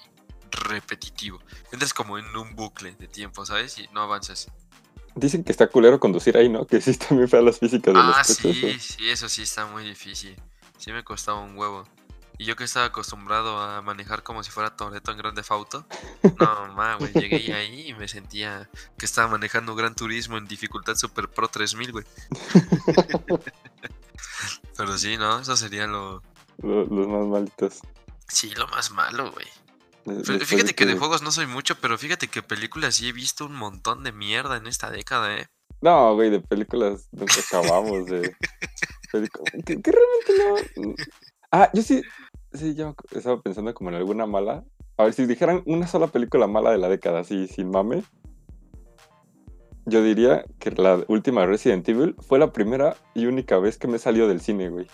[0.51, 1.41] repetitivo.
[1.73, 3.79] Entras como en un bucle de tiempo, ¿sabes?
[3.79, 4.49] Y no avanzas.
[5.17, 6.67] Dicen que está culero conducir ahí, ¿no?
[6.67, 8.37] Que sí están bien feas las físicas de Ah, los coches.
[8.57, 8.79] sí, ¿eh?
[8.79, 10.37] sí, eso sí está muy difícil.
[10.79, 11.85] Sí me costaba un huevo.
[12.39, 15.87] Y yo que estaba acostumbrado a manejar como si fuera Toreto en Grande Fauto.
[16.39, 18.69] No, ma, güey, llegué ahí y me sentía
[18.99, 22.05] que estaba manejando Gran Turismo en dificultad Super Pro 3000, güey.
[24.77, 25.41] Pero sí, ¿no?
[25.41, 26.23] Eso sería lo...
[26.63, 27.81] Lo- los más malitos.
[28.29, 29.47] Sí, lo más malo, güey.
[30.07, 33.09] De- después Fíjate de que de juegos no soy mucho, pero fíjate que películas sí
[33.09, 35.47] he visto un montón de mierda en esta década, ¿eh?
[35.83, 38.35] No, güey, de películas nunca acabamos de...
[39.13, 40.95] pelicu- que, que realmente no...
[41.53, 42.03] Ah, yo sí...
[42.53, 44.65] Sí, yo estaba pensando como en alguna mala.
[44.97, 48.03] A ver, si dijeran una sola película mala de la década, así, sin mame.
[49.85, 53.99] Yo diría que la última Resident Evil fue la primera y única vez que me
[53.99, 54.87] salió del cine, güey.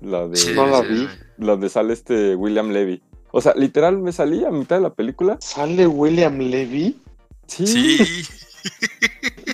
[0.00, 0.36] La de...
[0.36, 1.04] Sí, No la sí, vi.
[1.04, 1.16] güey.
[1.38, 3.02] donde sale este William Levy.
[3.30, 5.36] O sea, literal me salí a mitad de la película.
[5.40, 6.98] ¿Sale William Levy?
[7.46, 7.66] Sí.
[7.66, 8.24] Sí.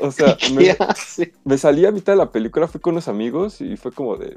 [0.00, 0.36] O sea,
[1.16, 4.16] ¿Qué me, salí a mitad de la película, fui con unos amigos y fue como
[4.16, 4.36] de.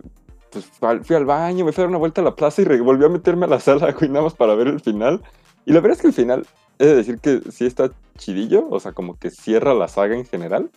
[0.49, 0.65] Pues
[1.03, 3.09] fui al- baño, me fui a dar una vuelta a la plaza y volví a
[3.09, 5.21] meterme a la sala, güey, nada más para ver el final.
[5.65, 6.47] Y la verdad es que el final,
[6.79, 10.25] he de decir que sí está chidillo, o sea, como que cierra la saga en
[10.25, 10.71] general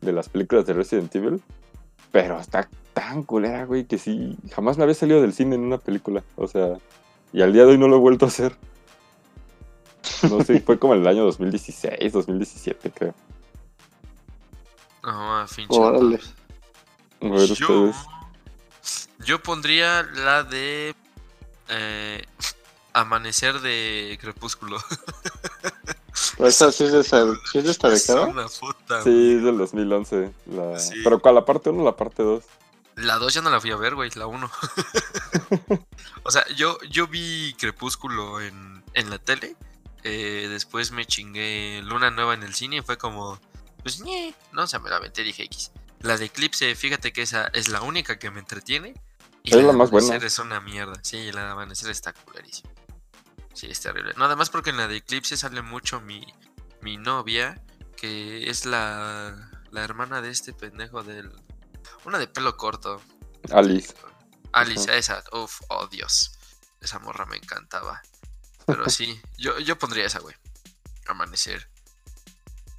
[0.00, 1.40] de las películas de Resident Evil.
[2.10, 5.78] Pero está tan culera, güey, que sí, jamás me había salido del cine en una
[5.78, 6.22] película.
[6.36, 6.78] O sea,
[7.34, 8.56] y al día de hoy no lo he vuelto a hacer.
[10.30, 13.14] No sé, fue como en el año 2016, 2017, creo.
[15.02, 16.20] No, a fin Órale.
[17.20, 17.96] A ver Yo, ustedes.
[19.18, 20.94] yo pondría la de
[21.68, 22.22] eh,
[22.92, 24.78] Amanecer de Crepúsculo.
[26.38, 28.26] Esa sí es de, esa, sí es de esta Es década.
[28.26, 29.02] una puta.
[29.02, 30.32] Sí, es del 2011.
[30.46, 30.78] La...
[30.78, 30.94] Sí.
[31.02, 31.34] Pero ¿cuál?
[31.34, 32.44] ¿La parte 1 o la parte 2?
[32.96, 34.48] La 2 ya no la fui a ver, güey, la 1.
[36.22, 39.56] o sea, yo, yo vi Crepúsculo en, en la tele.
[40.02, 43.40] eh, después me chingué Luna Nueva en el cine y fue como,
[43.82, 45.72] pues, ñe, no, o sea, me la aventé dije X.
[46.00, 48.94] La de Eclipse, fíjate que esa es la única que me entretiene.
[49.42, 50.16] Y Es la más buena.
[50.16, 50.94] Es una mierda.
[51.02, 52.70] Sí, la de Amanecer está culerísima.
[53.54, 54.12] Sí, es terrible.
[54.16, 56.26] No, además porque en la de Eclipse sale mucho mi,
[56.82, 57.62] mi novia,
[57.96, 61.30] que es la, la hermana de este pendejo del...
[62.04, 63.00] Una de pelo corto.
[63.52, 63.94] Alice.
[64.54, 65.22] Alice, esa.
[65.32, 66.32] Uf, oh Dios.
[66.80, 68.02] Esa morra me encantaba.
[68.66, 70.34] Pero sí, yo, yo pondría esa, güey.
[71.06, 71.68] Amanecer.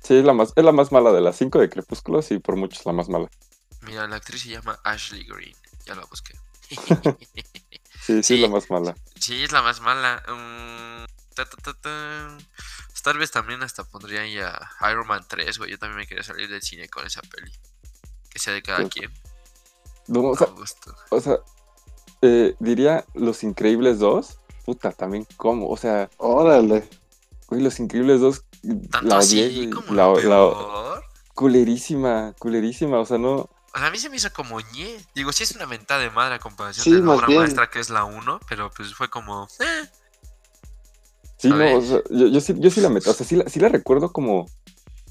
[0.03, 2.55] Sí, es la más, es la más mala de las 5 de Crepúsculo, sí, por
[2.55, 3.29] mucho es la más mala.
[3.81, 5.55] Mira, la actriz se llama Ashley Green.
[5.85, 6.37] Ya la busqué.
[6.69, 6.75] Sí,
[8.05, 8.33] sí, Sí.
[8.35, 8.95] es la más mala.
[9.19, 10.23] sí, es la más mala.
[10.27, 12.37] Mm, ta, ta, ta.
[12.87, 14.59] Pues Tal vez también hasta pondría ahí a
[14.91, 15.71] Iron Man 3, güey.
[15.71, 17.51] Yo también me quería salir del cine con esa peli.
[18.29, 18.89] Que sea de cada Sí.
[18.89, 19.13] quien.
[20.07, 20.47] No, o sea,
[21.09, 21.37] o sea,
[22.25, 24.37] eh, diría Los Increíbles 2.
[24.65, 25.69] Puta, también cómo.
[25.69, 26.87] O sea, Órale.
[27.47, 28.43] güey, Los Increíbles 2.
[28.91, 31.01] Tanto La así odié, como La, lo la-
[31.35, 32.99] culerísima, culerísima.
[32.99, 33.35] O sea, no.
[33.35, 34.97] O sea, a mí se me hizo como ñe.
[35.13, 37.39] Digo, sí es una mentada de madre a comparación Sí, de la obra bien.
[37.41, 39.47] maestra que es la 1, pero pues fue como.
[39.59, 39.89] eh.
[41.37, 43.35] Sí, A no, o sea, yo, yo sí, yo sí la meto, o sea, sí
[43.35, 44.45] la, sí la recuerdo como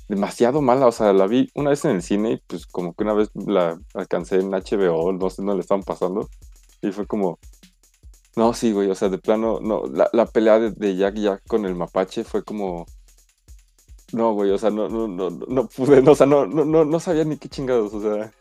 [0.08, 3.04] demasiado mala, o sea, la vi una vez en el cine y pues como que
[3.04, 6.28] una vez la alcancé en HBO, no sé, no le estaban pasando,
[6.88, 7.38] y fue como,
[8.36, 11.42] no, sí, güey, o sea, de plano, no, la, la pelea de, de Jack Jack
[11.46, 12.86] con el mapache fue como,
[14.12, 16.64] no, güey, o sea, no, no, no, no, no pude, no, o sea, no, no,
[16.64, 18.32] no, no sabía ni qué chingados, o sea.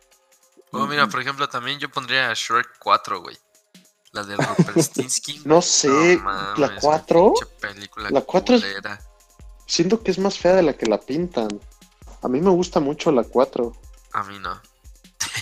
[0.72, 3.38] Oh, mira, por ejemplo, también yo pondría a Shrek 4, güey.
[4.12, 5.42] La de Rumpelstiltskin.
[5.46, 9.00] No sé, mames, la güey, 4, pinche película la cuatro es- culera.
[9.66, 11.48] siento que es más fea de la que la pintan.
[12.22, 13.72] A mí me gusta mucho la 4.
[14.14, 14.60] A mí no.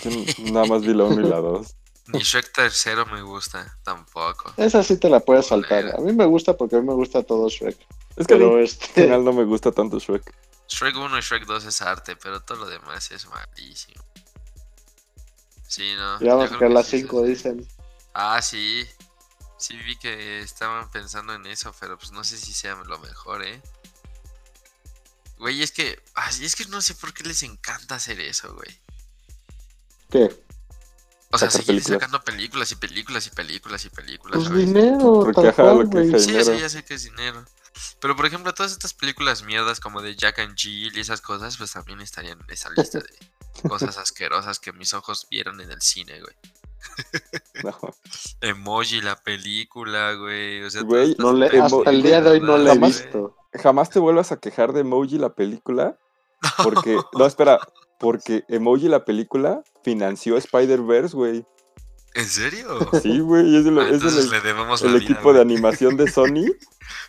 [0.04, 1.76] yo nada más vi la 1 y la 2.
[2.08, 4.52] Ni Shrek tercero me gusta, tampoco.
[4.56, 5.94] Esa sí te la puedes saltar.
[5.94, 7.78] A mí me gusta porque a mí me gusta todo Shrek.
[8.16, 8.86] Es que Pero este.
[8.88, 10.34] general no me gusta tanto Shrek.
[10.68, 14.02] Shrek 1 y Shrek 2 es arte, pero todo lo demás es malísimo.
[15.68, 16.20] Sí, no.
[16.20, 17.30] Ya vamos a las sí, 5, sí, sí.
[17.30, 17.68] dicen.
[18.14, 18.86] Ah, sí.
[19.58, 23.44] Sí vi que estaban pensando en eso, pero pues no sé si sea lo mejor,
[23.44, 23.62] ¿eh?
[25.38, 26.02] Güey, es que...
[26.14, 28.80] Ay, es que no sé por qué les encanta hacer eso, güey.
[30.10, 30.44] ¿Qué?
[31.32, 31.94] O sea, seguir películas.
[32.00, 34.66] sacando películas y películas y películas y películas, Pues ¿sabes?
[34.66, 36.20] dinero, Porque, tal cual, güey.
[36.20, 36.44] Sí, dinero.
[36.54, 37.44] sí, ya sé que es dinero.
[38.00, 41.56] Pero por ejemplo, todas estas películas mierdas como de Jack and Jill y esas cosas,
[41.56, 43.08] pues también estarían en esa lista de
[43.68, 46.34] cosas asquerosas que mis ojos vieron en el cine, güey.
[47.64, 47.78] No.
[48.40, 50.64] Emoji, la película, güey.
[50.64, 53.36] O sea, Güey, No le, hasta el día de hoy no la he visto.
[53.54, 55.96] Jamás te vuelvas a quejar de Emoji la película,
[56.64, 57.60] porque, no, espera,
[58.02, 61.46] porque Emoji la película financió Spider-Verse, güey.
[62.14, 62.78] ¿En serio?
[63.02, 65.96] Sí, güey, es, de lo- Ah, es le debemos la el vida, equipo de animación
[65.96, 66.44] de Sony.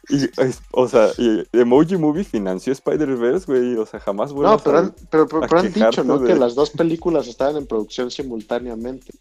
[0.09, 3.75] Y, es- o sea, y Emoji Movie financió Spider-Verse, güey.
[3.75, 4.79] O sea, jamás No, vuelvas pero a...
[4.81, 6.19] han, pero, pero- a pero han dicho, ¿no?
[6.19, 9.11] de- Que las dos películas estaban en producción simultáneamente.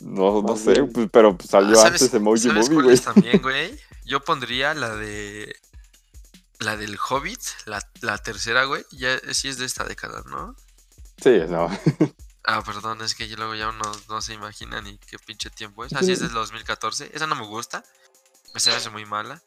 [0.00, 0.90] No, no más sé, bien.
[0.92, 2.84] pues, pero salió Ah, antes Emoji ¿sabes Movie, güey.
[2.84, 3.78] cuáles también, güey?
[4.06, 5.54] Yo pondría la de.
[6.58, 8.82] La del Hobbit, la, la tercera, güey.
[8.92, 10.54] Ya sí es de esta década, ¿no?
[11.22, 11.68] Sí, no.
[12.42, 15.84] Ah, perdón, es que yo luego ya uno no se imagina ni qué pinche tiempo
[15.84, 15.92] es.
[15.92, 17.10] Así es del 2014.
[17.12, 17.84] Esa no me gusta.
[18.54, 19.40] Me se hace muy mala.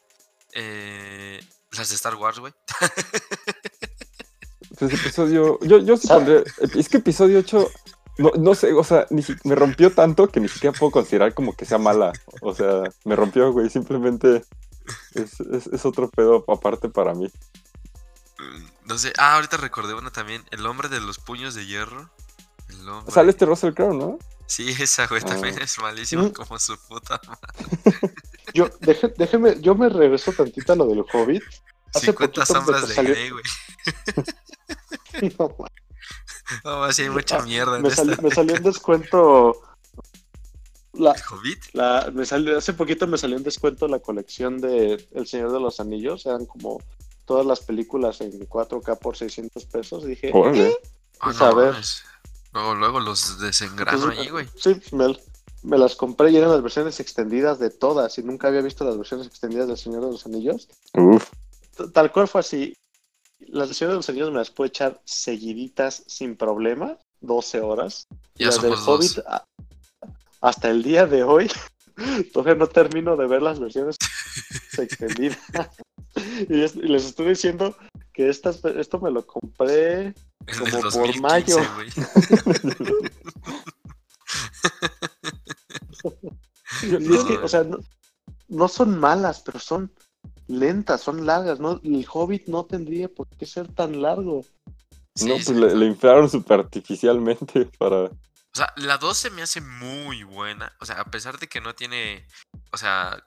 [0.52, 1.40] Eh,
[1.72, 2.54] las de Star Wars, güey.
[4.78, 5.58] Pues episodio.
[5.60, 6.08] Yo, yo sí.
[6.78, 7.70] Es que episodio 8.
[8.18, 11.34] No, no sé, o sea, ni si- me rompió tanto que ni siquiera puedo considerar
[11.34, 12.12] como que sea mala.
[12.42, 13.68] O sea, me rompió, güey.
[13.70, 14.44] Simplemente
[15.14, 17.30] es, es- es otro pedo aparte para mí.
[18.86, 19.12] No sé.
[19.18, 20.44] Ah, ahorita recordé una también.
[20.50, 22.10] El hombre de los puños de hierro.
[22.68, 23.12] El hombre.
[23.12, 24.18] Sale este Russell Crowe, ¿no?
[24.46, 25.64] Sí, esa, güey, también Ah.
[25.64, 26.32] es malísima Mm.
[26.32, 27.18] como su puta
[28.52, 31.42] Yo, deje- déjeme, yo me regreso tantito a lo del Hobbit.
[31.94, 33.44] Hace 50 poquito sombras de salió- Grey, güey.
[35.38, 35.56] No,
[36.64, 38.02] No, así hay mucha mierda en me, esta.
[38.04, 39.62] salió, me salió en descuento.
[40.92, 41.64] La, ¿El Hobbit?
[41.72, 45.60] la, me salió, hace poquito me salió en descuento la colección de El Señor de
[45.60, 46.26] los Anillos.
[46.26, 46.82] Eran como
[47.24, 50.04] todas las películas en 4K por 600 pesos.
[50.04, 50.76] Dije, Órale.
[51.20, 51.74] Ah, Pues no, a ver.
[52.52, 54.46] Luego, luego los desengrano ahí, güey.
[54.56, 55.16] Sí, me,
[55.62, 58.16] me las compré y eran las versiones extendidas de todas.
[58.18, 60.68] Y nunca había visto las versiones extendidas del Señor de los Anillos.
[60.94, 61.30] Uf.
[61.92, 62.76] Tal cual fue así.
[63.40, 68.06] Las versiones de los Anillos me las puedo echar seguiditas sin problema, 12 horas.
[68.36, 68.74] Ya las del.
[68.74, 69.44] Hobbit, a-
[70.40, 71.50] hasta el día de hoy,
[72.32, 73.96] todavía no termino de ver las versiones
[74.78, 75.38] extendidas.
[76.48, 77.76] y, es- y les estoy diciendo
[78.12, 80.14] que estas, esto me lo compré.
[80.46, 81.56] En como por 2015, mayo.
[86.82, 87.78] Y es que, o sea, no,
[88.48, 89.92] no son malas, pero son
[90.48, 91.60] lentas, son largas.
[91.60, 91.80] ¿no?
[91.82, 94.44] El Hobbit no tendría por qué ser tan largo.
[95.14, 95.44] Sí, no, sí.
[95.46, 98.04] pues le, le inflaron súper artificialmente para.
[98.04, 100.72] O sea, la 2 se me hace muy buena.
[100.80, 102.26] O sea, a pesar de que no tiene.
[102.72, 103.22] O sea,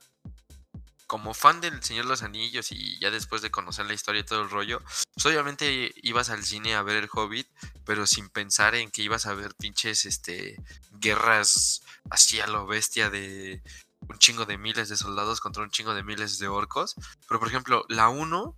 [1.07, 4.41] como fan del Señor los Anillos y ya después de conocer la historia y todo
[4.41, 4.81] el rollo,
[5.13, 7.47] pues obviamente ibas al cine a ver el Hobbit,
[7.85, 10.57] pero sin pensar en que ibas a ver pinches este
[10.91, 13.63] guerras así a lo bestia de
[14.01, 16.95] un chingo de miles de soldados contra un chingo de miles de orcos.
[17.27, 18.55] Pero por ejemplo, la 1,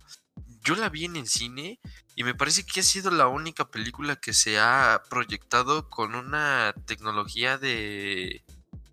[0.62, 1.80] yo la vi en el cine
[2.16, 6.74] y me parece que ha sido la única película que se ha proyectado con una
[6.86, 8.44] tecnología de,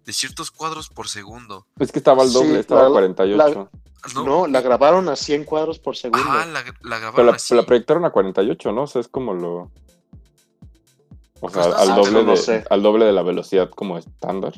[0.07, 1.67] de ciertos cuadros por segundo.
[1.77, 3.69] Es que estaba al doble, Sí, estaba a la- 48.
[4.25, 6.25] No, la grabaron a 100 cuadros por segundo.
[6.29, 7.53] Ah, la, la Pero grabaron la, así.
[7.53, 8.83] la proyectaron a 48, ¿no?
[8.83, 9.69] O sea, es como lo.
[11.41, 14.53] O sea, Pues al, doble de, al doble de la velocidad como estándar.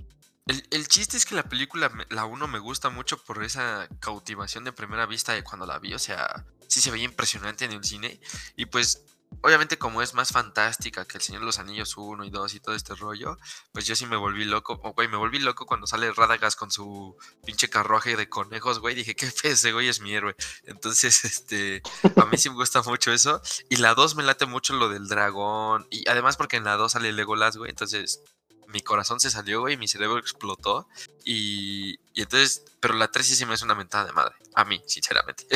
[0.45, 4.63] El, el chiste es que la película, la 1, me gusta mucho por esa cautivación
[4.63, 5.93] de primera vista de cuando la vi.
[5.95, 8.19] O sea, sí se veía impresionante en el cine.
[8.55, 9.03] Y pues
[9.41, 12.60] obviamente como es más fantástica que el Señor de los Anillos 1 y 2 y
[12.60, 13.38] todo este rollo,
[13.72, 17.15] pues yo sí me volví loco, güey, me volví loco cuando sale Radagast con su
[17.45, 20.35] pinche carruaje de conejos, güey, dije, qué fe, ese güey es mi héroe.
[20.64, 21.81] Entonces, este,
[22.15, 23.41] a mí sí me gusta mucho eso.
[23.69, 26.91] Y la 2 me late mucho lo del dragón, y además porque en la 2
[26.91, 28.22] sale Legolas, güey, entonces
[28.68, 30.88] mi corazón se salió, güey, mi cerebro explotó.
[31.26, 34.35] Y, y entonces, pero la 3 sí se me hace una mentada de madre.
[34.53, 35.47] A mí, sinceramente.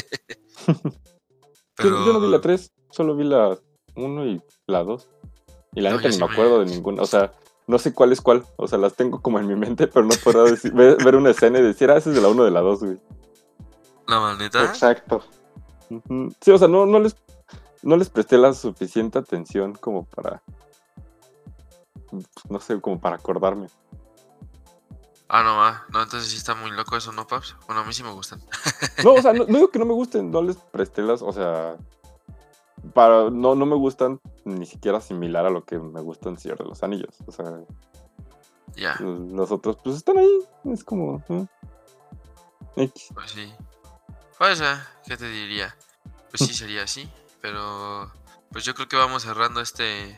[1.77, 3.57] Yo- Yo no vi la 3, solo vi la
[3.95, 5.09] 1 y la 2.
[5.75, 7.01] Y la No, neta ni sí me acuerdo de ninguna.
[7.01, 7.33] O sea,
[7.67, 8.45] no sé cuál es cuál.
[8.57, 11.31] O sea, las tengo como en mi mente, pero no puedo decir, ver, ver una
[11.31, 12.99] escena y decir, ah, esa es de la 1 o de la 2, güey.
[14.07, 14.63] La maneta.
[14.63, 15.23] Exacto.
[16.41, 17.15] Sí, o sea, no, no les
[17.81, 20.41] no les presté la suficiente atención como para
[22.49, 23.67] no sé, como para acordarme.
[25.27, 25.85] Ah, no, va.
[25.89, 27.55] No, entonces sí está muy loco eso, ¿no, Paps?
[27.65, 28.41] Bueno, a mí sí me gustan.
[29.03, 31.31] No, o sea, no, no digo que no me gusten, no les presté las, o
[31.31, 31.75] sea,
[32.93, 36.65] para no no me gustan ni siquiera similar a lo que me gustan Señor de
[36.65, 37.61] los Anillos, o sea,
[38.75, 41.45] Ya, los otros pues están ahí, es como ¿eh?
[42.75, 43.09] X.
[43.13, 43.53] pues sí.
[44.37, 45.75] Pues, ah, ¿qué te diría?
[46.29, 47.07] Pues sí sería así,
[47.41, 48.11] pero
[48.51, 50.17] pues yo creo que vamos cerrando este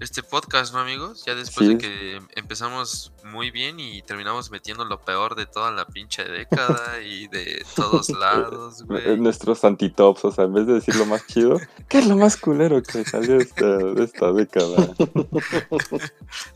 [0.00, 1.24] este podcast, ¿no, amigos?
[1.24, 1.74] Ya después Sí.
[1.74, 6.24] de que em- empezamos muy bien y terminamos metiendo lo peor de toda la pinche
[6.24, 9.16] década y de todos lados, güey.
[9.18, 12.36] Nuestros antitops, o sea, en vez de decir lo más chido, ¿qué es lo más
[12.36, 14.94] culero que salió de esta, de esta década?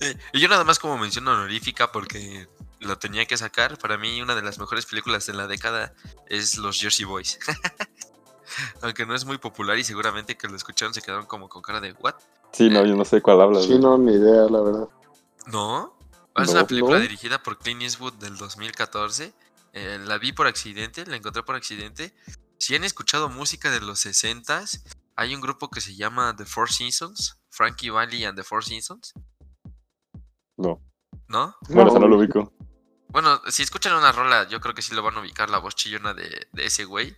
[0.00, 2.48] Eh, Y yo nada más como mención honorífica porque
[2.80, 3.78] lo tenía que sacar.
[3.78, 5.92] Para mí una de las mejores películas de la década
[6.26, 7.38] es Los Jersey Boys.
[8.82, 11.80] Aunque no es muy popular y seguramente que lo escucharon se quedaron como con cara
[11.80, 12.14] de ¿what?
[12.52, 13.62] Sí, no, yo no sé cuál hablas.
[13.64, 13.80] Sí, güey.
[13.80, 14.88] no, ni idea, la verdad.
[15.46, 15.96] ¿No?
[16.36, 17.02] Es No, una película no.
[17.02, 19.32] dirigida por Clint Eastwood del 2014.
[19.74, 22.14] Eh, la vi por accidente, la encontré por accidente.
[22.58, 24.82] Si han escuchado música de los 60s,
[25.16, 29.12] hay un grupo que se llama The Four Seasons, Frankie Valli and the Four Seasons,
[30.56, 30.80] No,
[31.28, 31.54] ¿no?
[31.68, 32.52] bueno, eso no lo ubico.
[33.08, 35.74] Bueno, si escuchan una rola, yo creo que sí lo van a ubicar la voz
[35.74, 37.16] chillona de, de ese güey.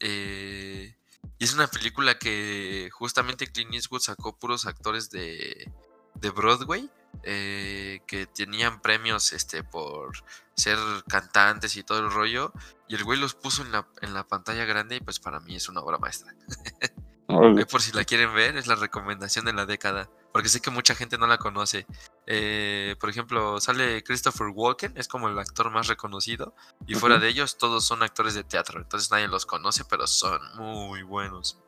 [0.00, 0.94] Eh,
[1.38, 5.72] y es una película que justamente Clint Eastwood sacó puros actores de,
[6.14, 6.90] de Broadway
[7.24, 10.12] eh, que tenían premios este, por
[10.54, 10.78] ser
[11.08, 12.52] cantantes y todo el rollo.
[12.88, 15.56] Y el güey los puso en la, en la pantalla grande y pues para mí
[15.56, 16.34] es una obra maestra.
[17.70, 20.10] Por si la quieren ver, es la recomendación de la década.
[20.32, 21.86] Porque sé que mucha gente no la conoce.
[22.26, 26.54] Eh, por ejemplo, sale Christopher Walken, es como el actor más reconocido.
[26.86, 28.80] Y fuera de ellos, todos son actores de teatro.
[28.80, 31.60] Entonces nadie los conoce, pero son muy buenos.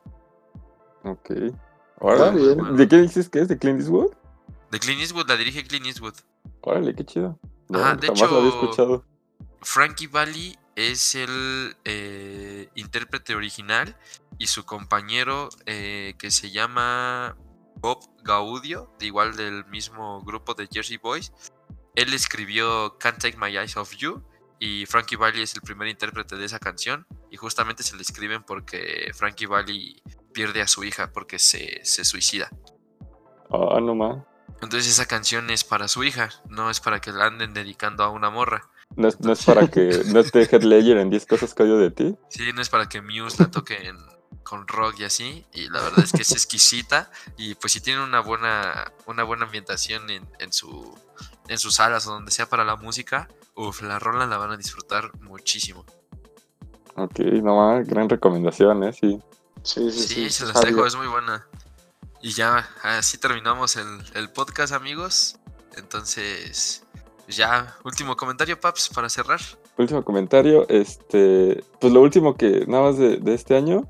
[1.03, 1.29] Ok.
[2.33, 2.75] Bien.
[2.75, 3.47] ¿De qué dices que es?
[3.47, 4.11] ¿De Clint Eastwood?
[4.71, 6.15] De Clint Eastwood, la dirige Clint Eastwood.
[6.61, 7.39] Órale, qué chido.
[7.69, 9.05] No, Ajá, de había hecho- escuchado.
[9.61, 13.95] Frankie Valli es el eh, intérprete original
[14.37, 17.35] y su compañero eh, que se llama
[17.85, 21.31] Bob Gaudio, de igual del mismo grupo de Jersey Boys.
[21.93, 24.23] Él escribió Can't Take My Eyes Off You
[24.59, 28.41] y Frankie Valli es el primer intérprete de esa canción y justamente se le escriben
[28.41, 30.01] porque Frankie Valli
[30.33, 32.49] pierde a su hija porque se, se suicida.
[33.51, 34.23] Ah, no más.
[34.63, 38.09] Entonces esa canción es para su hija, no es para que la anden dedicando a
[38.09, 38.67] una morra.
[38.95, 41.77] No es, no es para que no esté Head Ledger en 10 cosas que odio
[41.77, 42.15] de ti.
[42.29, 44.14] Sí, no es para que Muse la toque en-
[44.45, 45.45] con rock y así.
[45.51, 47.11] Y la verdad es que es exquisita.
[47.35, 50.97] Y pues si tiene una buena, una buena ambientación en, en su,
[51.49, 54.57] en sus salas o donde sea para la música, uff, la rola la van a
[54.57, 55.83] disfrutar muchísimo.
[56.95, 58.93] Ok, no más, gran recomendación, ¿eh?
[58.93, 59.19] Sí.
[59.63, 60.29] Sí, sí, Sí, sí.
[60.29, 61.45] se las dejo, es muy buena.
[62.21, 65.37] Y ya, así terminamos el, el podcast, amigos.
[65.75, 66.83] Entonces,
[67.27, 69.41] ya, último comentario, Paps, para cerrar.
[69.77, 73.89] Último comentario, este, pues lo último que nada más de, de este año,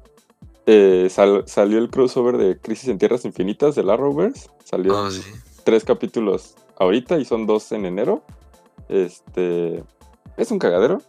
[0.66, 5.22] eh, sal- salió el crossover de Crisis en Tierras Infinitas del Arrowverse, salió Oh, sí.
[5.64, 8.24] tres capítulos ahorita y son dos en enero,
[8.90, 9.84] este,
[10.38, 11.02] es un cagadero,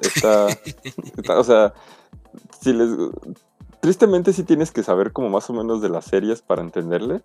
[0.00, 0.48] está,
[1.16, 1.74] está- o sea,
[2.60, 2.90] si les,
[3.80, 7.22] tristemente sí tienes que saber como más o menos de las series para entenderle,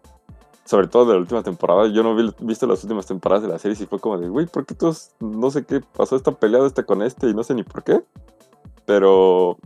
[0.66, 1.88] sobre todo de la última temporada.
[1.88, 4.46] Yo no he visto las últimas temporadas de la serie y fue como de, güey,
[4.46, 7.54] ¿por qué todos no sé qué pasó esta peleada este con este y no sé
[7.54, 8.02] ni por qué?
[8.86, 9.58] Pero,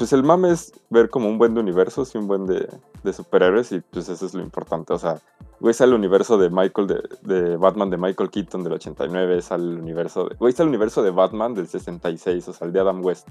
[0.00, 2.66] pues el mame es ver como un buen de universos y un buen de,
[3.04, 4.94] de superhéroes y pues eso es lo importante.
[4.94, 5.20] O sea,
[5.60, 9.62] güey, sale el universo de Michael, de, de Batman de Michael Keaton del 89, sale
[9.62, 12.80] el universo de, güey, sale el universo de Batman del 66, o sea, el de
[12.80, 13.28] Adam West.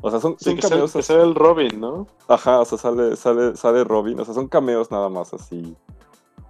[0.00, 2.06] O sea, son, Sí, son que cameos que sea el Robin, ¿no?
[2.28, 5.76] Ajá, o sea, sale, sale, sale Robin, o sea, son cameos nada más así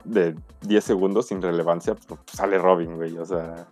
[0.05, 0.37] de
[0.67, 3.67] 10 segundos sin relevancia, pero pues, sale Robin, güey, o sea,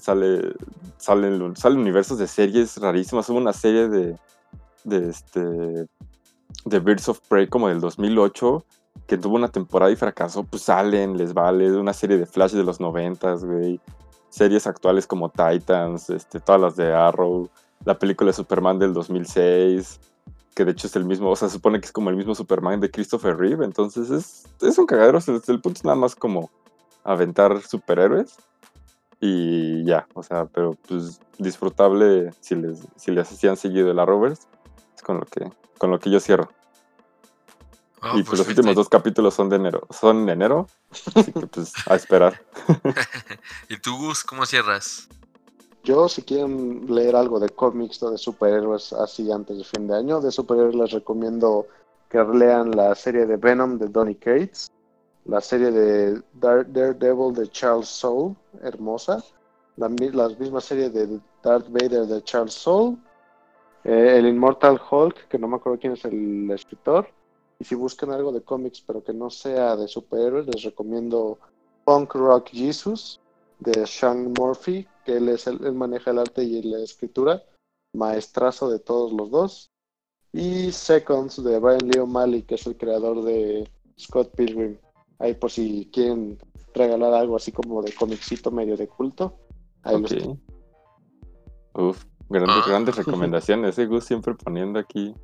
[0.00, 0.54] sale,
[0.96, 4.16] salen, salen universos de series rarísimas, hubo una serie de,
[4.84, 8.64] de este, de Birds of Prey como del 2008,
[9.06, 12.64] que tuvo una temporada y fracasó, pues salen, les vale, una serie de Flash de
[12.64, 13.80] los noventas, güey,
[14.28, 17.48] series actuales como Titans, este, todas las de Arrow,
[17.84, 20.00] la película de Superman del 2006,
[20.54, 22.34] que de hecho es el mismo, o sea, se supone que es como el mismo
[22.34, 26.50] Superman de Christopher Reeve, entonces es, es un cagadero, el punto es nada más como
[27.04, 28.36] aventar superhéroes
[29.20, 34.40] y ya, o sea, pero pues disfrutable si les, si les hacían seguido la Rovers,
[34.40, 34.61] es
[35.02, 36.48] con lo que, con lo que yo cierro.
[38.02, 40.66] Oh, y pues, los últimos dos capítulos son de enero, son de enero,
[41.14, 42.42] así que pues a esperar.
[43.68, 45.08] ¿Y tú, Gus, cómo cierras?
[45.84, 49.96] Yo, si quieren leer algo de cómics o de superhéroes así antes de fin de
[49.96, 51.66] año, de superhéroes les recomiendo
[52.08, 54.70] que lean la serie de Venom de Donny Cates,
[55.24, 59.22] la serie de Daredevil de Charles Soule, hermosa,
[59.76, 62.96] la, misma serie de Darth Vader de Charles Soule,
[63.84, 67.08] eh, el Immortal Hulk, que no me acuerdo quién es el escritor,
[67.58, 71.38] y si buscan algo de cómics pero que no sea de superhéroes, les recomiendo
[71.84, 73.20] Punk Rock Jesus
[73.60, 77.42] de Sean Murphy, que él, es el, él maneja el arte y la escritura,
[77.94, 79.70] maestrazo de todos los dos.
[80.32, 84.78] Y Seconds de Brian Lee O'Malley, que es el creador de Scott Pilgrim.
[85.18, 86.38] Ahí por si quieren
[86.74, 89.38] regalar algo así como de comicito medio de culto.
[89.82, 90.38] Ahí okay.
[91.74, 93.70] Uf, grandes, grandes recomendaciones.
[93.70, 95.14] Ese Gus siempre poniendo aquí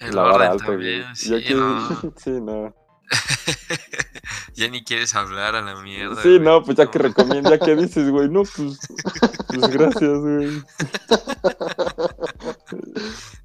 [0.00, 0.66] el la vara alta.
[1.14, 1.88] Sí, aquí, no.
[2.16, 2.74] sí, no.
[4.54, 6.22] ya ni quieres hablar a la mierda.
[6.22, 8.28] Sí, no, pues ya que recomienda, ¿qué dices, güey?
[8.28, 8.78] No, pues,
[9.48, 10.62] pues gracias, güey.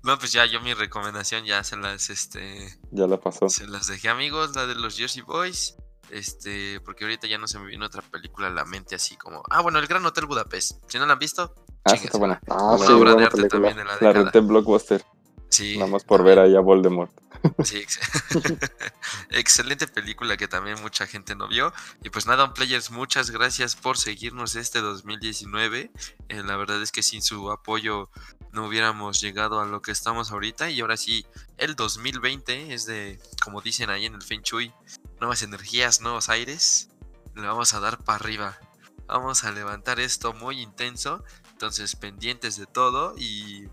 [0.04, 2.78] No, pues ya yo mi recomendación ya se las, este...
[2.92, 3.48] Ya la pasó.
[3.48, 5.78] Se las dejé, amigos, la de los Jersey Boys.
[6.10, 9.44] Este, porque ahorita ya no se me viene otra película a la mente así como...
[9.50, 10.82] Ah, bueno, El Gran Hotel Budapest.
[10.88, 11.54] Si no la han visto,
[11.86, 12.40] Ah, está buena.
[12.50, 13.68] Ah, una sí, obra de buena arte película.
[13.70, 15.04] también de la renté en Blockbuster.
[15.50, 17.12] Sí, Nada más por ver ahí a Voldemort.
[17.66, 18.00] Sí, ex-
[19.30, 21.74] excelente película que también mucha gente no vio.
[22.04, 25.92] Y pues nada, On Players, muchas gracias por seguirnos este 2019.
[26.30, 28.10] Eh, la verdad es que sin su apoyo
[28.54, 30.70] no hubiéramos llegado a lo que estamos ahorita.
[30.70, 31.26] Y ahora sí,
[31.58, 34.72] el 2020 es de, como dicen ahí en el Feng Shui,
[35.20, 36.90] nuevas energías, nuevos aires.
[37.36, 38.58] Le vamos a dar para arriba.
[39.08, 41.24] Vamos a levantar esto muy intenso.
[41.52, 43.16] Entonces, pendientes de todo.
[43.18, 43.68] Y,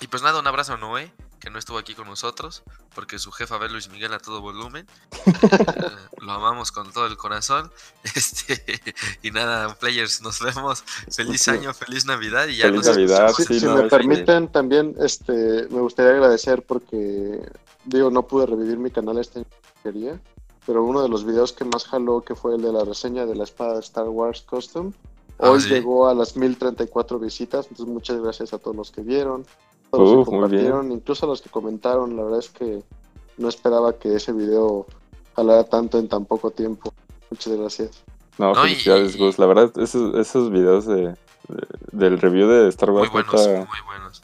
[0.00, 2.62] y pues nada, un abrazo Noé, que no estuvo aquí con nosotros,
[2.94, 4.86] porque su jefa ve Luis Miguel a todo volumen.
[5.26, 5.32] Eh,
[6.20, 7.72] lo amamos con todo el corazón.
[8.14, 8.80] Este,
[9.22, 10.82] y nada, players, nos vemos.
[11.10, 11.50] Feliz Sí.
[11.50, 13.96] año, feliz Navidad y ya Feliz nos Navidad, Si, sí, me es que- 2020.
[13.96, 17.40] permiten, también este, me gustaría agradecer porque,
[17.84, 19.44] digo, no pude revivir mi canal este
[19.82, 20.20] quería,
[20.66, 23.34] pero uno de los videos que más jaló, que fue el de la reseña de
[23.34, 24.92] la espada de Star Wars Custom,
[25.38, 25.70] Ah, hoy ¿sí?
[25.70, 29.46] llegó a las 1034 visitas, entonces muchas gracias a todos los que vieron,
[29.90, 32.82] todos Uf, que muy compartieron, incluso los que comentaron, la verdad es que
[33.36, 34.86] no esperaba que ese video
[35.34, 36.92] jalara tanto en tan poco tiempo.
[37.30, 38.02] Muchas gracias.
[38.38, 39.38] No, felicidades, y- Gus.
[39.38, 41.16] La verdad, esos, esos videos de, de-
[41.92, 44.22] del review de Star Muy Wars buenos, neta, muy buenos.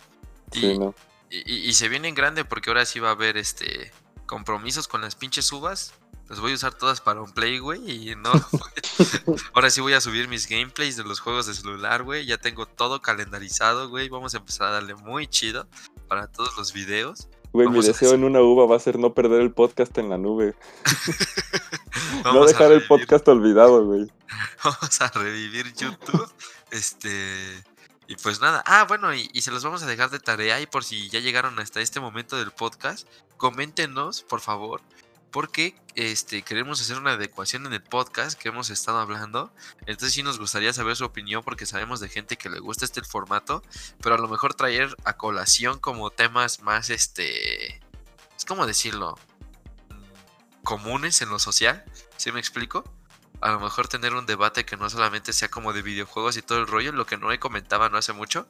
[0.52, 0.94] Y, sí, ¿no?
[1.30, 3.90] y, y- y se viene en grande porque ahora sí va a haber este
[4.26, 5.92] compromisos con las pinches uvas.
[6.28, 8.10] Las voy a usar todas para un play, güey.
[8.10, 8.32] Y no.
[9.54, 12.26] ahora sí voy a subir mis gameplays de los juegos de celular, güey.
[12.26, 14.08] Ya tengo todo calendarizado, güey.
[14.08, 15.68] Vamos a empezar a darle muy chido
[16.08, 17.28] para todos los videos.
[17.52, 20.18] Güey, mi deseo en una uva va a ser no perder el podcast en la
[20.18, 20.54] nube.
[22.24, 24.10] no dejar el podcast olvidado, güey.
[24.64, 26.28] Vamos a revivir YouTube.
[26.72, 27.64] Este.
[28.08, 28.64] Y pues nada.
[28.66, 30.60] Ah, bueno, y, y se los vamos a dejar de tarea.
[30.60, 34.80] Y por si ya llegaron hasta este momento del podcast, coméntenos, por favor.
[35.36, 39.52] Porque este, queremos hacer una adecuación en el podcast que hemos estado hablando.
[39.80, 43.02] Entonces sí nos gustaría saber su opinión porque sabemos de gente que le gusta este
[43.02, 43.62] formato.
[44.00, 47.82] Pero a lo mejor traer a colación como temas más este.
[48.34, 49.18] Es como decirlo.
[50.62, 51.84] comunes en lo social.
[52.16, 52.90] ¿Sí me explico?
[53.42, 56.60] a lo mejor tener un debate que no solamente sea como de videojuegos y todo
[56.60, 58.48] el rollo, lo que no comentaba no hace mucho.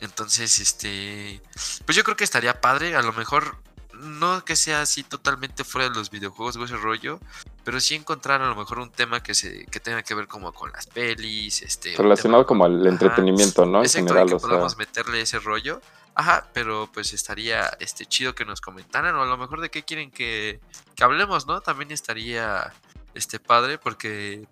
[0.00, 1.40] Entonces, este,
[1.84, 3.62] pues yo creo que estaría padre, a lo mejor
[3.96, 7.20] no que sea así totalmente fuera de los videojuegos o ese rollo,
[7.64, 10.52] pero sí encontrar a lo mejor un tema que se que tenga que ver como
[10.52, 12.88] con las pelis, este, Relacionado como al Ajá.
[12.90, 13.78] entretenimiento, ¿no?
[13.78, 14.48] En Exacto, general, que o sea.
[14.48, 15.80] podamos meterle ese rollo.
[16.14, 19.82] Ajá, pero pues estaría este chido que nos comentaran o a lo mejor de qué
[19.82, 20.60] quieren que,
[20.94, 21.60] que hablemos, ¿no?
[21.60, 22.72] También estaría
[23.14, 24.46] este padre porque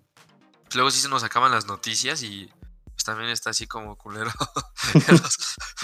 [0.75, 2.51] luego sí se nos acaban las noticias y
[2.95, 4.31] pues también está así como culero.
[5.11, 5.37] nos,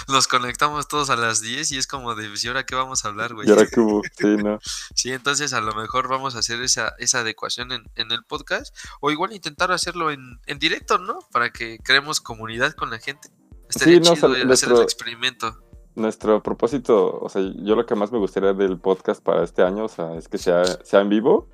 [0.08, 3.04] nos conectamos todos a las 10 y es como de, pues, ¿y ahora qué vamos
[3.04, 3.46] a hablar, güey?
[3.46, 4.58] Y ahora hubo, sí, ¿no?
[4.94, 8.74] Sí, entonces a lo mejor vamos a hacer esa, esa adecuación en, en el podcast
[9.00, 11.18] o igual intentar hacerlo en, en directo, ¿no?
[11.32, 13.28] Para que creemos comunidad con la gente.
[13.68, 15.58] Estaría Sí, no, o sea, chido hacer nuestro- el experimento.
[15.94, 19.84] nuestro propósito, o sea, yo lo que más me gustaría del podcast para este año,
[19.84, 21.48] o sea, es que sea, sea en vivo,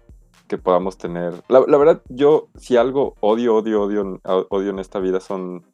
[0.49, 1.35] que podamos tener.
[1.49, 5.65] La, la verdad, yo, si algo odio, odio, odio, odio en esta vida son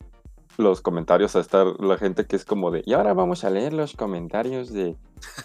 [0.56, 3.72] los comentarios, a estar la gente que es como de, y ahora vamos a leer
[3.72, 4.94] los comentarios de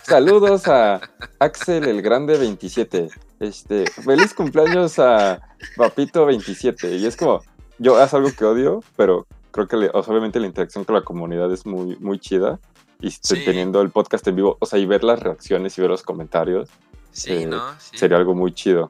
[0.04, 1.02] saludos a
[1.40, 5.42] Axel el Grande 27, este, feliz cumpleaños a
[5.78, 7.42] Papito 27, y es como,
[7.80, 11.52] yo es algo que odio, pero creo que le- obviamente la interacción con la comunidad
[11.52, 12.60] es muy, muy chida,
[13.02, 13.44] y Sí.
[13.46, 16.70] teniendo el podcast en vivo, o sea, y ver las reacciones y ver los comentarios,
[17.12, 17.60] Sí, Eh, ¿no?
[17.80, 17.98] Sí.
[17.98, 18.90] sería algo muy chido.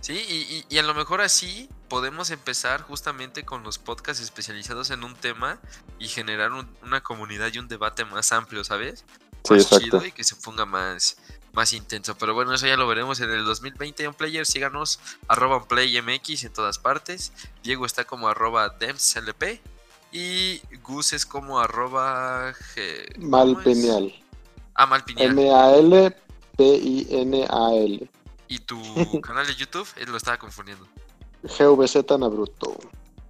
[0.00, 4.90] Sí, y, y- y a lo mejor así podemos empezar justamente con los podcasts especializados
[4.90, 5.58] en un tema
[5.98, 9.04] y generar un- una comunidad y un debate más amplio, ¿sabes?
[9.44, 9.84] Sí, más exacto.
[9.84, 11.16] chido y que se ponga más,
[11.52, 12.16] más intenso.
[12.16, 14.46] Pero bueno, eso ya lo veremos en el 2020 en Player.
[14.46, 17.32] Síganos, arroba PlayMX en todas partes.
[17.64, 19.60] Diego está como arroba DemsLP.
[20.12, 22.54] Y Gus es como arroba...
[23.18, 24.14] Malpenial.
[24.74, 25.30] Ah, Malpinial.
[26.68, 28.08] M-A-L-P-I-N-A-L.
[28.48, 28.80] Y tu
[29.22, 30.86] canal de YouTube, él lo estaba confundiendo.
[31.42, 32.76] GVZ Nabruto.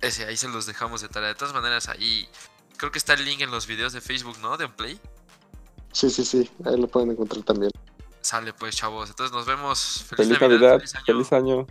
[0.00, 1.28] Ese, ahí se los dejamos de tarea.
[1.28, 2.28] De todas maneras, ahí
[2.76, 4.56] creo que está el link en los videos de Facebook, ¿no?
[4.56, 4.98] De Unplay.
[5.92, 6.48] Sí, sí, sí.
[6.64, 7.72] Ahí lo pueden encontrar también.
[8.20, 9.10] Sale pues, chavos.
[9.10, 10.04] Entonces nos vemos.
[10.08, 11.04] Feliz, Feliz Navidad, feliz año.
[11.04, 11.66] feliz año.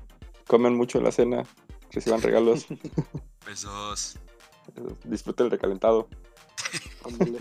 [0.47, 1.43] Comen mucho en la cena,
[1.91, 2.65] reciban regalos,
[3.45, 4.17] Besos.
[5.03, 6.07] disfruten el recalentado.
[7.05, 7.39] Ándale.